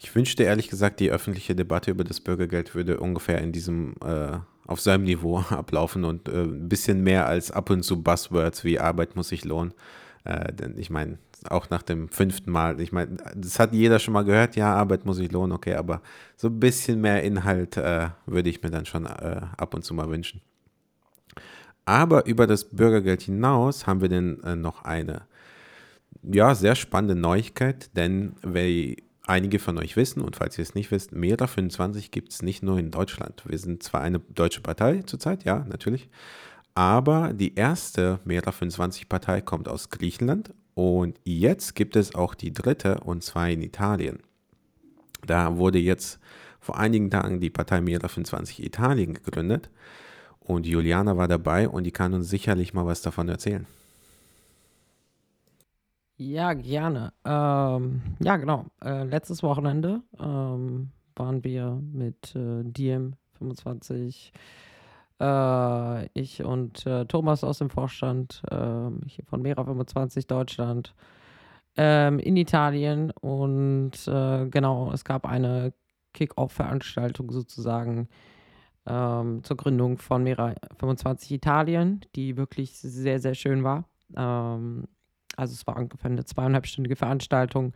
Ich 0.00 0.14
wünschte 0.14 0.44
ehrlich 0.44 0.68
gesagt, 0.68 1.00
die 1.00 1.10
öffentliche 1.10 1.56
Debatte 1.56 1.90
über 1.90 2.04
das 2.04 2.20
Bürgergeld 2.20 2.74
würde 2.74 3.00
ungefähr 3.00 3.40
in 3.40 3.52
diesem, 3.52 3.94
äh, 4.04 4.38
auf 4.66 4.80
seinem 4.80 5.04
Niveau 5.04 5.38
ablaufen 5.50 6.04
und 6.04 6.28
äh, 6.28 6.42
ein 6.42 6.68
bisschen 6.68 7.02
mehr 7.02 7.26
als 7.26 7.50
ab 7.50 7.70
und 7.70 7.82
zu 7.82 8.02
Buzzwords 8.02 8.62
wie 8.64 8.78
Arbeit 8.78 9.16
muss 9.16 9.28
sich 9.28 9.44
lohnen. 9.44 9.74
Äh, 10.24 10.52
denn 10.52 10.78
ich 10.78 10.90
meine, 10.90 11.18
auch 11.50 11.70
nach 11.70 11.82
dem 11.82 12.08
fünften 12.08 12.50
Mal, 12.50 12.80
ich 12.80 12.92
meine, 12.92 13.16
das 13.34 13.58
hat 13.58 13.72
jeder 13.72 13.98
schon 13.98 14.14
mal 14.14 14.24
gehört, 14.24 14.56
ja, 14.56 14.74
Arbeit 14.74 15.04
muss 15.04 15.16
sich 15.16 15.30
lohnen, 15.30 15.52
okay, 15.52 15.74
aber 15.74 16.02
so 16.36 16.48
ein 16.48 16.60
bisschen 16.60 17.00
mehr 17.00 17.22
Inhalt 17.22 17.76
äh, 17.76 18.08
würde 18.26 18.50
ich 18.50 18.62
mir 18.62 18.70
dann 18.70 18.86
schon 18.86 19.06
äh, 19.06 19.40
ab 19.56 19.74
und 19.74 19.84
zu 19.84 19.94
mal 19.94 20.08
wünschen. 20.08 20.40
Aber 21.84 22.26
über 22.26 22.46
das 22.46 22.64
Bürgergeld 22.64 23.22
hinaus 23.22 23.86
haben 23.86 24.00
wir 24.00 24.08
denn 24.08 24.42
äh, 24.44 24.56
noch 24.56 24.84
eine, 24.84 25.22
ja, 26.22 26.54
sehr 26.54 26.74
spannende 26.74 27.14
Neuigkeit, 27.14 27.96
denn 27.96 28.34
wie 28.42 29.02
einige 29.26 29.58
von 29.58 29.78
euch 29.78 29.96
wissen, 29.96 30.22
und 30.22 30.36
falls 30.36 30.58
ihr 30.58 30.62
es 30.62 30.74
nicht 30.74 30.90
wisst, 30.90 31.12
Mera 31.12 31.46
25 31.46 32.10
gibt 32.10 32.32
es 32.32 32.42
nicht 32.42 32.62
nur 32.62 32.78
in 32.78 32.90
Deutschland. 32.90 33.42
Wir 33.46 33.58
sind 33.58 33.82
zwar 33.82 34.00
eine 34.00 34.18
deutsche 34.18 34.60
Partei 34.60 35.02
zurzeit, 35.02 35.44
ja, 35.44 35.64
natürlich, 35.68 36.08
aber 36.74 37.32
die 37.32 37.54
erste 37.54 38.20
Mera 38.24 38.52
25 38.52 39.08
Partei 39.08 39.40
kommt 39.40 39.68
aus 39.68 39.90
Griechenland 39.90 40.54
und 40.78 41.18
jetzt 41.24 41.74
gibt 41.74 41.96
es 41.96 42.14
auch 42.14 42.36
die 42.36 42.52
dritte, 42.52 43.00
und 43.00 43.24
zwar 43.24 43.48
in 43.48 43.62
Italien. 43.62 44.20
Da 45.26 45.56
wurde 45.56 45.80
jetzt 45.80 46.20
vor 46.60 46.78
einigen 46.78 47.10
Tagen 47.10 47.40
die 47.40 47.50
Partei 47.50 47.80
Mera 47.80 48.06
25 48.06 48.62
Italien 48.62 49.14
gegründet. 49.14 49.70
Und 50.38 50.68
Juliana 50.68 51.16
war 51.16 51.26
dabei 51.26 51.68
und 51.68 51.82
die 51.82 51.90
kann 51.90 52.14
uns 52.14 52.30
sicherlich 52.30 52.74
mal 52.74 52.86
was 52.86 53.02
davon 53.02 53.28
erzählen. 53.28 53.66
Ja, 56.16 56.52
gerne. 56.52 57.12
Ähm, 57.24 58.02
ja, 58.20 58.36
genau. 58.36 58.66
Äh, 58.80 59.02
letztes 59.02 59.42
Wochenende 59.42 60.02
ähm, 60.20 60.90
waren 61.16 61.42
wir 61.42 61.82
mit 61.92 62.36
äh, 62.36 62.62
DM 62.62 63.14
25, 63.38 64.32
äh, 65.20 66.06
ich 66.18 66.44
und 66.44 66.86
äh, 66.86 67.04
Thomas 67.06 67.44
aus 67.44 67.58
dem 67.58 67.70
Vorstand, 67.70 68.42
hier 68.50 69.24
von 69.26 69.42
Mera 69.42 69.64
25 69.64 70.26
Deutschland, 70.26 70.94
ähm, 71.78 72.18
in 72.18 72.36
Italien. 72.36 73.10
Und 73.12 74.06
äh, 74.06 74.46
genau, 74.48 74.92
es 74.92 75.04
gab 75.04 75.24
eine 75.24 75.72
Kick-Off-Veranstaltung 76.12 77.30
sozusagen 77.30 78.08
ähm, 78.86 79.42
zur 79.44 79.56
Gründung 79.56 79.98
von 79.98 80.24
Mera 80.24 80.54
25 80.78 81.30
Italien, 81.32 82.00
die 82.16 82.36
wirklich 82.36 82.76
sehr, 82.78 83.20
sehr 83.20 83.34
schön 83.34 83.62
war. 83.64 83.84
Ähm, 84.16 84.88
also 85.36 85.52
es 85.52 85.66
war 85.66 85.76
ungefähr 85.76 86.10
eine 86.10 86.24
zweieinhalbstündige 86.24 86.96
Veranstaltung, 86.96 87.72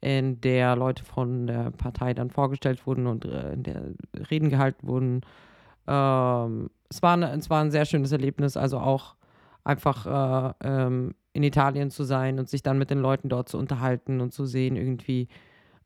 in 0.00 0.40
der 0.40 0.76
Leute 0.76 1.04
von 1.04 1.46
der 1.46 1.70
Partei 1.70 2.14
dann 2.14 2.30
vorgestellt 2.30 2.86
wurden 2.86 3.06
und 3.06 3.24
äh, 3.24 3.52
in 3.52 3.62
der 3.62 3.82
Reden 4.30 4.48
gehalten 4.48 4.86
wurden. 4.86 5.20
Ähm, 5.86 6.70
es, 6.88 7.02
war 7.02 7.14
eine, 7.14 7.32
es 7.32 7.50
war 7.50 7.62
ein 7.62 7.70
sehr 7.70 7.84
schönes 7.84 8.12
Erlebnis, 8.12 8.56
also 8.56 8.78
auch 8.78 9.16
einfach 9.64 10.06
äh, 10.06 10.54
ähm, 10.62 11.14
in 11.32 11.42
Italien 11.42 11.90
zu 11.90 12.04
sein 12.04 12.38
und 12.38 12.48
sich 12.48 12.62
dann 12.62 12.78
mit 12.78 12.90
den 12.90 13.00
Leuten 13.00 13.28
dort 13.28 13.48
zu 13.48 13.58
unterhalten 13.58 14.20
und 14.20 14.32
zu 14.32 14.46
sehen 14.46 14.76
irgendwie, 14.76 15.28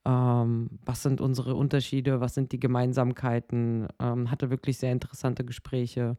ähm, 0.05 0.71
was 0.85 1.03
sind 1.03 1.21
unsere 1.21 1.55
Unterschiede, 1.55 2.21
was 2.21 2.35
sind 2.35 2.53
die 2.53 2.61
Gemeinsamkeiten, 2.61 3.89
ähm, 4.01 4.31
hatte 4.31 4.51
wirklich 4.51 4.79
sehr 4.79 4.93
interessante 4.93 5.45
Gespräche. 5.45 6.17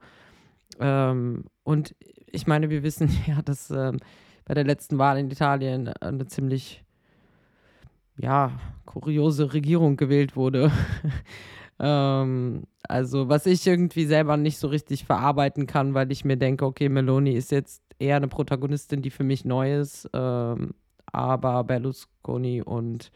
Ähm, 0.80 1.46
und 1.64 1.96
ich 2.28 2.48
meine, 2.48 2.70
wir 2.70 2.84
wissen 2.84 3.10
ja, 3.28 3.42
dass 3.42 3.72
ähm, 3.72 3.98
bei 4.46 4.54
der 4.54 4.64
letzten 4.64 4.98
Wahl 4.98 5.18
in 5.18 5.30
Italien 5.30 5.90
eine 5.90 6.26
ziemlich, 6.28 6.84
ja, 8.18 8.52
kuriose 8.86 9.54
Regierung 9.54 9.98
gewählt 9.98 10.36
wurde. 10.36 10.72
Ähm, 11.80 12.64
also, 12.84 13.30
was 13.30 13.46
ich 13.46 13.66
irgendwie 13.66 14.06
selber 14.06 14.38
nicht 14.38 14.58
so 14.58 14.68
richtig 14.68 15.06
verarbeiten 15.06 15.68
kann, 15.68 15.94
weil 15.94 16.12
ich 16.12 16.26
mir 16.26 16.38
denke, 16.38 16.66
okay, 16.66 16.90
Meloni 16.90 17.34
ist 17.34 17.52
jetzt 17.52 17.82
eher 18.00 18.18
eine 18.18 18.28
Protagonistin, 18.28 19.02
die 19.02 19.10
für 19.10 19.24
mich 19.24 19.46
neu 19.46 19.80
ist, 19.80 20.10
ähm, 20.14 20.74
aber 21.12 21.64
Berlusconi 21.64 22.62
und 22.62 23.12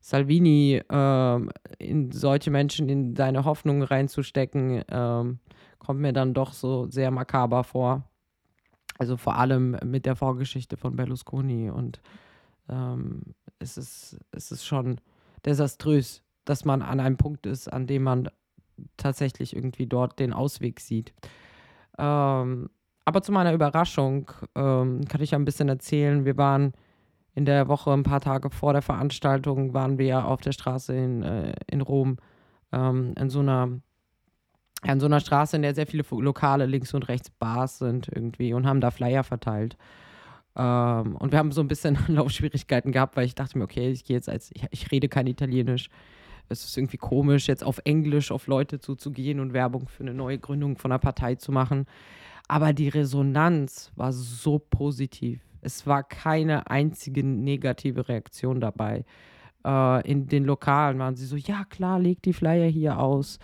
Salvini 0.00 0.82
ähm, 0.90 1.50
in 1.78 2.10
solche 2.10 2.50
Menschen 2.50 2.88
in 2.88 3.14
seine 3.14 3.44
Hoffnungen 3.44 3.82
reinzustecken, 3.82 4.82
ähm, 4.88 5.38
kommt 5.78 6.00
mir 6.00 6.12
dann 6.12 6.34
doch 6.34 6.52
so 6.52 6.90
sehr 6.90 7.10
makaber 7.10 7.64
vor. 7.64 8.04
Also 8.98 9.16
vor 9.16 9.36
allem 9.36 9.76
mit 9.84 10.06
der 10.06 10.16
Vorgeschichte 10.16 10.76
von 10.76 10.96
Berlusconi 10.96 11.70
und 11.70 12.00
ähm, 12.68 13.34
es, 13.58 13.76
ist, 13.76 14.18
es 14.32 14.50
ist 14.52 14.64
schon 14.64 15.00
desaströs, 15.44 16.22
dass 16.44 16.64
man 16.64 16.82
an 16.82 17.00
einem 17.00 17.16
Punkt 17.16 17.46
ist, 17.46 17.72
an 17.72 17.86
dem 17.86 18.02
man 18.02 18.28
tatsächlich 18.96 19.54
irgendwie 19.54 19.86
dort 19.86 20.18
den 20.18 20.32
Ausweg 20.32 20.80
sieht. 20.80 21.12
Ähm, 21.98 22.70
aber 23.04 23.22
zu 23.22 23.32
meiner 23.32 23.52
Überraschung 23.52 24.30
ähm, 24.54 25.04
kann 25.08 25.20
ich 25.20 25.34
ein 25.34 25.44
bisschen 25.44 25.68
erzählen. 25.68 26.24
Wir 26.24 26.36
waren 26.36 26.72
in 27.34 27.44
der 27.44 27.68
Woche, 27.68 27.92
ein 27.92 28.02
paar 28.02 28.20
Tage 28.20 28.50
vor 28.50 28.72
der 28.72 28.82
Veranstaltung, 28.82 29.74
waren 29.74 29.98
wir 29.98 30.26
auf 30.26 30.40
der 30.40 30.52
Straße 30.52 30.94
in, 30.94 31.22
äh, 31.22 31.54
in 31.66 31.80
Rom, 31.80 32.18
ähm, 32.72 33.14
in 33.18 33.30
so 33.30 33.40
einer 33.40 33.80
in 34.84 34.98
so 34.98 35.06
einer 35.06 35.20
Straße, 35.20 35.54
in 35.54 35.62
der 35.62 35.76
sehr 35.76 35.86
viele 35.86 36.04
Lokale 36.10 36.66
links 36.66 36.92
und 36.92 37.08
rechts 37.08 37.30
Bars 37.30 37.78
sind 37.78 38.08
irgendwie 38.08 38.52
und 38.52 38.66
haben 38.66 38.80
da 38.80 38.90
Flyer 38.90 39.22
verteilt. 39.22 39.76
Ähm, 40.56 41.16
und 41.16 41.32
wir 41.32 41.38
haben 41.38 41.52
so 41.52 41.60
ein 41.60 41.68
bisschen 41.68 41.96
Laufschwierigkeiten 42.08 42.92
gehabt, 42.92 43.16
weil 43.16 43.24
ich 43.24 43.34
dachte 43.34 43.58
mir, 43.58 43.64
okay, 43.64 43.90
ich 43.90 44.04
gehe 44.04 44.16
jetzt 44.16 44.28
als, 44.28 44.50
ich, 44.52 44.66
ich, 44.70 44.90
rede 44.90 45.08
kein 45.08 45.26
Italienisch. 45.26 45.88
Es 46.48 46.64
ist 46.64 46.76
irgendwie 46.76 46.98
komisch, 46.98 47.48
jetzt 47.48 47.64
auf 47.64 47.80
Englisch 47.84 48.30
auf 48.30 48.46
Leute 48.46 48.78
zuzugehen 48.78 49.40
und 49.40 49.52
Werbung 49.52 49.88
für 49.88 50.02
eine 50.02 50.14
neue 50.14 50.38
Gründung 50.38 50.76
von 50.76 50.92
einer 50.92 50.98
Partei 50.98 51.36
zu 51.36 51.52
machen. 51.52 51.86
Aber 52.48 52.72
die 52.72 52.88
Resonanz 52.88 53.90
war 53.96 54.12
so 54.12 54.58
positiv. 54.58 55.40
Es 55.60 55.86
war 55.86 56.02
keine 56.02 56.68
einzige 56.68 57.24
negative 57.24 58.08
Reaktion 58.08 58.60
dabei. 58.60 59.04
Äh, 59.64 60.10
in 60.10 60.26
den 60.26 60.44
Lokalen 60.44 60.98
waren 60.98 61.16
sie 61.16 61.26
so, 61.26 61.36
ja 61.36 61.64
klar, 61.64 61.98
leg 61.98 62.20
die 62.22 62.32
Flyer 62.32 62.68
hier 62.68 62.98
aus. 62.98 63.38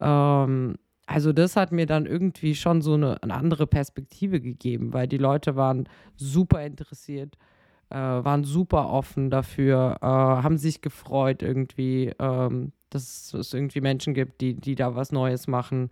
Ähm, 0.00 0.76
also 1.06 1.32
das 1.32 1.56
hat 1.56 1.72
mir 1.72 1.86
dann 1.86 2.06
irgendwie 2.06 2.54
schon 2.54 2.82
so 2.82 2.94
eine, 2.94 3.22
eine, 3.22 3.34
andere 3.34 3.66
Perspektive 3.66 4.40
gegeben, 4.40 4.92
weil 4.92 5.08
die 5.08 5.18
Leute 5.18 5.56
waren 5.56 5.88
super 6.16 6.64
interessiert, 6.64 7.36
äh, 7.92 8.24
waren 8.24 8.44
super 8.44 8.88
offen 8.90 9.30
dafür, 9.30 9.98
äh, 10.00 10.06
haben 10.06 10.56
sich 10.56 10.80
gefreut 10.80 11.42
irgendwie, 11.42 12.12
ähm, 12.18 12.72
dass 12.90 13.34
es 13.34 13.52
irgendwie 13.52 13.80
Menschen 13.80 14.14
gibt, 14.14 14.40
die, 14.40 14.54
die 14.54 14.74
da 14.74 14.94
was 14.94 15.12
Neues 15.12 15.46
machen. 15.46 15.90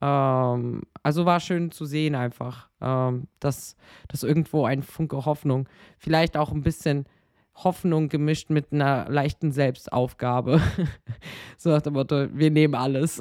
Ähm, 0.00 0.82
also 1.02 1.26
war 1.26 1.40
schön 1.40 1.70
zu 1.70 1.84
sehen 1.84 2.14
einfach, 2.14 2.68
ähm, 2.80 3.26
dass, 3.40 3.76
dass 4.08 4.22
irgendwo 4.22 4.64
ein 4.64 4.82
Funke 4.82 5.24
Hoffnung, 5.24 5.68
vielleicht 5.98 6.36
auch 6.36 6.52
ein 6.52 6.62
bisschen 6.62 7.06
Hoffnung 7.54 8.08
gemischt 8.08 8.48
mit 8.48 8.72
einer 8.72 9.08
leichten 9.08 9.52
Selbstaufgabe. 9.52 10.60
so 11.58 11.70
nach 11.70 11.82
dem 11.82 11.94
Motto, 11.94 12.28
wir 12.32 12.50
nehmen 12.50 12.74
alles. 12.74 13.20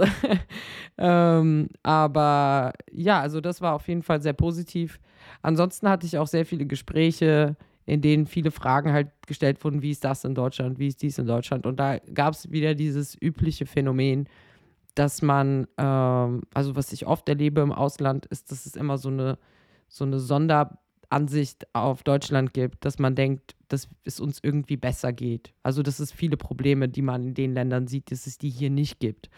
ähm, 0.98 1.70
aber 1.84 2.74
ja, 2.92 3.20
also 3.20 3.42
das 3.42 3.62
war 3.62 3.74
auf 3.74 3.88
jeden 3.88 4.04
Fall 4.04 4.22
sehr 4.22 4.34
positiv. 4.34 5.00
Ansonsten 5.42 5.90
hatte 5.90 6.06
ich 6.06 6.18
auch 6.18 6.28
sehr 6.28 6.46
viele 6.46 6.66
Gespräche, 6.66 7.56
in 7.86 8.02
denen 8.02 8.26
viele 8.26 8.52
Fragen 8.52 8.92
halt 8.92 9.10
gestellt 9.28 9.64
wurden, 9.64 9.82
wie 9.82 9.92
ist 9.92 10.04
das 10.04 10.24
in 10.24 10.36
Deutschland, 10.36 10.80
wie 10.80 10.88
ist 10.88 11.02
dies 11.02 11.18
in 11.18 11.26
Deutschland. 11.26 11.66
Und 11.66 11.80
da 11.80 11.98
gab 12.14 12.34
es 12.34 12.52
wieder 12.52 12.76
dieses 12.76 13.18
übliche 13.22 13.66
Phänomen, 13.66 14.28
dass 14.96 15.22
man, 15.22 15.68
ähm, 15.78 16.42
also 16.54 16.76
was 16.76 16.92
ich 16.94 17.08
oft 17.08 17.28
erlebe 17.30 17.62
im 17.62 17.72
Ausland, 17.72 18.26
ist, 18.28 18.52
dass 18.52 18.66
es 18.66 18.76
immer 18.76 18.98
so 18.98 19.10
eine, 19.10 19.38
so 19.88 20.04
eine 20.04 20.20
Sonderansicht 20.20 21.68
auf 21.74 22.04
Deutschland 22.04 22.54
gibt, 22.54 22.86
dass 22.86 23.00
man 23.00 23.16
denkt, 23.16 23.56
dass 23.68 23.88
es 24.04 24.20
uns 24.20 24.40
irgendwie 24.42 24.78
besser 24.78 25.14
geht. 25.14 25.54
Also 25.64 25.82
dass 25.82 26.00
es 26.00 26.12
viele 26.12 26.38
Probleme, 26.38 26.90
die 26.90 27.02
man 27.02 27.24
in 27.24 27.34
den 27.34 27.54
Ländern 27.54 27.88
sieht, 27.88 28.12
dass 28.12 28.28
es 28.28 28.38
die 28.38 28.50
hier 28.50 28.70
nicht 28.70 29.00
gibt. 29.00 29.30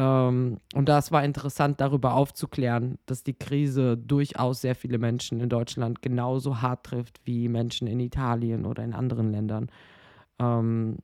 Ähm, 0.00 0.56
und 0.74 0.88
das 0.88 1.12
war 1.12 1.22
interessant, 1.24 1.80
darüber 1.80 2.14
aufzuklären, 2.14 2.98
dass 3.04 3.22
die 3.22 3.34
Krise 3.34 3.98
durchaus 3.98 4.62
sehr 4.62 4.74
viele 4.74 4.98
Menschen 4.98 5.40
in 5.40 5.50
Deutschland 5.50 6.00
genauso 6.00 6.62
hart 6.62 6.84
trifft 6.86 7.20
wie 7.24 7.48
Menschen 7.48 7.86
in 7.86 8.00
Italien 8.00 8.64
oder 8.64 8.82
in 8.82 8.94
anderen 8.94 9.30
Ländern. 9.30 9.70
Ähm, 10.38 10.98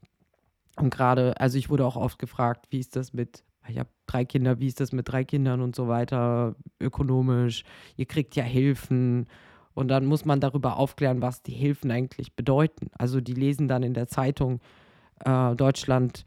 und 0.77 0.91
gerade, 0.91 1.39
also 1.39 1.59
ich 1.59 1.69
wurde 1.69 1.85
auch 1.85 1.97
oft 1.97 2.19
gefragt, 2.19 2.67
wie 2.71 2.79
ist 2.79 2.97
das 2.97 3.13
mit 3.13 3.45
ich 3.69 3.81
habe 3.81 3.89
drei 4.07 4.25
Kinder, 4.25 4.61
wie 4.61 4.69
ist 4.69 4.79
das 4.79 4.93
mit 4.93 5.09
drei 5.09 5.25
Kindern 5.25 5.61
und 5.61 5.75
so 5.75 5.89
weiter, 5.89 6.55
ökonomisch, 6.81 7.65
ihr 7.97 8.07
kriegt 8.07 8.37
ja 8.37 8.45
Hilfen. 8.45 9.27
Und 9.75 9.89
dann 9.89 10.07
muss 10.07 10.25
man 10.25 10.39
darüber 10.39 10.77
aufklären, 10.77 11.21
was 11.21 11.43
die 11.43 11.53
Hilfen 11.53 11.91
eigentlich 11.91 12.37
bedeuten. 12.37 12.91
Also 12.97 13.21
die 13.21 13.35
lesen 13.35 13.67
dann 13.67 13.83
in 13.83 13.93
der 13.93 14.07
Zeitung, 14.07 14.61
äh, 15.25 15.57
Deutschland 15.57 16.25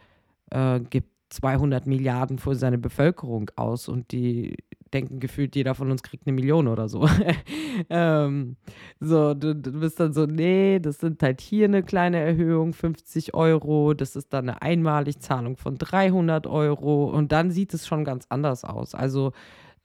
äh, 0.52 0.82
gibt 0.82 1.10
200 1.30 1.86
Milliarden 1.86 2.38
für 2.40 2.56
seine 2.56 2.78
Bevölkerung 2.78 3.52
aus 3.56 3.88
und 3.88 4.12
die, 4.12 4.58
denken 4.94 5.20
gefühlt, 5.20 5.56
jeder 5.56 5.76
von 5.76 5.92
uns 5.92 6.04
kriegt 6.04 6.28
eine 6.28 6.34
Million 6.34 6.68
oder 6.68 6.90
so. 6.90 7.08
ähm, 7.90 8.58
so, 9.00 9.34
du, 9.34 9.56
du, 9.56 9.80
bist 9.80 10.00
dann 10.00 10.14
so, 10.14 10.26
nee, 10.26 10.80
das 10.80 11.00
sind 11.00 11.22
halt 11.22 11.42
hier 11.42 11.66
eine 11.66 11.84
kleine 11.84 12.18
Erhöhung, 12.18 12.74
50 12.74 13.34
Euro, 13.34 13.94
das 13.94 14.16
ist 14.16 14.34
dann 14.34 14.50
eine 14.50 14.62
Einmaligzahlung 14.62 15.58
von 15.58 15.78
300 15.78 16.48
Euro 16.48 17.06
und 17.06 17.32
dann 17.32 17.52
sieht 17.52 17.74
es 17.74 17.88
schon 17.88 18.04
ganz 18.04 18.26
anders 18.30 18.64
aus. 18.64 18.96
Also 18.96 19.32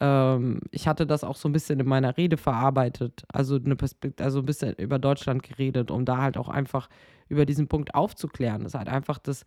ähm, 0.00 0.60
ich 0.70 0.88
hatte 0.88 1.06
das 1.06 1.24
auch 1.24 1.36
so 1.36 1.48
ein 1.48 1.52
bisschen 1.52 1.80
in 1.80 1.86
meiner 1.86 2.16
Rede 2.16 2.36
verarbeitet, 2.36 3.24
also 3.32 3.56
eine 3.56 3.76
Perspektive, 3.76 4.24
also 4.24 4.40
ein 4.40 4.46
bisschen 4.46 4.74
über 4.74 4.98
Deutschland 4.98 5.42
geredet, 5.42 5.90
um 5.90 6.04
da 6.04 6.18
halt 6.18 6.36
auch 6.36 6.48
einfach 6.48 6.88
über 7.28 7.46
diesen 7.46 7.68
Punkt 7.68 7.94
aufzuklären. 7.94 8.62
Das 8.62 8.74
ist 8.74 8.78
halt 8.78 8.88
einfach 8.88 9.18
das, 9.18 9.44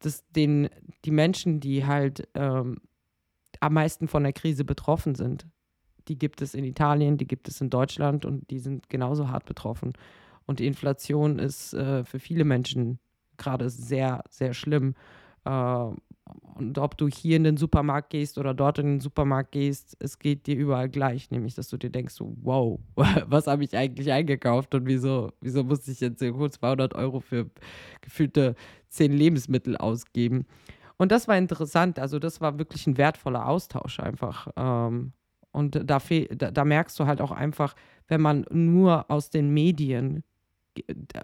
das 0.00 0.24
den, 0.30 0.68
die 1.04 1.10
Menschen, 1.10 1.60
die 1.60 1.86
halt 1.86 2.28
ähm, 2.34 2.78
am 3.60 3.74
meisten 3.74 4.08
von 4.08 4.22
der 4.22 4.32
Krise 4.32 4.64
betroffen 4.64 5.14
sind. 5.14 5.46
Die 6.08 6.18
gibt 6.18 6.40
es 6.40 6.54
in 6.54 6.64
Italien, 6.64 7.18
die 7.18 7.26
gibt 7.26 7.48
es 7.48 7.60
in 7.60 7.70
Deutschland 7.70 8.24
und 8.24 8.50
die 8.50 8.58
sind 8.58 8.88
genauso 8.88 9.28
hart 9.28 9.44
betroffen. 9.44 9.92
Und 10.46 10.60
die 10.60 10.66
Inflation 10.66 11.38
ist 11.38 11.74
äh, 11.74 12.04
für 12.04 12.18
viele 12.18 12.44
Menschen 12.44 12.98
gerade 13.36 13.68
sehr, 13.68 14.24
sehr 14.30 14.54
schlimm. 14.54 14.94
Äh, 15.44 15.90
und 16.54 16.78
ob 16.78 16.96
du 16.98 17.08
hier 17.08 17.36
in 17.36 17.44
den 17.44 17.56
Supermarkt 17.56 18.10
gehst 18.10 18.36
oder 18.36 18.52
dort 18.52 18.78
in 18.78 18.86
den 18.86 19.00
Supermarkt 19.00 19.52
gehst, 19.52 19.96
es 20.00 20.18
geht 20.18 20.46
dir 20.46 20.56
überall 20.56 20.88
gleich. 20.88 21.30
Nämlich, 21.30 21.54
dass 21.54 21.68
du 21.68 21.76
dir 21.76 21.90
denkst, 21.90 22.16
wow, 22.18 22.80
was 23.26 23.46
habe 23.46 23.64
ich 23.64 23.76
eigentlich 23.76 24.10
eingekauft 24.12 24.74
und 24.74 24.86
wieso, 24.86 25.32
wieso 25.40 25.64
musste 25.64 25.90
ich 25.92 26.00
jetzt 26.00 26.20
kurz 26.32 26.58
200 26.58 26.94
Euro 26.94 27.20
für 27.20 27.46
gefühlte 28.00 28.54
10 28.88 29.12
Lebensmittel 29.12 29.76
ausgeben? 29.76 30.46
Und 30.96 31.12
das 31.12 31.28
war 31.28 31.38
interessant. 31.38 31.98
Also, 31.98 32.18
das 32.18 32.40
war 32.40 32.58
wirklich 32.58 32.86
ein 32.86 32.98
wertvoller 32.98 33.46
Austausch 33.46 34.00
einfach. 34.00 34.48
Ähm, 34.56 35.12
und 35.52 35.80
da, 35.88 36.00
da, 36.00 36.64
merkst 36.64 36.98
du 36.98 37.06
halt 37.06 37.20
auch 37.20 37.30
einfach, 37.30 37.74
wenn 38.08 38.20
man 38.20 38.44
nur 38.50 39.10
aus 39.10 39.30
den 39.30 39.50
Medien, 39.50 40.24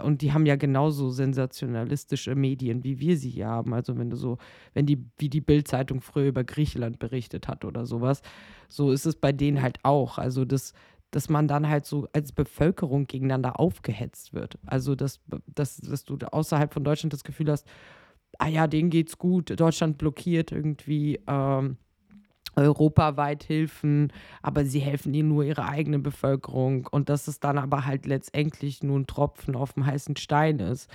und 0.03 0.23
die 0.23 0.33
haben 0.33 0.47
ja 0.47 0.57
genauso 0.57 1.11
sensationalistische 1.11 2.35
Medien, 2.35 2.85
wie 2.85 3.01
wir 3.01 3.17
sie 3.17 3.31
hier 3.31 3.47
haben. 3.47 3.75
Also, 3.75 3.97
wenn 3.97 4.11
du 4.11 4.17
so, 4.17 4.39
wenn 4.73 4.87
die, 4.87 5.05
wie 5.19 5.29
die 5.29 5.41
Bild-Zeitung 5.41 6.01
früher 6.01 6.29
über 6.29 6.45
Griechenland 6.45 6.99
berichtet 6.99 7.49
hat 7.49 7.65
oder 7.65 7.87
sowas, 7.87 8.23
so 8.69 8.93
ist 8.93 9.07
es 9.07 9.17
bei 9.17 9.33
denen 9.33 9.63
halt 9.63 9.79
auch. 9.83 10.19
Also, 10.19 10.45
das, 10.45 10.73
dass 11.11 11.29
man 11.29 11.49
dann 11.49 11.69
halt 11.69 11.87
so 11.87 12.09
als 12.13 12.33
Bevölkerung 12.33 13.07
gegeneinander 13.07 13.61
aufgehetzt 13.61 14.35
wird. 14.35 14.59
Also, 14.67 14.95
dass, 14.95 15.21
dass, 15.47 15.77
dass 15.79 16.05
du 16.05 16.17
außerhalb 16.17 16.73
von 16.73 16.85
Deutschland 16.85 17.13
das 17.13 17.25
Gefühl 17.25 17.51
hast, 17.51 17.67
ah 18.39 18.49
ja, 18.49 18.67
denen 18.67 18.91
geht's 18.91 19.19
gut, 19.19 19.59
Deutschland 19.59 19.99
blockiert 19.99 20.53
irgendwie 20.53 21.21
ähm, 21.27 21.77
europaweit 22.57 23.45
Hilfen, 23.45 24.13
aber 24.43 24.65
sie 24.65 24.81
helfen 24.81 25.15
ihnen 25.15 25.29
nur 25.29 25.45
ihrer 25.45 25.69
eigenen 25.69 26.03
Bevölkerung 26.03 26.87
und 26.91 27.09
dass 27.09 27.29
es 27.29 27.41
dann 27.41 27.59
aber 27.59 27.87
halt 27.87 28.07
letztendlich 28.07 28.83
nur 28.83 28.99
ein 28.99 29.07
Tropfen 29.07 29.57
auf 29.57 29.75
dem 29.75 29.87
heißen 29.87 30.17
Stein 30.17 30.59
ist. 30.59 30.91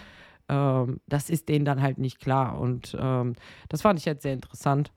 Ähm, 0.47 0.99
das 1.07 1.29
ist 1.29 1.49
denen 1.49 1.65
dann 1.65 1.81
halt 1.81 1.97
nicht 1.97 2.19
klar 2.19 2.59
und 2.59 2.97
ähm, 2.99 3.35
das 3.69 3.81
fand 3.81 3.99
ich 3.99 4.05
jetzt 4.05 4.23
sehr 4.23 4.33
interessant. 4.33 4.91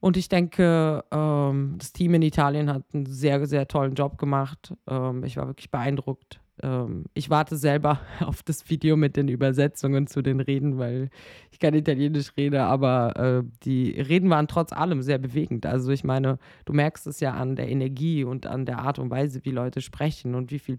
Und 0.00 0.16
ich 0.16 0.28
denke, 0.28 1.04
ähm, 1.10 1.76
das 1.78 1.92
Team 1.92 2.14
in 2.14 2.22
Italien 2.22 2.72
hat 2.72 2.82
einen 2.92 3.06
sehr, 3.06 3.44
sehr 3.46 3.66
tollen 3.66 3.94
Job 3.94 4.18
gemacht. 4.18 4.74
Ähm, 4.86 5.24
ich 5.24 5.36
war 5.36 5.46
wirklich 5.46 5.70
beeindruckt 5.70 6.38
ähm, 6.62 7.04
ich 7.14 7.30
warte 7.30 7.56
selber 7.56 8.00
auf 8.20 8.42
das 8.42 8.68
Video 8.70 8.96
mit 8.96 9.16
den 9.16 9.28
Übersetzungen 9.28 10.06
zu 10.06 10.22
den 10.22 10.40
Reden, 10.40 10.78
weil 10.78 11.10
ich 11.50 11.58
kein 11.58 11.74
Italienisch 11.74 12.32
rede, 12.36 12.64
aber 12.64 13.16
äh, 13.16 13.48
die 13.64 14.00
Reden 14.00 14.30
waren 14.30 14.48
trotz 14.48 14.72
allem 14.72 15.02
sehr 15.02 15.18
bewegend. 15.18 15.66
Also 15.66 15.90
ich 15.90 16.04
meine, 16.04 16.38
du 16.64 16.72
merkst 16.72 17.06
es 17.06 17.20
ja 17.20 17.34
an 17.34 17.56
der 17.56 17.68
Energie 17.68 18.24
und 18.24 18.46
an 18.46 18.66
der 18.66 18.78
Art 18.78 18.98
und 18.98 19.10
Weise, 19.10 19.44
wie 19.44 19.50
Leute 19.50 19.80
sprechen 19.80 20.34
und 20.34 20.50
wie 20.50 20.58
viel, 20.58 20.78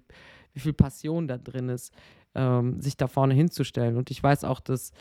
wie 0.54 0.60
viel 0.60 0.74
Passion 0.74 1.28
da 1.28 1.38
drin 1.38 1.70
ist, 1.70 1.94
ähm, 2.36 2.82
sich 2.82 2.98
da 2.98 3.08
vorne 3.08 3.34
hinzustellen. 3.34 3.98
Und 3.98 4.12
ich 4.12 4.22
weiß 4.22 4.44
auch, 4.44 4.60
dass 4.60 4.92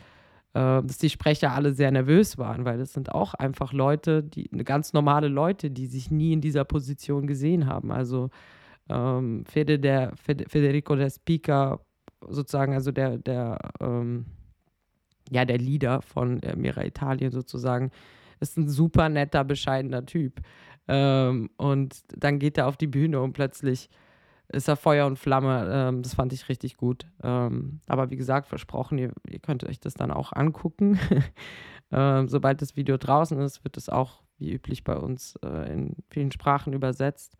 äh, 0.53 0.81
dass 0.83 0.97
die 0.97 1.09
Sprecher 1.09 1.51
alle 1.51 1.73
sehr 1.73 1.91
nervös 1.91 2.37
waren, 2.37 2.65
weil 2.65 2.79
das 2.79 2.93
sind 2.93 3.11
auch 3.13 3.33
einfach 3.35 3.73
Leute, 3.73 4.23
die 4.23 4.47
ganz 4.49 4.93
normale 4.93 5.27
Leute, 5.27 5.69
die 5.69 5.85
sich 5.85 6.09
nie 6.09 6.33
in 6.33 6.41
dieser 6.41 6.65
Position 6.65 7.27
gesehen 7.27 7.67
haben. 7.67 7.91
Also 7.91 8.29
ähm, 8.89 9.45
Fede 9.45 9.79
der, 9.79 10.13
Federico 10.15 10.95
der 10.95 11.09
Speaker, 11.09 11.79
sozusagen, 12.27 12.73
also 12.73 12.91
der, 12.91 13.17
der, 13.17 13.57
ähm, 13.79 14.25
ja, 15.29 15.45
der 15.45 15.57
Leader 15.57 16.01
von 16.01 16.41
äh, 16.43 16.55
Mira 16.55 16.83
Italien 16.83 17.31
sozusagen, 17.31 17.91
ist 18.39 18.57
ein 18.57 18.67
super 18.67 19.09
netter, 19.09 19.43
bescheidener 19.43 20.05
Typ. 20.05 20.41
Ähm, 20.87 21.49
und 21.57 22.01
dann 22.15 22.39
geht 22.39 22.57
er 22.57 22.67
auf 22.67 22.77
die 22.77 22.87
Bühne 22.87 23.21
und 23.21 23.33
plötzlich 23.33 23.89
ist 24.49 24.69
er 24.69 24.77
Feuer 24.77 25.05
und 25.05 25.19
Flamme. 25.19 25.67
Ähm, 25.69 26.01
das 26.01 26.15
fand 26.15 26.31
ich 26.31 26.47
richtig 26.47 26.77
gut. 26.77 27.05
Ähm, 27.21 27.81
aber 27.87 28.09
wie 28.09 28.15
gesagt, 28.15 28.47
versprochen, 28.47 28.97
ihr, 28.97 29.11
ihr, 29.29 29.39
könnt 29.39 29.65
euch 29.65 29.79
das 29.79 29.95
dann 29.95 30.11
auch 30.11 30.31
angucken. 30.31 30.97
ähm, 31.91 32.29
sobald 32.29 32.61
das 32.61 32.77
Video 32.77 32.97
draußen 32.97 33.39
ist, 33.41 33.63
wird 33.65 33.75
es 33.75 33.89
auch 33.89 34.21
wie 34.37 34.53
üblich 34.53 34.83
bei 34.83 34.95
uns 34.95 35.35
äh, 35.43 35.73
in 35.73 35.95
vielen 36.09 36.31
Sprachen 36.31 36.71
übersetzt 36.73 37.35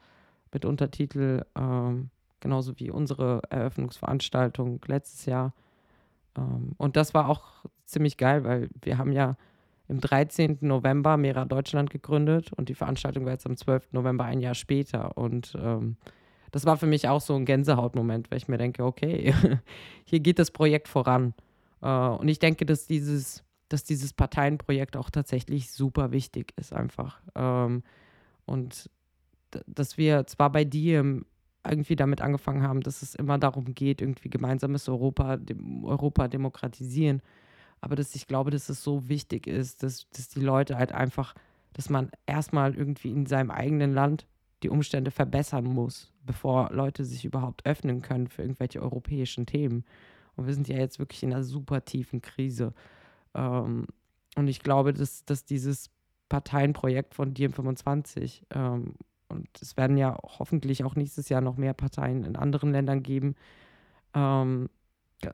mit 0.57 0.65
Untertitel, 0.65 1.43
ähm, 1.55 2.09
genauso 2.39 2.79
wie 2.79 2.89
unsere 2.89 3.43
Eröffnungsveranstaltung 3.51 4.81
letztes 4.87 5.27
Jahr. 5.27 5.53
Ähm, 6.35 6.71
und 6.77 6.95
das 6.95 7.13
war 7.13 7.29
auch 7.29 7.43
ziemlich 7.85 8.17
geil, 8.17 8.43
weil 8.43 8.69
wir 8.81 8.97
haben 8.97 9.11
ja 9.11 9.37
im 9.87 10.01
13. 10.01 10.57
November 10.61 11.15
Mera 11.15 11.45
Deutschland 11.45 11.91
gegründet 11.91 12.51
und 12.53 12.69
die 12.69 12.73
Veranstaltung 12.73 13.25
war 13.25 13.33
jetzt 13.33 13.45
am 13.45 13.55
12. 13.55 13.93
November 13.93 14.25
ein 14.25 14.39
Jahr 14.39 14.55
später. 14.55 15.15
Und 15.15 15.55
ähm, 15.61 15.95
das 16.51 16.65
war 16.65 16.75
für 16.77 16.87
mich 16.87 17.07
auch 17.07 17.21
so 17.21 17.35
ein 17.35 17.45
Gänsehautmoment, 17.45 18.31
weil 18.31 18.39
ich 18.39 18.47
mir 18.47 18.57
denke, 18.57 18.83
okay, 18.83 19.35
hier 20.05 20.19
geht 20.21 20.39
das 20.39 20.49
Projekt 20.49 20.87
voran. 20.87 21.35
Äh, 21.83 21.87
und 21.87 22.27
ich 22.29 22.39
denke, 22.39 22.65
dass 22.65 22.87
dieses, 22.87 23.43
dass 23.69 23.83
dieses 23.83 24.11
Parteienprojekt 24.11 24.97
auch 24.97 25.11
tatsächlich 25.11 25.71
super 25.71 26.11
wichtig 26.11 26.51
ist, 26.57 26.73
einfach. 26.73 27.21
Ähm, 27.35 27.83
und 28.47 28.89
dass 29.65 29.97
wir 29.97 30.27
zwar 30.27 30.51
bei 30.51 30.63
dir 30.63 31.23
irgendwie 31.65 31.95
damit 31.95 32.21
angefangen 32.21 32.63
haben, 32.63 32.81
dass 32.81 33.01
es 33.01 33.15
immer 33.15 33.37
darum 33.37 33.73
geht, 33.73 34.01
irgendwie 34.01 34.29
gemeinsames 34.29 34.87
Europa, 34.87 35.37
dem, 35.37 35.83
Europa 35.83 36.27
demokratisieren, 36.27 37.21
aber 37.81 37.95
dass 37.95 38.15
ich 38.15 38.27
glaube, 38.27 38.51
dass 38.51 38.69
es 38.69 38.83
so 38.83 39.07
wichtig 39.09 39.47
ist, 39.47 39.83
dass, 39.83 40.09
dass 40.09 40.29
die 40.29 40.39
Leute 40.39 40.77
halt 40.77 40.91
einfach, 40.91 41.33
dass 41.73 41.89
man 41.89 42.09
erstmal 42.25 42.75
irgendwie 42.75 43.11
in 43.11 43.25
seinem 43.25 43.51
eigenen 43.51 43.93
Land 43.93 44.27
die 44.63 44.69
Umstände 44.69 45.11
verbessern 45.11 45.65
muss, 45.65 46.11
bevor 46.25 46.71
Leute 46.71 47.05
sich 47.05 47.25
überhaupt 47.25 47.65
öffnen 47.65 48.01
können 48.01 48.27
für 48.27 48.41
irgendwelche 48.41 48.81
europäischen 48.81 49.45
Themen. 49.45 49.85
Und 50.35 50.47
wir 50.47 50.53
sind 50.53 50.67
ja 50.67 50.77
jetzt 50.77 50.99
wirklich 50.99 51.21
in 51.23 51.33
einer 51.33 51.43
super 51.43 51.85
tiefen 51.85 52.21
Krise. 52.21 52.73
Ähm, 53.35 53.85
und 54.35 54.47
ich 54.47 54.61
glaube, 54.61 54.93
dass, 54.93 55.25
dass 55.25 55.45
dieses 55.45 55.91
Parteienprojekt 56.29 57.13
von 57.13 57.33
DiEM25 57.33 58.41
ähm, 58.53 58.95
und 59.29 59.47
es 59.61 59.77
werden 59.77 59.97
ja 59.97 60.17
hoffentlich 60.23 60.83
auch 60.83 60.95
nächstes 60.95 61.29
Jahr 61.29 61.41
noch 61.41 61.57
mehr 61.57 61.73
Parteien 61.73 62.23
in 62.23 62.35
anderen 62.35 62.71
Ländern 62.71 63.03
geben, 63.03 63.35
ähm, 64.13 64.69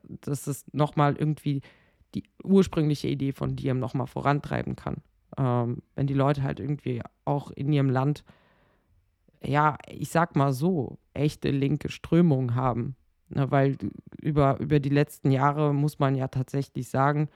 dass 0.08 0.48
es 0.48 0.66
nochmal 0.74 1.16
irgendwie 1.16 1.62
die 2.16 2.24
ursprüngliche 2.44 3.08
Idee 3.08 3.32
von 3.32 3.56
Diem 3.56 3.80
nochmal 3.80 4.08
vorantreiben 4.08 4.76
kann. 4.76 4.98
Ähm, 5.38 5.82
wenn 5.96 6.08
die 6.08 6.14
Leute 6.14 6.44
halt 6.44 6.60
irgendwie 6.60 7.02
auch 7.26 7.52
in 7.52 7.72
ihrem 7.74 7.90
Land, 7.90 8.24
ja, 9.44 9.78
ich 9.88 10.10
sag 10.10 10.36
mal 10.36 10.54
so, 10.54 11.00
echte 11.14 11.50
linke 11.50 11.90
Strömungen 11.90 12.56
haben. 12.56 12.96
Ne, 13.30 13.50
weil 13.50 13.78
über, 14.22 14.60
über 14.60 14.80
die 14.80 14.90
letzten 14.90 15.32
Jahre 15.32 15.74
muss 15.74 15.98
man 15.98 16.16
ja 16.16 16.28
tatsächlich 16.28 16.90
sagen, 16.90 17.30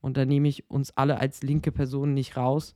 und 0.00 0.16
da 0.16 0.24
nehme 0.24 0.48
ich 0.48 0.70
uns 0.70 0.96
alle 0.96 1.18
als 1.18 1.42
linke 1.42 1.72
Personen 1.72 2.14
nicht 2.14 2.36
raus, 2.36 2.74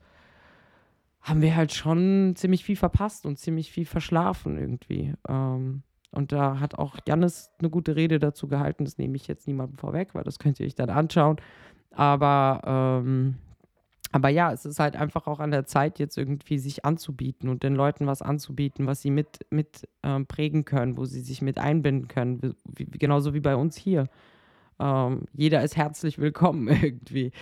haben 1.23 1.41
wir 1.41 1.55
halt 1.55 1.73
schon 1.73 2.35
ziemlich 2.37 2.65
viel 2.65 2.77
verpasst 2.77 3.27
und 3.27 3.39
ziemlich 3.39 3.71
viel 3.71 3.87
verschlafen 3.87 4.59
irgendwie. 4.59 5.15
Ähm, 5.29 5.83
und 6.11 6.33
da 6.33 6.61
hat 6.61 6.75
auch 6.79 6.97
Jannis 7.07 7.51
eine 7.59 7.71
gute 7.71 7.97
Rede 7.97 8.19
dazu 8.19 8.49
gehalten. 8.49 8.85
Das 8.85 8.99
nehme 8.99 9.17
ich 9.17 9.29
jetzt 9.29 9.47
niemandem 9.47 9.79
vorweg, 9.79 10.15
weil 10.15 10.25
das 10.25 10.39
könnt 10.39 10.61
ihr 10.61 10.67
euch 10.67 10.75
dann 10.75 10.91
anschauen. 10.91 11.37
Aber, 11.91 13.03
ähm, 13.05 13.37
aber 14.11 14.29
ja, 14.29 14.53
es 14.53 14.67
ist 14.67 14.79
halt 14.79 14.97
einfach 14.97 15.27
auch 15.27 15.41
an 15.41 15.53
der 15.53 15.65
Zeit, 15.65 15.99
jetzt 15.99 16.19
irgendwie 16.19 16.59
sich 16.59 16.85
anzubieten 16.85 17.49
und 17.49 17.63
den 17.63 17.75
Leuten 17.75 18.07
was 18.07 18.21
anzubieten, 18.21 18.87
was 18.87 19.01
sie 19.01 19.11
mit, 19.11 19.47
mit 19.51 19.89
ähm, 20.03 20.27
prägen 20.27 20.65
können, 20.67 20.99
wo 20.99 21.07
sie 21.07 21.21
sich 21.21 21.41
mit 21.41 21.59
einbinden 21.59 22.09
können. 22.09 22.57
Wie, 22.65 22.85
genauso 22.85 23.33
wie 23.33 23.41
bei 23.41 23.57
uns 23.57 23.77
hier. 23.77 24.09
Ähm, 24.83 25.27
jeder 25.33 25.63
ist 25.63 25.77
herzlich 25.77 26.19
willkommen 26.19 26.67
irgendwie. 26.83 27.33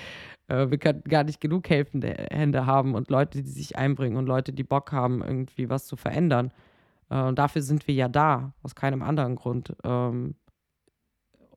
Äh, 0.49 0.71
wir 0.71 0.79
können 0.79 1.03
gar 1.05 1.25
nicht 1.25 1.41
genug 1.41 1.69
helfende 1.71 2.15
Hände 2.31 2.67
haben 2.67 2.95
und 2.95 3.11
Leute, 3.11 3.43
die 3.43 3.49
sich 3.49 3.77
einbringen 3.77 4.17
und 4.19 4.27
Leute, 4.27 4.53
die 4.53 4.65
Bock 4.65 4.93
haben, 4.93 5.23
irgendwie 5.23 5.71
was 5.71 5.87
zu 5.87 5.97
verändern. 5.97 6.53
Äh, 7.09 7.23
und 7.23 7.39
dafür 7.39 7.63
sind 7.63 7.89
wir 7.89 7.95
ja 7.95 8.09
da, 8.09 8.53
aus 8.63 8.75
keinem 8.75 9.03
anderen 9.03 9.37
Grund. 9.37 9.75
Ähm, 9.85 10.35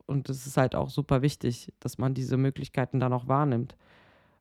und 0.06 0.28
es 0.30 0.46
ist 0.46 0.56
halt 0.56 0.74
auch 0.74 0.90
super 0.90 1.22
wichtig, 1.22 1.72
dass 1.80 1.98
man 1.98 2.14
diese 2.14 2.36
Möglichkeiten 2.38 3.00
dann 3.00 3.12
auch 3.12 3.28
wahrnimmt. 3.28 3.76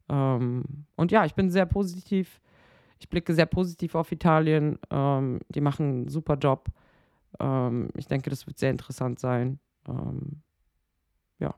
Ähm, 0.10 0.86
und 0.96 1.12
ja, 1.12 1.26
ich 1.26 1.36
bin 1.36 1.52
sehr 1.52 1.66
positiv. 1.66 2.42
ich 3.00 3.10
blicke 3.10 3.34
sehr 3.34 3.48
positiv 3.48 3.96
auf 3.96 4.12
Italien. 4.12 4.80
Ähm, 4.92 5.42
die 5.50 5.62
machen 5.62 5.88
einen 5.88 6.10
super 6.10 6.36
Job. 6.38 6.70
Ähm, 7.40 7.90
ich 7.98 8.08
denke, 8.08 8.30
das 8.30 8.48
wird 8.48 8.60
sehr 8.60 8.72
interessant 8.72 9.20
sein. 9.20 9.60
Ähm, 9.88 10.44
ja. 11.40 11.54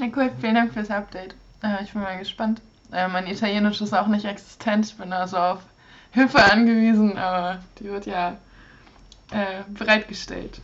Ja, 0.00 0.06
cool. 0.16 0.30
Vielen 0.40 0.54
Dank 0.54 0.72
fürs 0.72 0.90
Update. 0.90 1.34
Äh, 1.62 1.84
ich 1.84 1.92
bin 1.92 2.00
mal 2.00 2.18
gespannt. 2.18 2.62
Äh, 2.90 3.06
mein 3.08 3.26
Italienisch 3.26 3.82
ist 3.82 3.92
auch 3.92 4.06
nicht 4.06 4.24
existent. 4.24 4.86
Ich 4.86 4.96
bin 4.96 5.12
also 5.12 5.36
auf 5.36 5.58
Hilfe 6.12 6.42
angewiesen, 6.42 7.18
aber 7.18 7.62
die 7.78 7.84
wird 7.84 8.06
ja 8.06 8.38
äh, 9.30 9.62
bereitgestellt. 9.68 10.62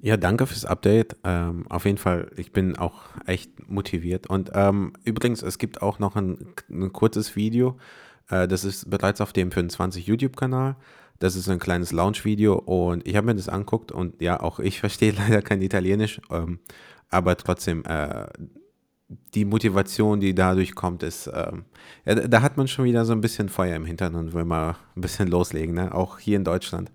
Ja, 0.00 0.16
danke 0.16 0.46
fürs 0.46 0.64
Update. 0.64 1.16
Ähm, 1.24 1.66
auf 1.68 1.84
jeden 1.84 1.98
Fall, 1.98 2.30
ich 2.36 2.52
bin 2.52 2.76
auch 2.76 3.02
echt 3.26 3.68
motiviert. 3.68 4.28
Und 4.28 4.52
ähm, 4.54 4.92
übrigens, 5.02 5.42
es 5.42 5.58
gibt 5.58 5.82
auch 5.82 5.98
noch 5.98 6.14
ein, 6.14 6.46
ein 6.70 6.92
kurzes 6.92 7.34
Video. 7.34 7.76
Äh, 8.28 8.46
das 8.46 8.62
ist 8.62 8.88
bereits 8.88 9.20
auf 9.20 9.32
dem 9.32 9.50
25 9.50 10.06
YouTube-Kanal. 10.06 10.76
Das 11.18 11.36
ist 11.36 11.48
ein 11.48 11.58
kleines 11.58 11.92
Launch-Video 11.92 12.54
und 12.54 13.06
ich 13.06 13.16
habe 13.16 13.26
mir 13.26 13.34
das 13.34 13.48
anguckt 13.48 13.92
und 13.92 14.20
ja, 14.20 14.40
auch 14.40 14.58
ich 14.58 14.80
verstehe 14.80 15.12
leider 15.12 15.42
kein 15.42 15.62
Italienisch, 15.62 16.20
ähm, 16.30 16.60
aber 17.10 17.36
trotzdem, 17.36 17.84
äh, 17.84 18.26
die 19.34 19.44
Motivation, 19.44 20.18
die 20.18 20.34
dadurch 20.34 20.74
kommt, 20.74 21.02
ist, 21.02 21.30
ähm, 21.32 21.64
ja, 22.04 22.14
da 22.14 22.42
hat 22.42 22.56
man 22.56 22.66
schon 22.66 22.84
wieder 22.84 23.04
so 23.04 23.12
ein 23.12 23.20
bisschen 23.20 23.48
Feuer 23.48 23.76
im 23.76 23.84
Hintern 23.84 24.16
und 24.16 24.32
will 24.32 24.44
mal 24.44 24.76
ein 24.96 25.00
bisschen 25.00 25.28
loslegen, 25.28 25.74
ne? 25.74 25.94
auch 25.94 26.18
hier 26.18 26.36
in 26.36 26.44
Deutschland. 26.44 26.90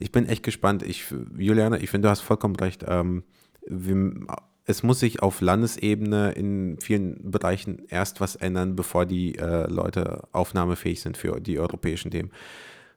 Ich 0.00 0.10
bin 0.10 0.26
echt 0.26 0.42
gespannt. 0.42 0.82
Ich, 0.82 1.04
Juliane, 1.38 1.78
ich 1.78 1.90
finde, 1.90 2.06
du 2.06 2.10
hast 2.10 2.22
vollkommen 2.22 2.56
recht. 2.56 2.84
Ähm, 2.88 3.22
wir, 3.68 4.26
es 4.64 4.82
muss 4.82 4.98
sich 4.98 5.22
auf 5.22 5.40
Landesebene 5.40 6.32
in 6.32 6.78
vielen 6.80 7.30
Bereichen 7.30 7.82
erst 7.88 8.20
was 8.20 8.34
ändern, 8.34 8.74
bevor 8.74 9.06
die 9.06 9.36
äh, 9.38 9.70
Leute 9.70 10.24
aufnahmefähig 10.32 11.00
sind 11.00 11.16
für 11.16 11.40
die 11.40 11.60
europäischen 11.60 12.10
Themen. 12.10 12.32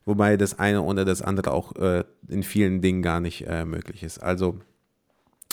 Wobei 0.06 0.36
das 0.36 0.58
eine 0.58 0.82
oder 0.82 1.04
das 1.04 1.20
andere 1.20 1.50
auch 1.50 1.74
äh, 1.76 2.04
in 2.28 2.44
vielen 2.44 2.80
Dingen 2.80 3.02
gar 3.02 3.20
nicht 3.20 3.46
äh, 3.46 3.64
möglich 3.64 4.04
ist. 4.04 4.22
Also 4.22 4.60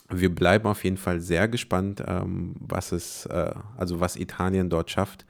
wir 0.09 0.33
bleiben 0.33 0.67
auf 0.67 0.83
jeden 0.83 0.97
Fall 0.97 1.19
sehr 1.19 1.47
gespannt, 1.47 2.03
ähm, 2.05 2.55
was 2.59 2.91
es, 2.91 3.25
äh, 3.25 3.51
also 3.75 3.99
was 3.99 4.15
Italien 4.15 4.69
dort 4.69 4.91
schafft. 4.91 5.25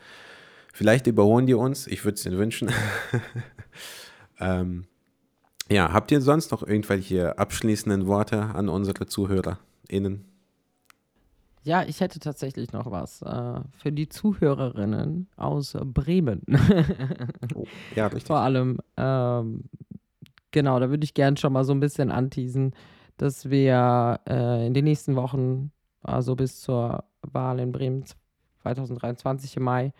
Vielleicht 0.73 1.07
überholen 1.07 1.45
die 1.45 1.53
uns, 1.53 1.87
ich 1.87 2.03
würde 2.03 2.15
es 2.15 2.25
ihnen 2.25 2.37
wünschen. 2.37 2.69
ähm, 4.41 4.85
ja, 5.71 5.93
habt 5.93 6.11
ihr 6.11 6.19
sonst 6.19 6.51
noch 6.51 6.61
irgendwelche 6.61 7.37
abschließenden 7.37 8.07
Worte 8.07 8.41
an 8.41 8.67
unsere 8.67 9.05
ZuhörerInnen? 9.05 10.32
Ja, 11.63 11.83
ich 11.83 12.01
hätte 12.01 12.19
tatsächlich 12.19 12.73
noch 12.73 12.91
was 12.91 13.21
äh, 13.21 13.61
für 13.77 13.91
die 13.91 14.09
Zuhörerinnen 14.09 15.29
aus 15.37 15.77
Bremen. 15.83 16.41
oh, 17.55 17.65
ja, 17.95 18.07
richtig. 18.07 18.27
Vor 18.27 18.39
allem, 18.39 18.79
ähm, 18.97 19.63
genau, 20.51 20.79
da 20.79 20.89
würde 20.89 21.03
ich 21.03 21.13
gerne 21.13 21.37
schon 21.37 21.53
mal 21.53 21.63
so 21.63 21.73
ein 21.73 21.79
bisschen 21.79 22.11
anteasen 22.11 22.73
dass 23.17 23.49
wir 23.49 24.19
äh, 24.27 24.67
in 24.67 24.73
den 24.73 24.85
nächsten 24.85 25.15
Wochen, 25.15 25.71
also 26.01 26.35
bis 26.35 26.61
zur 26.61 27.03
Wahl 27.21 27.59
in 27.59 27.71
Bremen 27.71 28.03
2023 28.61 29.57
im 29.57 29.63
Mai, 29.63 29.93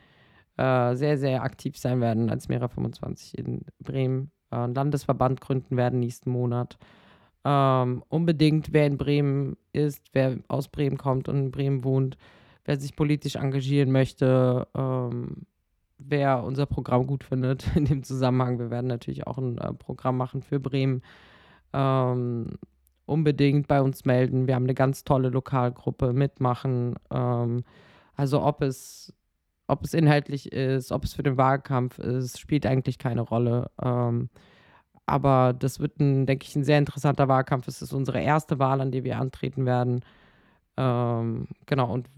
äh, 0.58 0.96
sehr, 0.96 1.18
sehr 1.18 1.44
aktiv 1.44 1.78
sein 1.78 2.02
werden 2.02 2.30
als 2.30 2.48
Mera 2.48 2.68
25 2.68 3.38
in 3.38 3.62
Bremen. 3.80 4.32
Äh, 4.52 4.58
einen 4.58 4.76
Landesverband 4.76 5.42
gründen 5.42 5.78
werden 5.78 6.00
nächsten 6.00 6.32
Monat. 6.32 6.78
Ähm, 7.46 8.04
unbedingt, 8.08 8.72
wer 8.72 8.88
in 8.88 8.98
Bremen 8.98 9.58
ist, 9.74 10.02
wer 10.14 10.38
aus 10.48 10.70
Bremen 10.70 10.98
kommt 10.98 11.28
und 11.28 11.38
in 11.38 11.52
Bremen 11.52 11.84
wohnt, 11.84 12.18
wer 12.66 12.80
sich 12.80 12.96
politisch 12.96 13.36
engagieren 13.36 13.92
möchte, 13.92 14.68
ähm, 14.76 15.46
wer 15.98 16.44
unser 16.44 16.66
Programm 16.66 17.06
gut 17.08 17.24
findet 17.24 17.66
in 17.76 17.86
dem 17.86 18.04
Zusammenhang. 18.04 18.60
Wir 18.60 18.72
werden 18.72 18.88
natürlich 18.88 19.28
auch 19.28 19.38
ein 19.38 19.58
äh, 19.58 19.74
Programm 19.74 20.18
machen 20.18 20.42
für 20.42 20.60
Bremen. 20.60 21.02
Ähm, 21.74 22.58
unbedingt 23.06 23.68
bei 23.68 23.82
uns 23.82 24.06
melden. 24.06 24.48
Wir 24.48 24.56
haben 24.56 24.64
eine 24.64 24.74
ganz 24.74 25.04
tolle 25.04 25.30
Lokalgruppe, 25.30 26.14
mitmachen. 26.14 26.96
Ähm, 27.12 27.64
also 28.16 28.42
ob 28.42 28.62
es, 28.62 29.14
ob 29.68 29.84
es 29.84 29.94
inhaltlich 29.94 30.52
ist, 30.52 30.92
ob 30.92 31.04
es 31.04 31.14
für 31.14 31.24
den 31.24 31.38
Wahlkampf 31.38 32.00
ist, 32.00 32.40
spielt 32.40 32.66
eigentlich 32.66 32.98
keine 32.98 33.22
Rolle. 33.22 33.70
Aber 35.06 35.54
das 35.54 35.80
wird, 35.80 36.00
ein, 36.00 36.26
denke 36.26 36.46
ich, 36.48 36.56
ein 36.56 36.64
sehr 36.64 36.78
interessanter 36.78 37.28
Wahlkampf. 37.28 37.68
Es 37.68 37.82
ist 37.82 37.94
unsere 37.94 38.22
erste 38.22 38.60
Wahl, 38.60 38.80
an 38.82 38.92
der 38.92 39.04
wir 39.04 39.20
antreten 39.20 39.66
werden. 39.66 40.02
Ähm, 40.78 41.48
genau, 41.66 41.92
und 41.92 42.10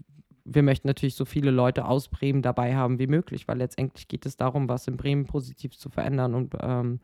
wir 0.44 0.62
möchten 0.62 0.86
natürlich 0.86 1.16
so 1.16 1.24
viele 1.24 1.50
Leute 1.50 1.86
aus 1.86 2.08
Bremen 2.08 2.42
dabei 2.42 2.76
haben 2.76 2.98
wie 2.98 3.08
möglich, 3.08 3.48
weil 3.48 3.58
letztendlich 3.58 4.06
geht 4.06 4.26
es 4.26 4.36
darum, 4.36 4.68
was 4.68 4.86
in 4.86 4.96
Bremen 4.96 5.26
positiv 5.26 5.76
zu 5.76 5.90
verändern 5.90 6.34
und, 6.34 6.54
ähm, 6.60 7.00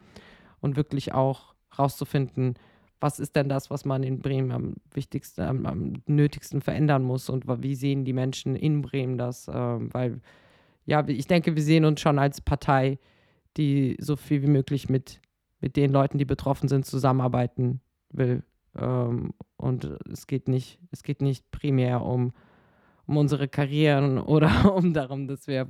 und 0.60 0.76
wirklich 0.76 1.12
auch 1.12 1.54
rauszufinden, 1.76 2.54
was 3.00 3.18
ist 3.18 3.34
denn 3.34 3.48
das, 3.48 3.68
was 3.68 3.84
man 3.84 4.04
in 4.04 4.20
Bremen 4.20 4.52
am 4.52 4.74
wichtigsten, 4.94 5.42
am, 5.42 5.66
am 5.66 5.94
nötigsten 6.06 6.60
verändern 6.60 7.02
muss 7.02 7.28
und 7.28 7.44
wie 7.62 7.74
sehen 7.74 8.04
die 8.04 8.12
Menschen 8.12 8.54
in 8.54 8.80
Bremen 8.80 9.18
das? 9.18 9.50
Ähm, 9.52 9.92
weil, 9.92 10.20
ja, 10.86 11.06
ich 11.08 11.26
denke, 11.26 11.56
wir 11.56 11.62
sehen 11.62 11.84
uns 11.84 12.00
schon 12.00 12.20
als 12.20 12.40
Partei, 12.40 13.00
die 13.56 13.96
so 13.98 14.14
viel 14.14 14.42
wie 14.42 14.48
möglich 14.48 14.88
mit, 14.88 15.20
mit 15.62 15.76
den 15.76 15.90
Leuten, 15.90 16.18
die 16.18 16.24
betroffen 16.26 16.68
sind, 16.68 16.84
zusammenarbeiten 16.84 17.80
will. 18.10 18.42
Ähm, 18.76 19.32
und 19.56 19.84
es 20.12 20.26
geht 20.26 20.48
nicht, 20.48 20.78
es 20.90 21.02
geht 21.02 21.22
nicht 21.22 21.50
primär 21.50 22.02
um 22.02 22.32
um 23.06 23.16
unsere 23.16 23.48
Karrieren 23.48 24.18
oder 24.20 24.74
um 24.74 24.92
darum, 24.92 25.26
dass 25.26 25.46
wir, 25.46 25.68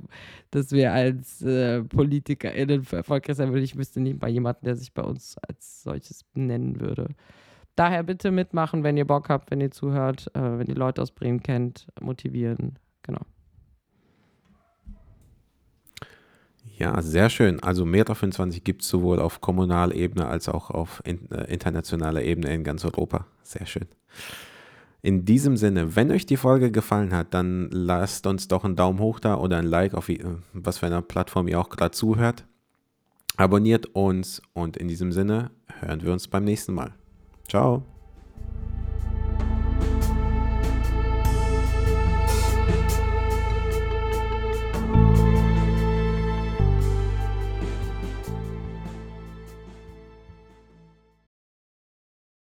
dass 0.51 0.71
wir 0.71 0.93
als 0.93 1.41
äh, 1.41 1.83
PolitikerInnen 1.83 2.85
erfolgreich 2.91 3.37
sein 3.37 3.51
würden. 3.51 3.63
Ich 3.63 3.77
wüsste 3.77 3.99
nicht 3.99 4.19
bei 4.19 4.29
jemandem, 4.29 4.65
der 4.65 4.75
sich 4.75 4.93
bei 4.93 5.03
uns 5.03 5.37
als 5.47 5.83
solches 5.83 6.25
nennen 6.33 6.79
würde. 6.79 7.09
Daher 7.75 8.03
bitte 8.03 8.29
mitmachen, 8.29 8.83
wenn 8.83 8.97
ihr 8.97 9.07
Bock 9.07 9.29
habt, 9.29 9.49
wenn 9.49 9.61
ihr 9.61 9.71
zuhört, 9.71 10.29
äh, 10.35 10.59
wenn 10.59 10.67
ihr 10.67 10.75
Leute 10.75 11.01
aus 11.01 11.11
Bremen 11.11 11.41
kennt, 11.41 11.87
motivieren. 11.99 12.77
Genau. 13.01 13.21
Ja, 16.77 17.01
sehr 17.01 17.29
schön. 17.29 17.61
Also 17.61 17.85
Meta 17.85 18.15
25 18.15 18.63
gibt 18.63 18.81
es 18.81 18.89
sowohl 18.89 19.19
auf 19.19 19.41
kommunaler 19.41 19.93
Ebene 19.93 20.27
als 20.27 20.49
auch 20.49 20.69
auf 20.69 21.01
in, 21.05 21.29
äh, 21.31 21.51
internationaler 21.51 22.23
Ebene 22.23 22.53
in 22.53 22.63
ganz 22.63 22.83
Europa. 22.83 23.25
Sehr 23.43 23.65
schön. 23.65 23.87
In 25.01 25.25
diesem 25.25 25.57
Sinne, 25.57 25.95
wenn 25.95 26.11
euch 26.11 26.25
die 26.25 26.37
Folge 26.37 26.71
gefallen 26.71 27.13
hat, 27.13 27.33
dann 27.33 27.69
lasst 27.71 28.25
uns 28.25 28.47
doch 28.47 28.63
einen 28.63 28.75
Daumen 28.75 28.99
hoch 28.99 29.19
da 29.19 29.35
oder 29.35 29.57
ein 29.57 29.65
Like 29.65 29.93
auf 29.93 30.09
was 30.53 30.77
für 30.77 30.85
einer 30.85 31.01
Plattform 31.01 31.47
ihr 31.47 31.59
auch 31.59 31.69
gerade 31.69 31.91
zuhört. 31.91 32.45
Abonniert 33.35 33.87
uns 33.87 34.41
und 34.53 34.77
in 34.77 34.87
diesem 34.87 35.11
Sinne 35.11 35.51
hören 35.79 36.01
wir 36.03 36.13
uns 36.13 36.27
beim 36.27 36.45
nächsten 36.45 36.73
Mal. 36.73 36.93
Ciao. 37.49 37.83